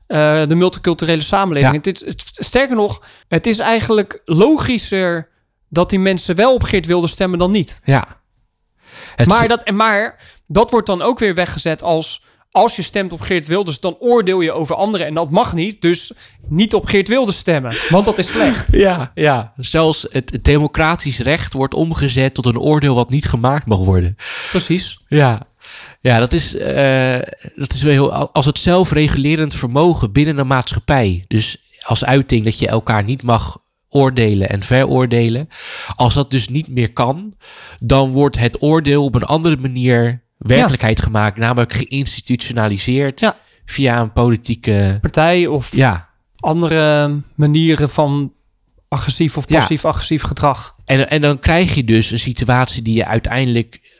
eh, 0.06 0.46
de 0.46 0.54
multiculturele 0.54 1.22
samenleving. 1.22 1.84
Ja. 1.84 1.90
Het, 1.90 2.02
is- 2.02 2.06
het, 2.08 2.44
sterker 2.46 2.76
nog, 2.76 3.02
het 3.28 3.46
is 3.46 3.58
eigenlijk 3.58 4.22
logischer 4.24 5.28
dat 5.68 5.90
die 5.90 5.98
mensen 5.98 6.34
wel 6.34 6.54
op 6.54 6.62
Geert 6.62 6.86
Wilders 6.86 7.12
stemmen 7.12 7.38
dan 7.38 7.50
niet. 7.50 7.80
Ja. 7.84 8.18
Het 9.16 9.28
Maar 9.28 9.48
dat, 9.48 9.70
maar 9.70 10.18
dat 10.46 10.70
wordt 10.70 10.86
dan 10.86 11.02
ook 11.02 11.18
weer 11.18 11.34
weggezet 11.34 11.82
als... 11.82 12.22
als 12.50 12.76
je 12.76 12.82
stemt 12.82 13.12
op 13.12 13.20
Geert 13.20 13.46
Wilders, 13.46 13.80
dan 13.80 13.96
oordeel 13.98 14.40
je 14.40 14.52
over 14.52 14.74
anderen. 14.74 15.06
En 15.06 15.14
dat 15.14 15.30
mag 15.30 15.54
niet, 15.54 15.80
dus 15.80 16.12
niet 16.48 16.74
op 16.74 16.86
Geert 16.86 17.08
Wilders 17.08 17.36
stemmen. 17.36 17.76
Want 17.88 18.04
dat 18.04 18.18
is 18.18 18.28
slecht. 18.28 18.72
Ja, 18.80 19.10
ja. 19.14 19.52
Zelfs 19.56 20.06
het, 20.10 20.38
democratisch 20.42 21.18
recht 21.18 21.52
wordt 21.52 21.74
omgezet 21.74 22.34
tot 22.34 22.46
een 22.46 22.58
oordeel 22.58 22.94
wat 22.94 23.10
niet 23.10 23.28
gemaakt 23.28 23.66
mag 23.66 23.78
worden. 23.78 24.16
Precies. 24.50 25.00
Ja, 25.08 25.42
ja 26.00 26.18
dat, 26.18 26.32
is, 26.32 26.56
eh, 26.56 27.18
dat 27.54 27.72
is 27.72 27.82
wel 27.82 27.92
heel... 27.92 28.12
Als 28.12 28.46
het 28.46 28.58
zelfregulerend 28.58 29.54
vermogen 29.54 30.12
binnen 30.12 30.38
een 30.38 30.46
maatschappij... 30.46 31.24
dus 31.28 31.56
als 31.80 32.04
uiting 32.04 32.44
dat 32.44 32.58
je 32.58 32.68
elkaar 32.68 33.04
niet 33.04 33.22
mag 33.22 33.58
oordelen 33.88 34.48
en 34.48 34.62
veroordelen... 34.62 35.48
als 35.96 36.14
dat 36.14 36.30
dus 36.30 36.48
niet 36.48 36.68
meer 36.68 36.92
kan... 36.92 37.34
dan 37.80 38.10
wordt 38.10 38.38
het 38.38 38.62
oordeel 38.62 39.04
op 39.04 39.14
een 39.14 39.24
andere 39.24 39.56
manier 39.56 40.22
werkelijkheid 40.46 41.02
gemaakt... 41.02 41.36
namelijk 41.36 41.72
geïnstitutionaliseerd 41.72 43.20
Ja. 43.20 43.36
via 43.64 44.00
een 44.00 44.12
politieke... 44.12 44.98
Partij 45.00 45.46
of 45.46 45.76
Ja, 45.76 46.08
andere 46.36 47.10
manieren 47.34 47.90
van 47.90 48.32
agressief 48.88 49.36
of 49.36 49.46
passief-agressief 49.46 50.22
gedrag. 50.22 50.74
En, 50.84 51.10
en 51.10 51.20
dan 51.20 51.38
krijg 51.38 51.74
je 51.74 51.84
dus 51.84 52.10
een 52.10 52.18
situatie 52.18 52.82
die 52.82 52.94
je 52.94 53.06
uiteindelijk, 53.06 53.98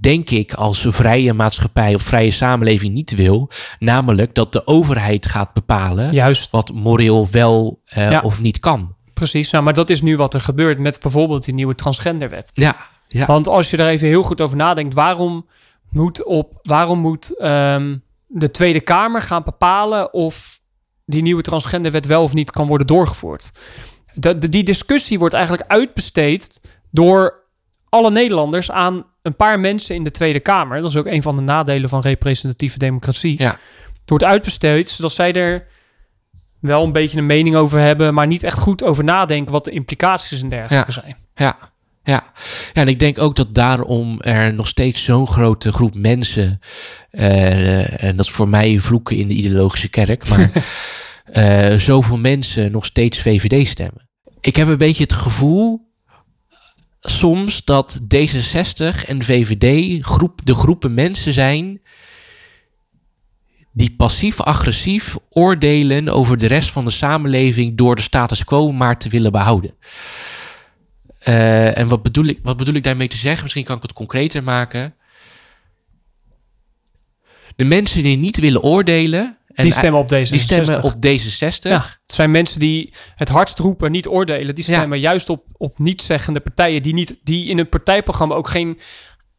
denk 0.00 0.30
ik, 0.30 0.52
als 0.54 0.86
vrije 0.88 1.32
maatschappij 1.32 1.94
of 1.94 2.02
vrije 2.02 2.30
samenleving 2.30 2.94
niet 2.94 3.14
wil. 3.14 3.50
Namelijk 3.78 4.34
dat 4.34 4.52
de 4.52 4.66
overheid 4.66 5.26
gaat 5.26 5.52
bepalen 5.52 6.12
Juist, 6.12 6.50
wat 6.50 6.72
moreel 6.72 7.28
wel 7.30 7.80
eh, 7.84 8.10
Ja. 8.10 8.20
of 8.20 8.40
niet 8.40 8.58
kan. 8.58 8.94
precies. 9.14 9.50
Nou, 9.50 9.64
maar 9.64 9.74
dat 9.74 9.90
is 9.90 10.02
nu 10.02 10.16
wat 10.16 10.34
er 10.34 10.40
gebeurt 10.40 10.78
met 10.78 11.00
bijvoorbeeld 11.00 11.44
die 11.44 11.54
nieuwe 11.54 11.74
transgenderwet. 11.74 12.50
Ja, 12.54 12.76
ja, 13.08 13.26
Want 13.26 13.48
als 13.48 13.70
je 13.70 13.76
er 13.76 13.88
even 13.88 14.08
heel 14.08 14.22
goed 14.22 14.40
over 14.40 14.56
nadenkt, 14.56 14.94
waarom 14.94 15.46
moet, 15.92 16.24
op, 16.24 16.58
waarom 16.62 16.98
moet 16.98 17.38
ehm, 17.38 17.96
de 18.26 18.50
Tweede 18.50 18.80
Kamer 18.80 19.22
gaan 19.22 19.42
bepalen 19.42 20.12
of 20.12 20.60
die 21.06 21.22
nieuwe 21.22 21.42
transgenderwet 21.42 22.06
wel 22.06 22.22
of 22.22 22.34
niet 22.34 22.50
kan 22.50 22.66
worden 22.66 22.86
doorgevoerd? 22.86 23.52
De, 24.14 24.38
de- 24.38 24.48
die 24.48 24.64
discussie 24.64 25.18
wordt 25.18 25.34
eigenlijk 25.34 25.68
uitbesteed 25.70 26.60
door 26.90 27.40
alle 27.88 28.10
Nederlanders 28.10 28.70
aan 28.70 29.04
een 29.22 29.36
paar 29.36 29.60
mensen 29.60 29.94
in 29.94 30.04
de 30.04 30.10
Tweede 30.10 30.40
Kamer. 30.40 30.80
Dat 30.80 30.90
is 30.90 30.96
ook 30.96 31.06
een 31.06 31.22
van 31.22 31.36
de 31.36 31.42
nadelen 31.42 31.88
van 31.88 32.00
representatieve 32.00 32.78
democratie. 32.78 33.38
Ja. 33.42 33.58
Het 34.00 34.10
wordt 34.10 34.24
uitbesteed 34.24 34.88
zodat 34.90 35.12
zij 35.12 35.32
er 35.32 35.66
wel 36.60 36.84
een 36.84 36.92
beetje 36.92 37.18
een 37.18 37.26
mening 37.26 37.56
over 37.56 37.78
hebben, 37.80 38.14
maar 38.14 38.26
niet 38.26 38.42
echt 38.42 38.58
goed 38.58 38.82
over 38.82 39.04
nadenken 39.04 39.52
wat 39.52 39.64
de 39.64 39.70
implicaties 39.70 40.42
en 40.42 40.48
dergelijke 40.48 40.92
zijn. 40.92 41.16
ja. 41.34 41.56
Ja. 42.04 42.32
ja, 42.72 42.82
en 42.82 42.88
ik 42.88 42.98
denk 42.98 43.18
ook 43.18 43.36
dat 43.36 43.54
daarom 43.54 44.20
er 44.20 44.54
nog 44.54 44.66
steeds 44.66 45.04
zo'n 45.04 45.26
grote 45.26 45.72
groep 45.72 45.94
mensen, 45.94 46.58
eh, 47.10 48.02
en 48.02 48.16
dat 48.16 48.24
is 48.24 48.32
voor 48.32 48.48
mij 48.48 48.78
vloeken 48.78 49.16
in 49.16 49.28
de 49.28 49.34
ideologische 49.34 49.88
kerk, 49.88 50.28
maar 50.28 50.50
eh, 51.24 51.78
zoveel 51.78 52.18
mensen 52.18 52.72
nog 52.72 52.84
steeds 52.84 53.18
VVD 53.18 53.68
stemmen. 53.68 54.08
Ik 54.40 54.56
heb 54.56 54.68
een 54.68 54.78
beetje 54.78 55.02
het 55.02 55.12
gevoel 55.12 55.90
soms 57.00 57.64
dat 57.64 58.00
D66 58.02 59.06
en 59.06 59.22
VVD 59.22 59.98
groep, 60.04 60.40
de 60.44 60.54
groepen 60.54 60.94
mensen 60.94 61.32
zijn 61.32 61.80
die 63.72 63.94
passief-agressief 63.96 65.16
oordelen 65.30 66.08
over 66.08 66.38
de 66.38 66.46
rest 66.46 66.70
van 66.70 66.84
de 66.84 66.90
samenleving 66.90 67.76
door 67.76 67.96
de 67.96 68.02
status 68.02 68.44
quo 68.44 68.72
maar 68.72 68.98
te 68.98 69.08
willen 69.08 69.32
behouden. 69.32 69.74
Eh, 71.22 71.78
en 71.78 71.88
wat 71.88 72.02
bedoel, 72.02 72.24
ik, 72.24 72.38
wat 72.42 72.56
bedoel 72.56 72.74
ik 72.74 72.84
daarmee 72.84 73.08
te 73.08 73.16
zeggen? 73.16 73.42
Misschien 73.42 73.64
kan 73.64 73.76
ik 73.76 73.82
het 73.82 73.92
concreter 73.92 74.42
maken. 74.42 74.94
De 77.56 77.64
mensen 77.64 78.02
die 78.02 78.16
niet 78.16 78.36
willen 78.36 78.62
oordelen. 78.62 79.36
En 79.54 79.62
die 79.64 79.72
stemmen 79.72 80.00
op 80.00 80.08
deze. 80.08 80.32
die 80.32 80.40
stemmen 80.40 80.82
op 80.82 80.94
D66. 80.94 81.58
Ja, 81.70 81.76
het 81.82 82.12
zijn 82.14 82.30
mensen 82.30 82.60
die 82.60 82.92
het 83.14 83.28
hardst 83.28 83.58
roepen, 83.58 83.90
niet 83.90 84.06
oordelen. 84.08 84.54
Die 84.54 84.64
Ja. 84.68 84.76
stemmen 84.76 85.00
juist 85.00 85.28
op, 85.28 85.44
op 85.56 85.78
niet-zeggende 85.78 86.40
partijen 86.40 86.82
die, 86.82 86.94
niet, 86.94 87.20
die 87.22 87.46
in 87.46 87.56
hun 87.56 87.68
partijprogramma 87.68 88.34
ook 88.34 88.48
geen 88.48 88.78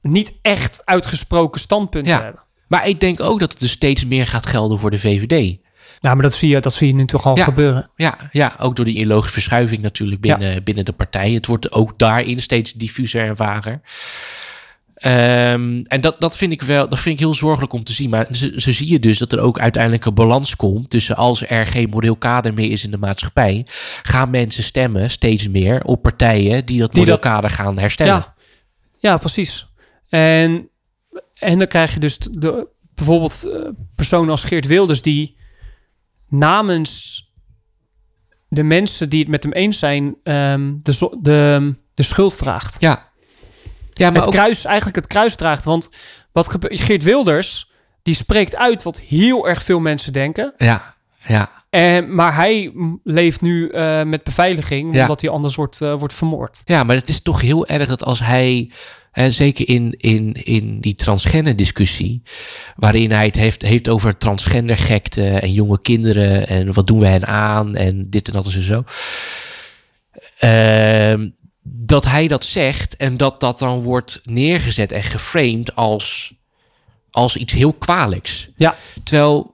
niet 0.01 0.39
echt 0.41 0.85
uitgesproken 0.85 1.59
standpunten 1.61 2.11
Ja. 2.13 2.23
hebben. 2.23 2.41
Maar 2.67 2.87
ik 2.87 2.99
denk 2.99 3.19
ook 3.19 3.39
dat 3.39 3.51
het 3.51 3.59
dus 3.59 3.71
steeds 3.71 4.05
meer 4.05 4.27
gaat 4.27 4.45
gelden 4.45 4.79
voor 4.79 4.91
de 4.91 4.99
VVD. 4.99 5.57
Nou, 6.03 6.15
maar 6.15 6.23
dat 6.23 6.33
zie 6.33 6.49
je, 6.49 6.59
dat 6.59 6.73
zie 6.73 6.87
je 6.87 6.93
nu 6.93 7.05
toch 7.05 7.25
al 7.25 7.37
Ja. 7.37 7.43
gebeuren. 7.43 7.89
Ja, 7.95 8.17
ja, 8.31 8.55
ook 8.59 8.75
door 8.75 8.85
die 8.85 8.95
ideologische 8.95 9.33
verschuiving 9.33 9.81
natuurlijk 9.81 10.21
binnen, 10.21 10.63
binnen 10.63 10.85
de 10.85 10.91
partij. 10.91 11.31
Het 11.31 11.45
wordt 11.45 11.71
ook 11.71 11.99
daarin 11.99 12.41
steeds 12.41 12.73
diffuser 12.73 13.25
en 13.27 13.35
vager. 13.35 13.81
Ehm, 14.93 15.81
en 15.83 16.01
dat, 16.01 16.21
dat, 16.21 16.37
vind 16.37 16.51
ik 16.51 16.61
wel, 16.61 16.89
dat 16.89 16.99
vind 16.99 17.13
ik 17.15 17.19
heel 17.25 17.33
zorgelijk 17.33 17.73
om 17.73 17.83
te 17.83 17.93
zien. 17.93 18.09
Maar 18.09 18.27
zo, 18.31 18.47
zo 18.55 18.71
zie 18.71 18.91
je 18.91 18.99
dus 18.99 19.17
dat 19.17 19.31
er 19.31 19.39
ook 19.39 19.59
uiteindelijk 19.59 20.05
een 20.05 20.13
balans 20.13 20.55
komt 20.55 20.89
tussen 20.89 21.15
als 21.15 21.43
er 21.47 21.67
geen 21.67 21.89
moreel 21.89 22.15
kader 22.15 22.53
meer 22.53 22.71
is 22.71 22.83
in 22.83 22.91
de 22.91 22.97
maatschappij, 22.97 23.65
gaan 24.03 24.29
mensen 24.29 24.63
stemmen 24.63 25.09
steeds 25.11 25.49
meer 25.49 25.83
op 25.83 26.01
partijen 26.01 26.65
die 26.65 26.79
dat 26.79 26.91
Die 26.91 26.99
moreel 26.99 27.15
dat- 27.19 27.31
kader 27.31 27.49
gaan 27.49 27.79
herstellen. 27.79 28.13
Ja, 28.13 28.33
ja 28.99 29.17
precies. 29.17 29.67
En, 30.09 30.69
en 31.33 31.57
dan 31.57 31.67
krijg 31.67 31.93
je 31.93 31.99
dus 31.99 32.17
de, 32.17 32.67
bijvoorbeeld 32.95 33.43
eh, 33.53 33.59
personen 33.95 34.29
als 34.29 34.43
Geert 34.43 34.67
Wilders 34.67 35.01
die 35.01 35.35
namens 36.33 37.21
de 38.47 38.63
mensen 38.63 39.09
die 39.09 39.19
het 39.19 39.29
met 39.29 39.43
hem 39.43 39.51
eens 39.51 39.79
zijn 39.79 40.15
ehm, 40.23 40.73
de, 40.81 41.17
de, 41.21 41.75
de 41.93 42.03
schuld 42.03 42.37
draagt. 42.37 42.77
Ja, 42.79 43.09
ja 43.93 44.07
maar 44.09 44.17
het 44.19 44.27
ook, 44.27 44.33
kruis, 44.33 44.65
eigenlijk 44.65 44.95
het 44.95 45.07
kruis 45.07 45.35
draagt. 45.35 45.63
Want 45.63 45.89
Wat 46.31 46.49
gebe- 46.49 46.77
Geert 46.77 47.03
Wilders, 47.03 47.71
die 48.01 48.15
spreekt 48.15 48.55
uit 48.55 48.83
wat 48.83 48.99
heel 48.99 49.47
erg 49.47 49.63
veel 49.63 49.79
mensen 49.79 50.13
denken. 50.13 50.53
Ja, 50.57 50.95
ja, 51.27 51.62
En, 51.73 52.15
maar 52.15 52.35
hij 52.35 52.71
leeft 53.03 53.41
nu 53.41 53.69
eh, 53.69 54.03
met 54.03 54.23
beveiliging, 54.23 54.95
Ja. 54.95 55.01
omdat 55.01 55.21
hij 55.21 55.29
anders 55.29 55.55
wordt, 55.55 55.81
eh, 55.81 55.93
wordt 55.99 56.13
vermoord. 56.13 56.61
ja, 56.65 56.83
maar 56.83 56.95
het 56.95 57.09
is 57.09 57.21
toch 57.21 57.41
heel 57.41 57.67
erg 57.67 57.87
dat 57.89 58.03
als 58.03 58.19
hij, 58.19 58.71
hè, 59.11 59.31
zeker 59.31 59.67
in, 59.67 59.95
in, 59.97 60.33
in 60.33 60.79
die 60.79 60.93
transgender 60.95 61.55
discussie, 61.55 62.21
waarin 62.75 63.11
hij 63.11 63.25
het 63.25 63.35
heeft, 63.35 63.61
heeft 63.61 63.89
over 63.89 64.17
transgendergekte 64.17 65.29
en 65.29 65.53
jonge 65.53 65.81
kinderen 65.81 66.47
en 66.47 66.73
wat 66.73 66.87
doen 66.87 66.99
we 66.99 67.07
hen 67.07 67.27
aan 67.27 67.75
en 67.75 68.09
dit 68.09 68.27
en 68.27 68.33
dat 68.33 68.53
en 68.53 68.63
zo. 68.63 68.83
Ehm, 70.39 71.29
dat 71.63 72.05
hij 72.05 72.27
dat 72.27 72.43
zegt 72.45 72.95
en 72.95 73.17
dat 73.17 73.39
dat 73.39 73.59
dan 73.59 73.81
wordt 73.81 74.21
neergezet 74.23 74.91
en 74.91 75.03
geframed 75.03 75.75
als, 75.75 76.33
als 77.11 77.35
iets 77.37 77.53
heel 77.53 77.73
kwalijks. 77.73 78.49
Ja. 78.55 78.75
Terwijl 79.03 79.52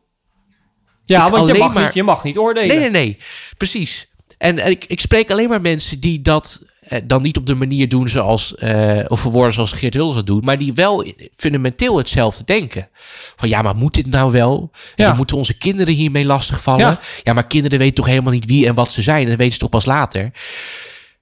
Ja, 1.18 1.30
want 1.30 1.47
je 1.47 1.53
mag, 1.53 1.74
maar- 1.74 1.84
niet, 1.84 1.93
je 1.93 2.03
mag 2.03 2.24
niet 2.24 2.38
oordelen. 2.38 2.68
Nee, 2.68 2.80
nee, 2.80 2.89
nee. 2.89 3.18
Precies. 3.57 4.07
En 4.38 4.68
ik, 4.68 4.86
ik 4.86 4.99
spreek 4.99 5.32
alleen 5.32 5.49
maar 5.49 5.62
mensen 5.62 5.99
die 5.99 6.22
dat 6.22 6.62
eh, 6.80 6.99
dan 7.03 7.22
niet 7.22 7.38
op 7.38 7.45
de 7.45 7.55
manier 7.55 7.89
doen 7.89 8.10
zoals, 8.10 8.55
eh, 8.55 8.99
of 9.07 9.20
verwoorden 9.20 9.53
zoals 9.53 9.72
Geert 9.72 9.93
Wilders 9.93 10.16
dat 10.16 10.28
doet, 10.28 10.45
maar 10.45 10.57
die 10.57 10.74
wel 10.74 11.05
fundamenteel 11.36 11.97
hetzelfde 11.97 12.43
denken. 12.43 12.89
Van 13.36 13.49
ja, 13.49 13.62
maar 13.62 13.76
moet 13.76 13.93
dit 13.93 14.07
nou 14.07 14.32
wel? 14.32 14.72
Ja. 14.95 15.14
Moeten 15.14 15.38
onze 15.38 15.57
kinderen 15.57 15.93
hiermee 15.93 16.26
lastigvallen? 16.26 16.86
Ja. 16.86 16.99
Ja. 17.24 17.34
maar 17.34 17.47
kinderen 17.47 17.80
weten 17.80 17.95
toch 17.95 18.05
helemaal 18.05 18.34
niet 18.34 18.45
wie 18.45 18.68
en 18.68 18.76
wat 18.76 18.91
ze 18.91 19.01
zijn. 19.01 19.24
En 19.24 19.30
dat 19.30 19.38
weten 19.38 19.53
ze 19.53 19.60
toch 19.60 19.70
pas 19.70 19.86
later. 19.86 20.32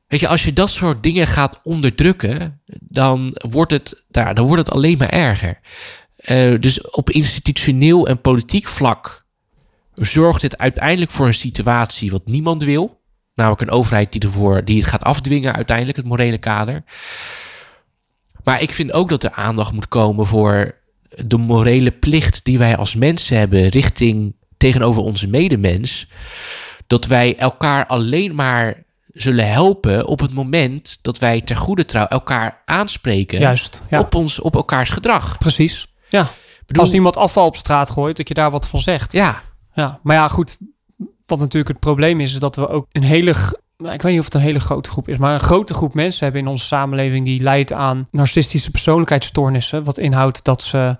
Weet 0.08 0.20
je, 0.20 0.28
als 0.28 0.44
je 0.44 0.54
dat 0.54 0.70
soort 0.70 1.04
dingen 1.04 1.28
gaat 1.28 1.60
onderdrukken, 1.64 2.62
dan 2.80 3.36
wordt 3.50 3.72
het, 3.72 4.04
nou, 4.12 4.34
dan 4.34 4.46
wordt 4.46 4.66
het 4.66 4.76
alleen 4.76 4.98
maar 4.98 5.10
erger. 5.10 5.60
Eh, 6.18 6.54
dus 6.60 6.82
op 6.82 7.10
institutioneel 7.10 8.08
en 8.08 8.22
politiek 8.22 8.68
vlak 8.68 9.26
zorgt 10.06 10.42
het 10.42 10.58
uiteindelijk 10.58 11.12
voor 11.12 11.28
een 11.28 11.34
situatie 11.34 12.12
wat 12.12 12.26
niemand 12.26 12.64
wil. 12.64 13.02
Namelijk 13.36 13.62
een 13.62 13.70
overheid 13.70 14.12
die, 14.12 14.22
ervoor, 14.22 14.66
die 14.66 14.80
het 14.80 14.90
gaat 14.90 15.04
afdwingen 15.04 15.56
uiteindelijk, 15.56 15.98
het 15.98 16.06
morele 16.06 16.38
kader. 16.38 16.84
Maar 18.44 18.62
ik 18.62 18.72
vind 18.72 18.92
ook 18.92 19.10
dat 19.10 19.24
er 19.24 19.32
aandacht 19.32 19.72
moet 19.72 19.88
komen 19.88 20.26
voor 20.26 20.76
de 21.26 21.38
morele 21.38 21.92
plicht 21.92 22.46
die 22.46 22.58
wij 22.58 22.78
als 22.78 22.96
mensen 22.96 23.38
hebben 23.38 23.68
richting 23.68 24.36
tegenover 24.58 25.02
onze 25.02 25.28
medemens. 25.28 26.08
Dat 26.88 27.06
wij 27.06 27.38
elkaar 27.38 27.86
alleen 27.86 28.36
maar 28.36 28.84
zullen 29.14 29.52
helpen 29.52 30.08
op 30.08 30.20
het 30.20 30.34
moment 30.34 31.00
dat 31.02 31.18
wij 31.18 31.42
ter 31.42 31.58
goede 31.58 31.86
trouw 31.86 32.06
elkaar 32.06 32.62
aanspreken 32.66 33.40
Juist, 33.40 33.84
ja. 33.90 34.00
op, 34.00 34.16
ons, 34.16 34.40
op 34.40 34.56
elkaars 34.56 34.90
gedrag. 34.90 35.38
Precies. 35.38 35.88
Ja. 36.10 36.28
Bedoel, 36.66 36.84
Als 36.84 36.94
iemand 36.94 37.18
afval 37.18 37.46
op 37.46 37.56
straat 37.56 37.90
gooit, 37.90 38.18
dat 38.18 38.28
je 38.28 38.34
daar 38.34 38.52
wat 38.52 38.68
van 38.68 38.80
zegt. 38.80 39.14
ja, 39.14 39.42
Ja, 39.78 40.00
maar 40.04 40.16
ja, 40.16 40.28
goed. 40.28 40.58
Wat 41.26 41.40
natuurlijk 41.40 41.68
het 41.68 41.80
probleem 41.80 42.20
is, 42.20 42.34
is 42.34 42.40
dat 42.40 42.56
we 42.56 42.68
ook 42.68 42.86
een 42.92 43.04
hele. 43.04 43.34
nou, 43.78 43.94
Ik 43.94 44.02
weet 44.02 44.12
niet 44.12 44.20
of 44.20 44.26
het 44.26 44.34
een 44.34 44.42
hele 44.42 44.60
grote 44.60 44.90
groep 44.90 45.08
is, 45.08 45.18
maar 45.18 45.34
een 45.34 45.40
grote 45.40 45.74
groep 45.74 45.94
mensen 45.94 46.24
hebben 46.24 46.42
in 46.42 46.48
onze 46.48 46.66
samenleving 46.66 47.26
die 47.26 47.44
leidt 47.44 47.74
aan 47.74 48.08
narcistische 48.12 48.72
persoonlijkheidsstoornissen. 48.72 49.84
Wat 49.84 49.98
inhoudt 49.98 50.44
dat 50.44 50.64
ze 50.64 50.98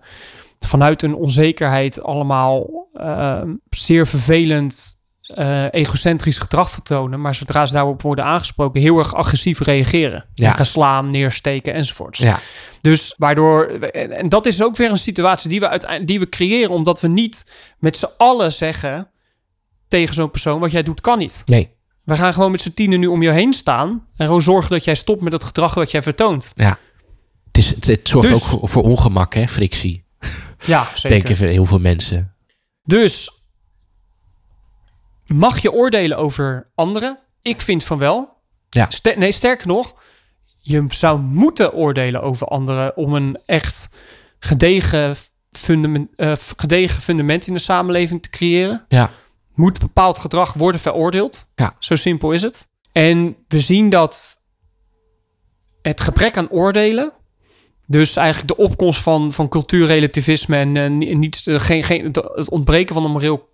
vanuit 0.60 1.02
een 1.02 1.16
onzekerheid 1.16 2.04
allemaal 2.04 2.88
eh, 2.94 3.42
zeer 3.70 4.08
vervelend, 4.08 4.97
eh, 5.28 5.74
egocentrisch 5.74 6.38
gedrag 6.38 6.70
vertonen. 6.70 7.22
Maar 7.22 7.36
zodra 7.36 7.66
ze 7.66 7.74
daarop 7.74 8.02
worden 8.02 8.26
aangesproken, 8.26 8.82
heel 8.82 8.98
erg 8.98 9.14
agressief 9.16 9.60
reageren. 9.60 10.26
Ja. 10.34 10.50
En 10.50 10.56
gaan 10.56 10.66
slaan, 10.66 11.12
neersteken 11.12 11.74
enzovoorts. 11.74 12.20
ja, 12.20 12.40
Dus 12.82 13.14
waardoor, 13.18 13.66
en 13.66 14.12
en 14.12 14.30
dat 14.30 14.46
is 14.46 14.62
ook 14.62 14.76
weer 14.78 14.90
een 14.92 14.98
situatie 14.98 15.50
die 15.50 15.60
we, 15.60 15.70
uiteindelijk, 15.70 16.10
die 16.10 16.20
we 16.20 16.30
creëren, 16.30 16.70
omdat 16.72 17.02
we 17.02 17.08
niet 17.08 17.52
met 17.80 17.98
z'n 17.98 18.10
allen 18.18 18.52
zeggen 18.52 19.10
tegen 19.88 20.16
zo'n 20.16 20.32
persoon: 20.32 20.60
wat 20.60 20.72
jij 20.72 20.84
doet, 20.84 21.02
kan 21.02 21.18
niet. 21.18 21.44
nee. 21.46 21.76
We 22.04 22.16
gaan 22.16 22.34
gewoon 22.34 22.52
met 22.52 22.62
z'n 22.62 22.72
tienen 22.72 23.00
nu 23.00 23.08
om 23.08 23.22
je 23.22 23.32
heen 23.32 23.54
staan 23.54 24.08
en 24.16 24.26
gewoon 24.26 24.42
zorgen 24.42 24.72
dat 24.72 24.84
jij 24.84 24.96
stopt 24.96 25.22
met 25.22 25.34
het 25.34 25.44
gedrag 25.44 25.74
wat 25.74 25.92
jij 25.92 26.02
vertoont. 26.02 26.54
Het, 26.56 26.78
is, 27.52 27.68
het, 27.70 27.86
het 27.88 28.08
zorgt 28.08 28.28
Dus- 28.28 28.38
ook 28.38 28.44
voor, 28.44 28.70
voor 28.70 28.84
ongemak, 28.84 29.34
hè, 29.34 29.48
frictie. 29.48 30.06
Ja, 30.66 30.88
zeker. 30.96 31.10
Denken 31.24 31.48
heel 31.48 31.66
veel 31.66 31.80
mensen. 31.80 32.34
Dus 32.84 33.37
mag 35.28 35.60
je 35.60 35.72
oordelen 35.72 36.18
over 36.18 36.72
anderen? 36.76 37.20
Ik 37.42 37.62
vind 37.62 37.84
van 37.84 37.98
wel. 37.98 38.36
Ja. 38.70 38.86
Ster- 38.90 39.18
nee, 39.18 39.32
sterker 39.32 39.68
nog, 39.68 39.96
je 40.60 40.86
zou 40.90 41.20
moeten 41.20 41.74
oordelen 41.74 42.22
over 42.22 42.48
anderen 42.48 42.98
om 42.98 43.14
een 43.14 43.40
echt 43.46 43.90
gedegen 44.40 45.16
fundament, 45.52 46.10
eh, 46.16 46.34
gedegen 46.58 47.02
fundament 47.02 47.48
in 47.48 47.54
de 47.54 47.60
samenleving 47.60 48.22
te 48.22 48.30
creëren. 48.30 48.86
Ja. 48.88 49.12
Moet 49.54 49.80
bepaald 49.80 50.18
gedrag 50.20 50.54
worden 50.54 50.82
veroordeeld. 50.82 51.52
Ja. 51.56 51.76
Zo 51.80 51.96
simpel 51.96 52.32
is 52.32 52.42
het. 52.42 52.70
En 52.92 53.36
we 53.48 53.60
zien 53.60 53.90
dat 53.90 54.44
het 55.82 56.02
gebrek 56.02 56.38
aan 56.38 56.50
oordelen, 56.50 57.14
dus 57.86 58.16
eigenlijk 58.16 58.48
de 58.48 58.64
opkomst 58.64 59.02
van, 59.02 59.34
van 59.34 59.50
cultuurrelativisme 59.50 60.58
en 60.58 60.78
eh, 60.78 60.90
ni- 60.90 61.16
niet, 61.16 61.48
eh, 61.48 61.60
geen, 61.60 61.84
geen, 61.84 62.06
het 62.36 62.50
ontbreken 62.50 62.94
van 62.96 63.06
een 63.06 63.12
moreel 63.12 63.50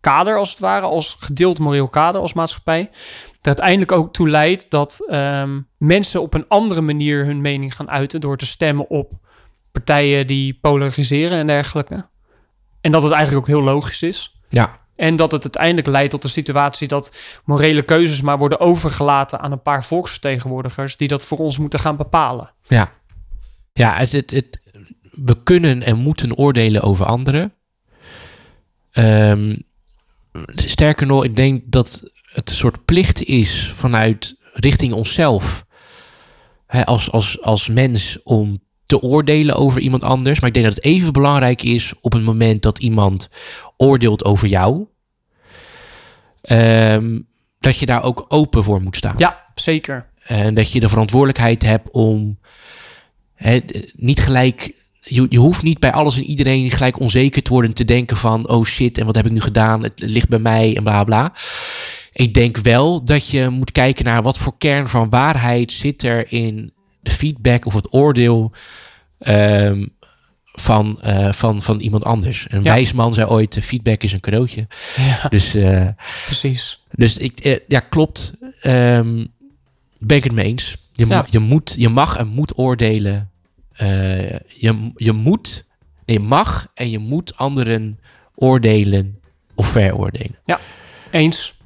kader 0.00 0.36
als 0.36 0.50
het 0.50 0.58
ware, 0.58 0.86
als 0.86 1.16
gedeeld 1.18 1.58
moreel 1.58 1.88
kader 1.88 2.20
als 2.20 2.32
maatschappij, 2.32 2.90
dat 3.32 3.46
uiteindelijk 3.46 3.92
ook 3.92 4.12
toe 4.12 4.28
leidt 4.28 4.70
dat 4.70 5.04
ehm, 5.08 5.60
mensen 5.76 6.22
op 6.22 6.34
een 6.34 6.48
andere 6.48 6.80
manier 6.80 7.24
hun 7.24 7.40
mening 7.40 7.74
gaan 7.74 7.90
uiten 7.90 8.20
door 8.20 8.36
te 8.36 8.46
stemmen 8.46 8.90
op 8.90 9.12
partijen 9.72 10.26
die 10.26 10.58
polariseren 10.60 11.38
en 11.38 11.46
dergelijke. 11.46 12.06
En 12.80 12.92
dat 12.92 13.02
het 13.02 13.12
eigenlijk 13.12 13.42
ook 13.46 13.54
heel 13.56 13.64
logisch 13.64 14.02
is. 14.02 14.40
Ja. 14.48 14.86
En 14.96 15.16
dat 15.16 15.32
het 15.32 15.42
uiteindelijk 15.42 15.86
leidt 15.86 16.10
tot 16.10 16.22
de 16.22 16.28
situatie 16.28 16.88
dat 16.88 17.16
morele 17.44 17.82
keuzes 17.82 18.20
maar 18.20 18.38
worden 18.38 18.60
overgelaten 18.60 19.40
aan 19.40 19.52
een 19.52 19.62
paar 19.62 19.84
volksvertegenwoordigers 19.84 20.96
die 20.96 21.08
dat 21.08 21.24
voor 21.24 21.38
ons 21.38 21.58
moeten 21.58 21.78
gaan 21.78 21.96
bepalen. 21.96 22.52
Ja, 22.62 22.92
ja 23.72 23.96
het, 23.96 24.12
het, 24.12 24.30
het, 24.30 24.60
we 25.10 25.42
kunnen 25.42 25.82
en 25.82 25.96
moeten 25.96 26.36
oordelen 26.36 26.82
over 26.82 27.06
anderen. 27.06 27.52
Ehm, 28.90 29.56
sterker 30.54 31.06
nog, 31.06 31.24
ik 31.24 31.36
denk 31.36 31.62
dat 31.66 32.02
het 32.22 32.50
een 32.50 32.56
soort 32.56 32.84
plicht 32.84 33.22
is 33.22 33.72
vanuit 33.76 34.36
richting 34.52 34.92
onszelf 34.92 35.66
hè, 36.66 36.86
als, 36.86 37.10
als, 37.10 37.42
als 37.42 37.68
mens 37.68 38.18
om 38.22 38.58
te 38.86 39.00
oordelen 39.00 39.54
over 39.56 39.80
iemand 39.80 40.04
anders. 40.04 40.40
Maar 40.40 40.48
ik 40.48 40.54
denk 40.54 40.66
dat 40.66 40.74
het 40.74 40.84
even 40.84 41.12
belangrijk 41.12 41.62
is 41.62 41.92
op 42.00 42.12
het 42.12 42.22
moment 42.22 42.62
dat 42.62 42.78
iemand 42.78 43.28
oordeelt 43.76 44.24
over 44.24 44.48
jou. 44.48 44.86
ehm, 46.40 47.18
dat 47.60 47.78
je 47.78 47.86
daar 47.86 48.02
ook 48.02 48.24
open 48.28 48.64
voor 48.64 48.82
moet 48.82 48.96
staan. 48.96 49.14
Ja, 49.18 49.44
zeker. 49.54 50.10
En 50.22 50.54
dat 50.54 50.72
je 50.72 50.80
de 50.80 50.88
verantwoordelijkheid 50.88 51.62
hebt 51.62 51.90
om 51.90 52.38
niet 53.92 54.20
gelijk. 54.20 54.74
Je, 55.08 55.26
je 55.28 55.38
hoeft 55.38 55.62
niet 55.62 55.78
bij 55.78 55.92
alles 55.92 56.16
en 56.16 56.24
iedereen 56.24 56.70
gelijk 56.70 57.00
onzeker 57.00 57.42
te 57.42 57.50
worden. 57.50 57.72
Te 57.72 57.84
denken 57.84 58.16
van: 58.16 58.48
oh 58.48 58.64
shit, 58.64 58.98
en 58.98 59.06
wat 59.06 59.14
heb 59.14 59.26
ik 59.26 59.32
nu 59.32 59.40
gedaan? 59.40 59.82
Het 59.82 60.00
ligt 60.06 60.28
bij 60.28 60.38
mij 60.38 60.76
en 60.76 60.82
bla 60.82 61.04
bla. 61.04 61.32
Ik 62.12 62.34
denk 62.34 62.56
wel 62.58 63.04
dat 63.04 63.28
je 63.28 63.48
moet 63.48 63.72
kijken 63.72 64.04
naar 64.04 64.22
wat 64.22 64.38
voor 64.38 64.54
kern 64.58 64.88
van 64.88 65.10
waarheid 65.10 65.72
zit 65.72 66.02
er 66.02 66.32
in 66.32 66.72
de 67.00 67.10
feedback 67.10 67.66
of 67.66 67.74
het 67.74 67.92
oordeel 67.92 68.52
ehm, 69.18 69.86
van, 70.44 71.00
eh, 71.02 71.32
van, 71.32 71.62
van 71.62 71.80
iemand 71.80 72.04
anders. 72.04 72.46
Een 72.48 72.62
Ja. 72.62 72.72
wijs 72.72 72.92
man 72.92 73.14
zei 73.14 73.26
ooit: 73.28 73.58
feedback 73.62 74.02
is 74.02 74.12
een 74.12 74.20
cadeautje. 74.20 74.66
Ja, 74.96 75.28
Dus. 75.28 75.54
eh, 75.54 75.86
precies. 76.24 76.82
dus 76.90 77.16
ik, 77.16 77.40
eh, 77.40 77.56
ja, 77.68 77.80
klopt. 77.80 78.32
Ehm 78.60 79.24
ben 79.98 80.16
ik 80.16 80.24
het 80.24 80.32
mee 80.32 80.44
eens. 80.44 80.76
Je, 80.92 81.06
Ja. 81.06 81.26
je, 81.30 81.38
moet, 81.38 81.74
je 81.76 81.88
mag 81.88 82.16
en 82.16 82.26
moet 82.26 82.58
oordelen. 82.58 83.30
Eh, 83.78 84.30
je, 84.38 84.90
je 84.94 85.12
moet, 85.12 85.64
nee, 86.04 86.18
je 86.18 86.24
mag 86.24 86.66
en 86.74 86.90
je 86.90 86.98
moet 86.98 87.36
anderen 87.36 88.00
oordelen 88.34 89.20
of 89.54 89.66
veroordelen. 89.66 90.38
Eens. 91.10 91.58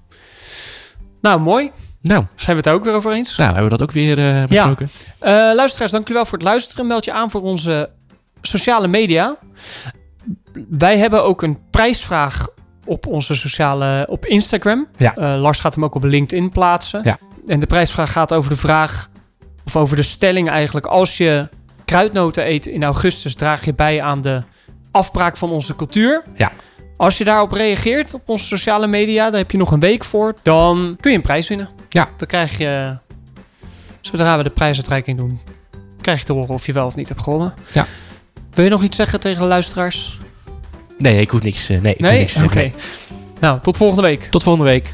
Nou, 1.20 1.40
mooi. 1.40 1.70
Nou, 2.00 2.24
Zijn 2.34 2.46
we 2.46 2.52
het 2.54 2.64
daar 2.64 2.74
ook 2.74 2.84
weer 2.84 2.94
over 2.94 3.12
eens? 3.12 3.36
nou 3.36 3.52
hebben 3.52 3.70
we 3.70 3.76
dat 3.76 3.88
ook 3.88 3.94
weer 3.94 4.18
eh 4.18 4.46
besproken. 4.46 4.90
Eh, 5.18 5.30
luisteraars, 5.32 5.90
dank 5.90 6.02
jullie 6.08 6.22
wel 6.22 6.24
voor 6.30 6.38
het 6.38 6.46
luisteren. 6.46 6.86
Meld 6.86 7.04
je 7.04 7.12
aan 7.12 7.30
voor 7.30 7.42
onze 7.42 7.90
sociale 8.42 8.88
media. 8.88 9.36
Wij 10.68 10.98
hebben 10.98 11.24
ook 11.24 11.42
een 11.42 11.58
prijsvraag 11.70 12.48
op 12.84 13.06
onze 13.06 13.34
sociale... 13.34 14.06
op 14.10 14.26
Instagram. 14.26 14.88
Ja. 14.96 15.36
Lars 15.36 15.60
gaat 15.60 15.74
hem 15.74 15.84
ook 15.84 15.94
op 15.94 16.04
LinkedIn 16.04 16.50
plaatsen. 16.50 17.00
Ja. 17.04 17.18
En 17.46 17.60
de 17.60 17.66
prijsvraag 17.66 18.12
gaat 18.12 18.32
over 18.32 18.50
de 18.50 18.56
vraag... 18.56 19.08
of 19.64 19.76
over 19.76 19.96
de 19.96 20.02
stelling 20.02 20.48
eigenlijk... 20.50 20.86
als 20.86 21.16
je 21.16 21.48
kruidnoten 21.92 22.46
eet 22.46 22.66
in 22.66 22.84
augustus... 22.84 23.34
draag 23.34 23.64
je 23.64 23.74
bij 23.74 24.02
aan 24.02 24.20
de 24.20 24.40
afbraak 24.90 25.36
van 25.36 25.50
onze 25.50 25.76
cultuur. 25.76 26.22
Ja. 26.36 26.52
Als 26.96 27.18
je 27.18 27.24
daarop 27.24 27.52
reageert 27.52 28.14
op 28.14 28.28
onze 28.28 28.46
sociale 28.46 28.86
media... 28.86 29.30
daar 29.30 29.40
heb 29.40 29.50
je 29.50 29.58
nog 29.58 29.70
een 29.70 29.80
week 29.80 30.04
voor... 30.04 30.34
dan 30.42 30.96
kun 31.00 31.10
je 31.10 31.16
een 31.16 31.22
prijs 31.22 31.48
winnen. 31.48 31.68
Ja. 31.88 32.08
Dan 32.16 32.28
krijg 32.28 32.58
je... 32.58 32.96
Zodra 34.00 34.36
we 34.36 34.42
de 34.42 34.50
prijsuitreiking 34.50 35.18
doen, 35.18 35.40
krijg 36.00 36.18
je 36.18 36.24
te 36.24 36.32
horen 36.32 36.54
of 36.54 36.66
je 36.66 36.72
wel 36.72 36.86
of 36.86 36.96
niet 36.96 37.08
hebt 37.08 37.22
gewonnen. 37.22 37.54
Ja. 37.72 37.86
Wil 38.50 38.64
je 38.64 38.70
nog 38.70 38.82
iets 38.82 38.96
zeggen 38.96 39.20
tegen 39.20 39.42
de 39.42 39.48
luisteraars? 39.48 40.18
Nee, 40.98 41.20
ik 41.20 41.30
hoef 41.30 41.42
niks, 41.42 41.68
eh, 41.68 41.80
nee, 41.80 41.94
ik 41.94 42.00
hoef 42.00 42.10
Nee? 42.10 42.22
Oké. 42.22 42.32
zeggen. 42.34 42.72
Nou, 43.40 43.60
tot 43.60 43.76
volgende 43.76 44.02
week. 44.02 44.24
Tot 44.30 44.42
volgende 44.42 44.70
week. 44.70 44.90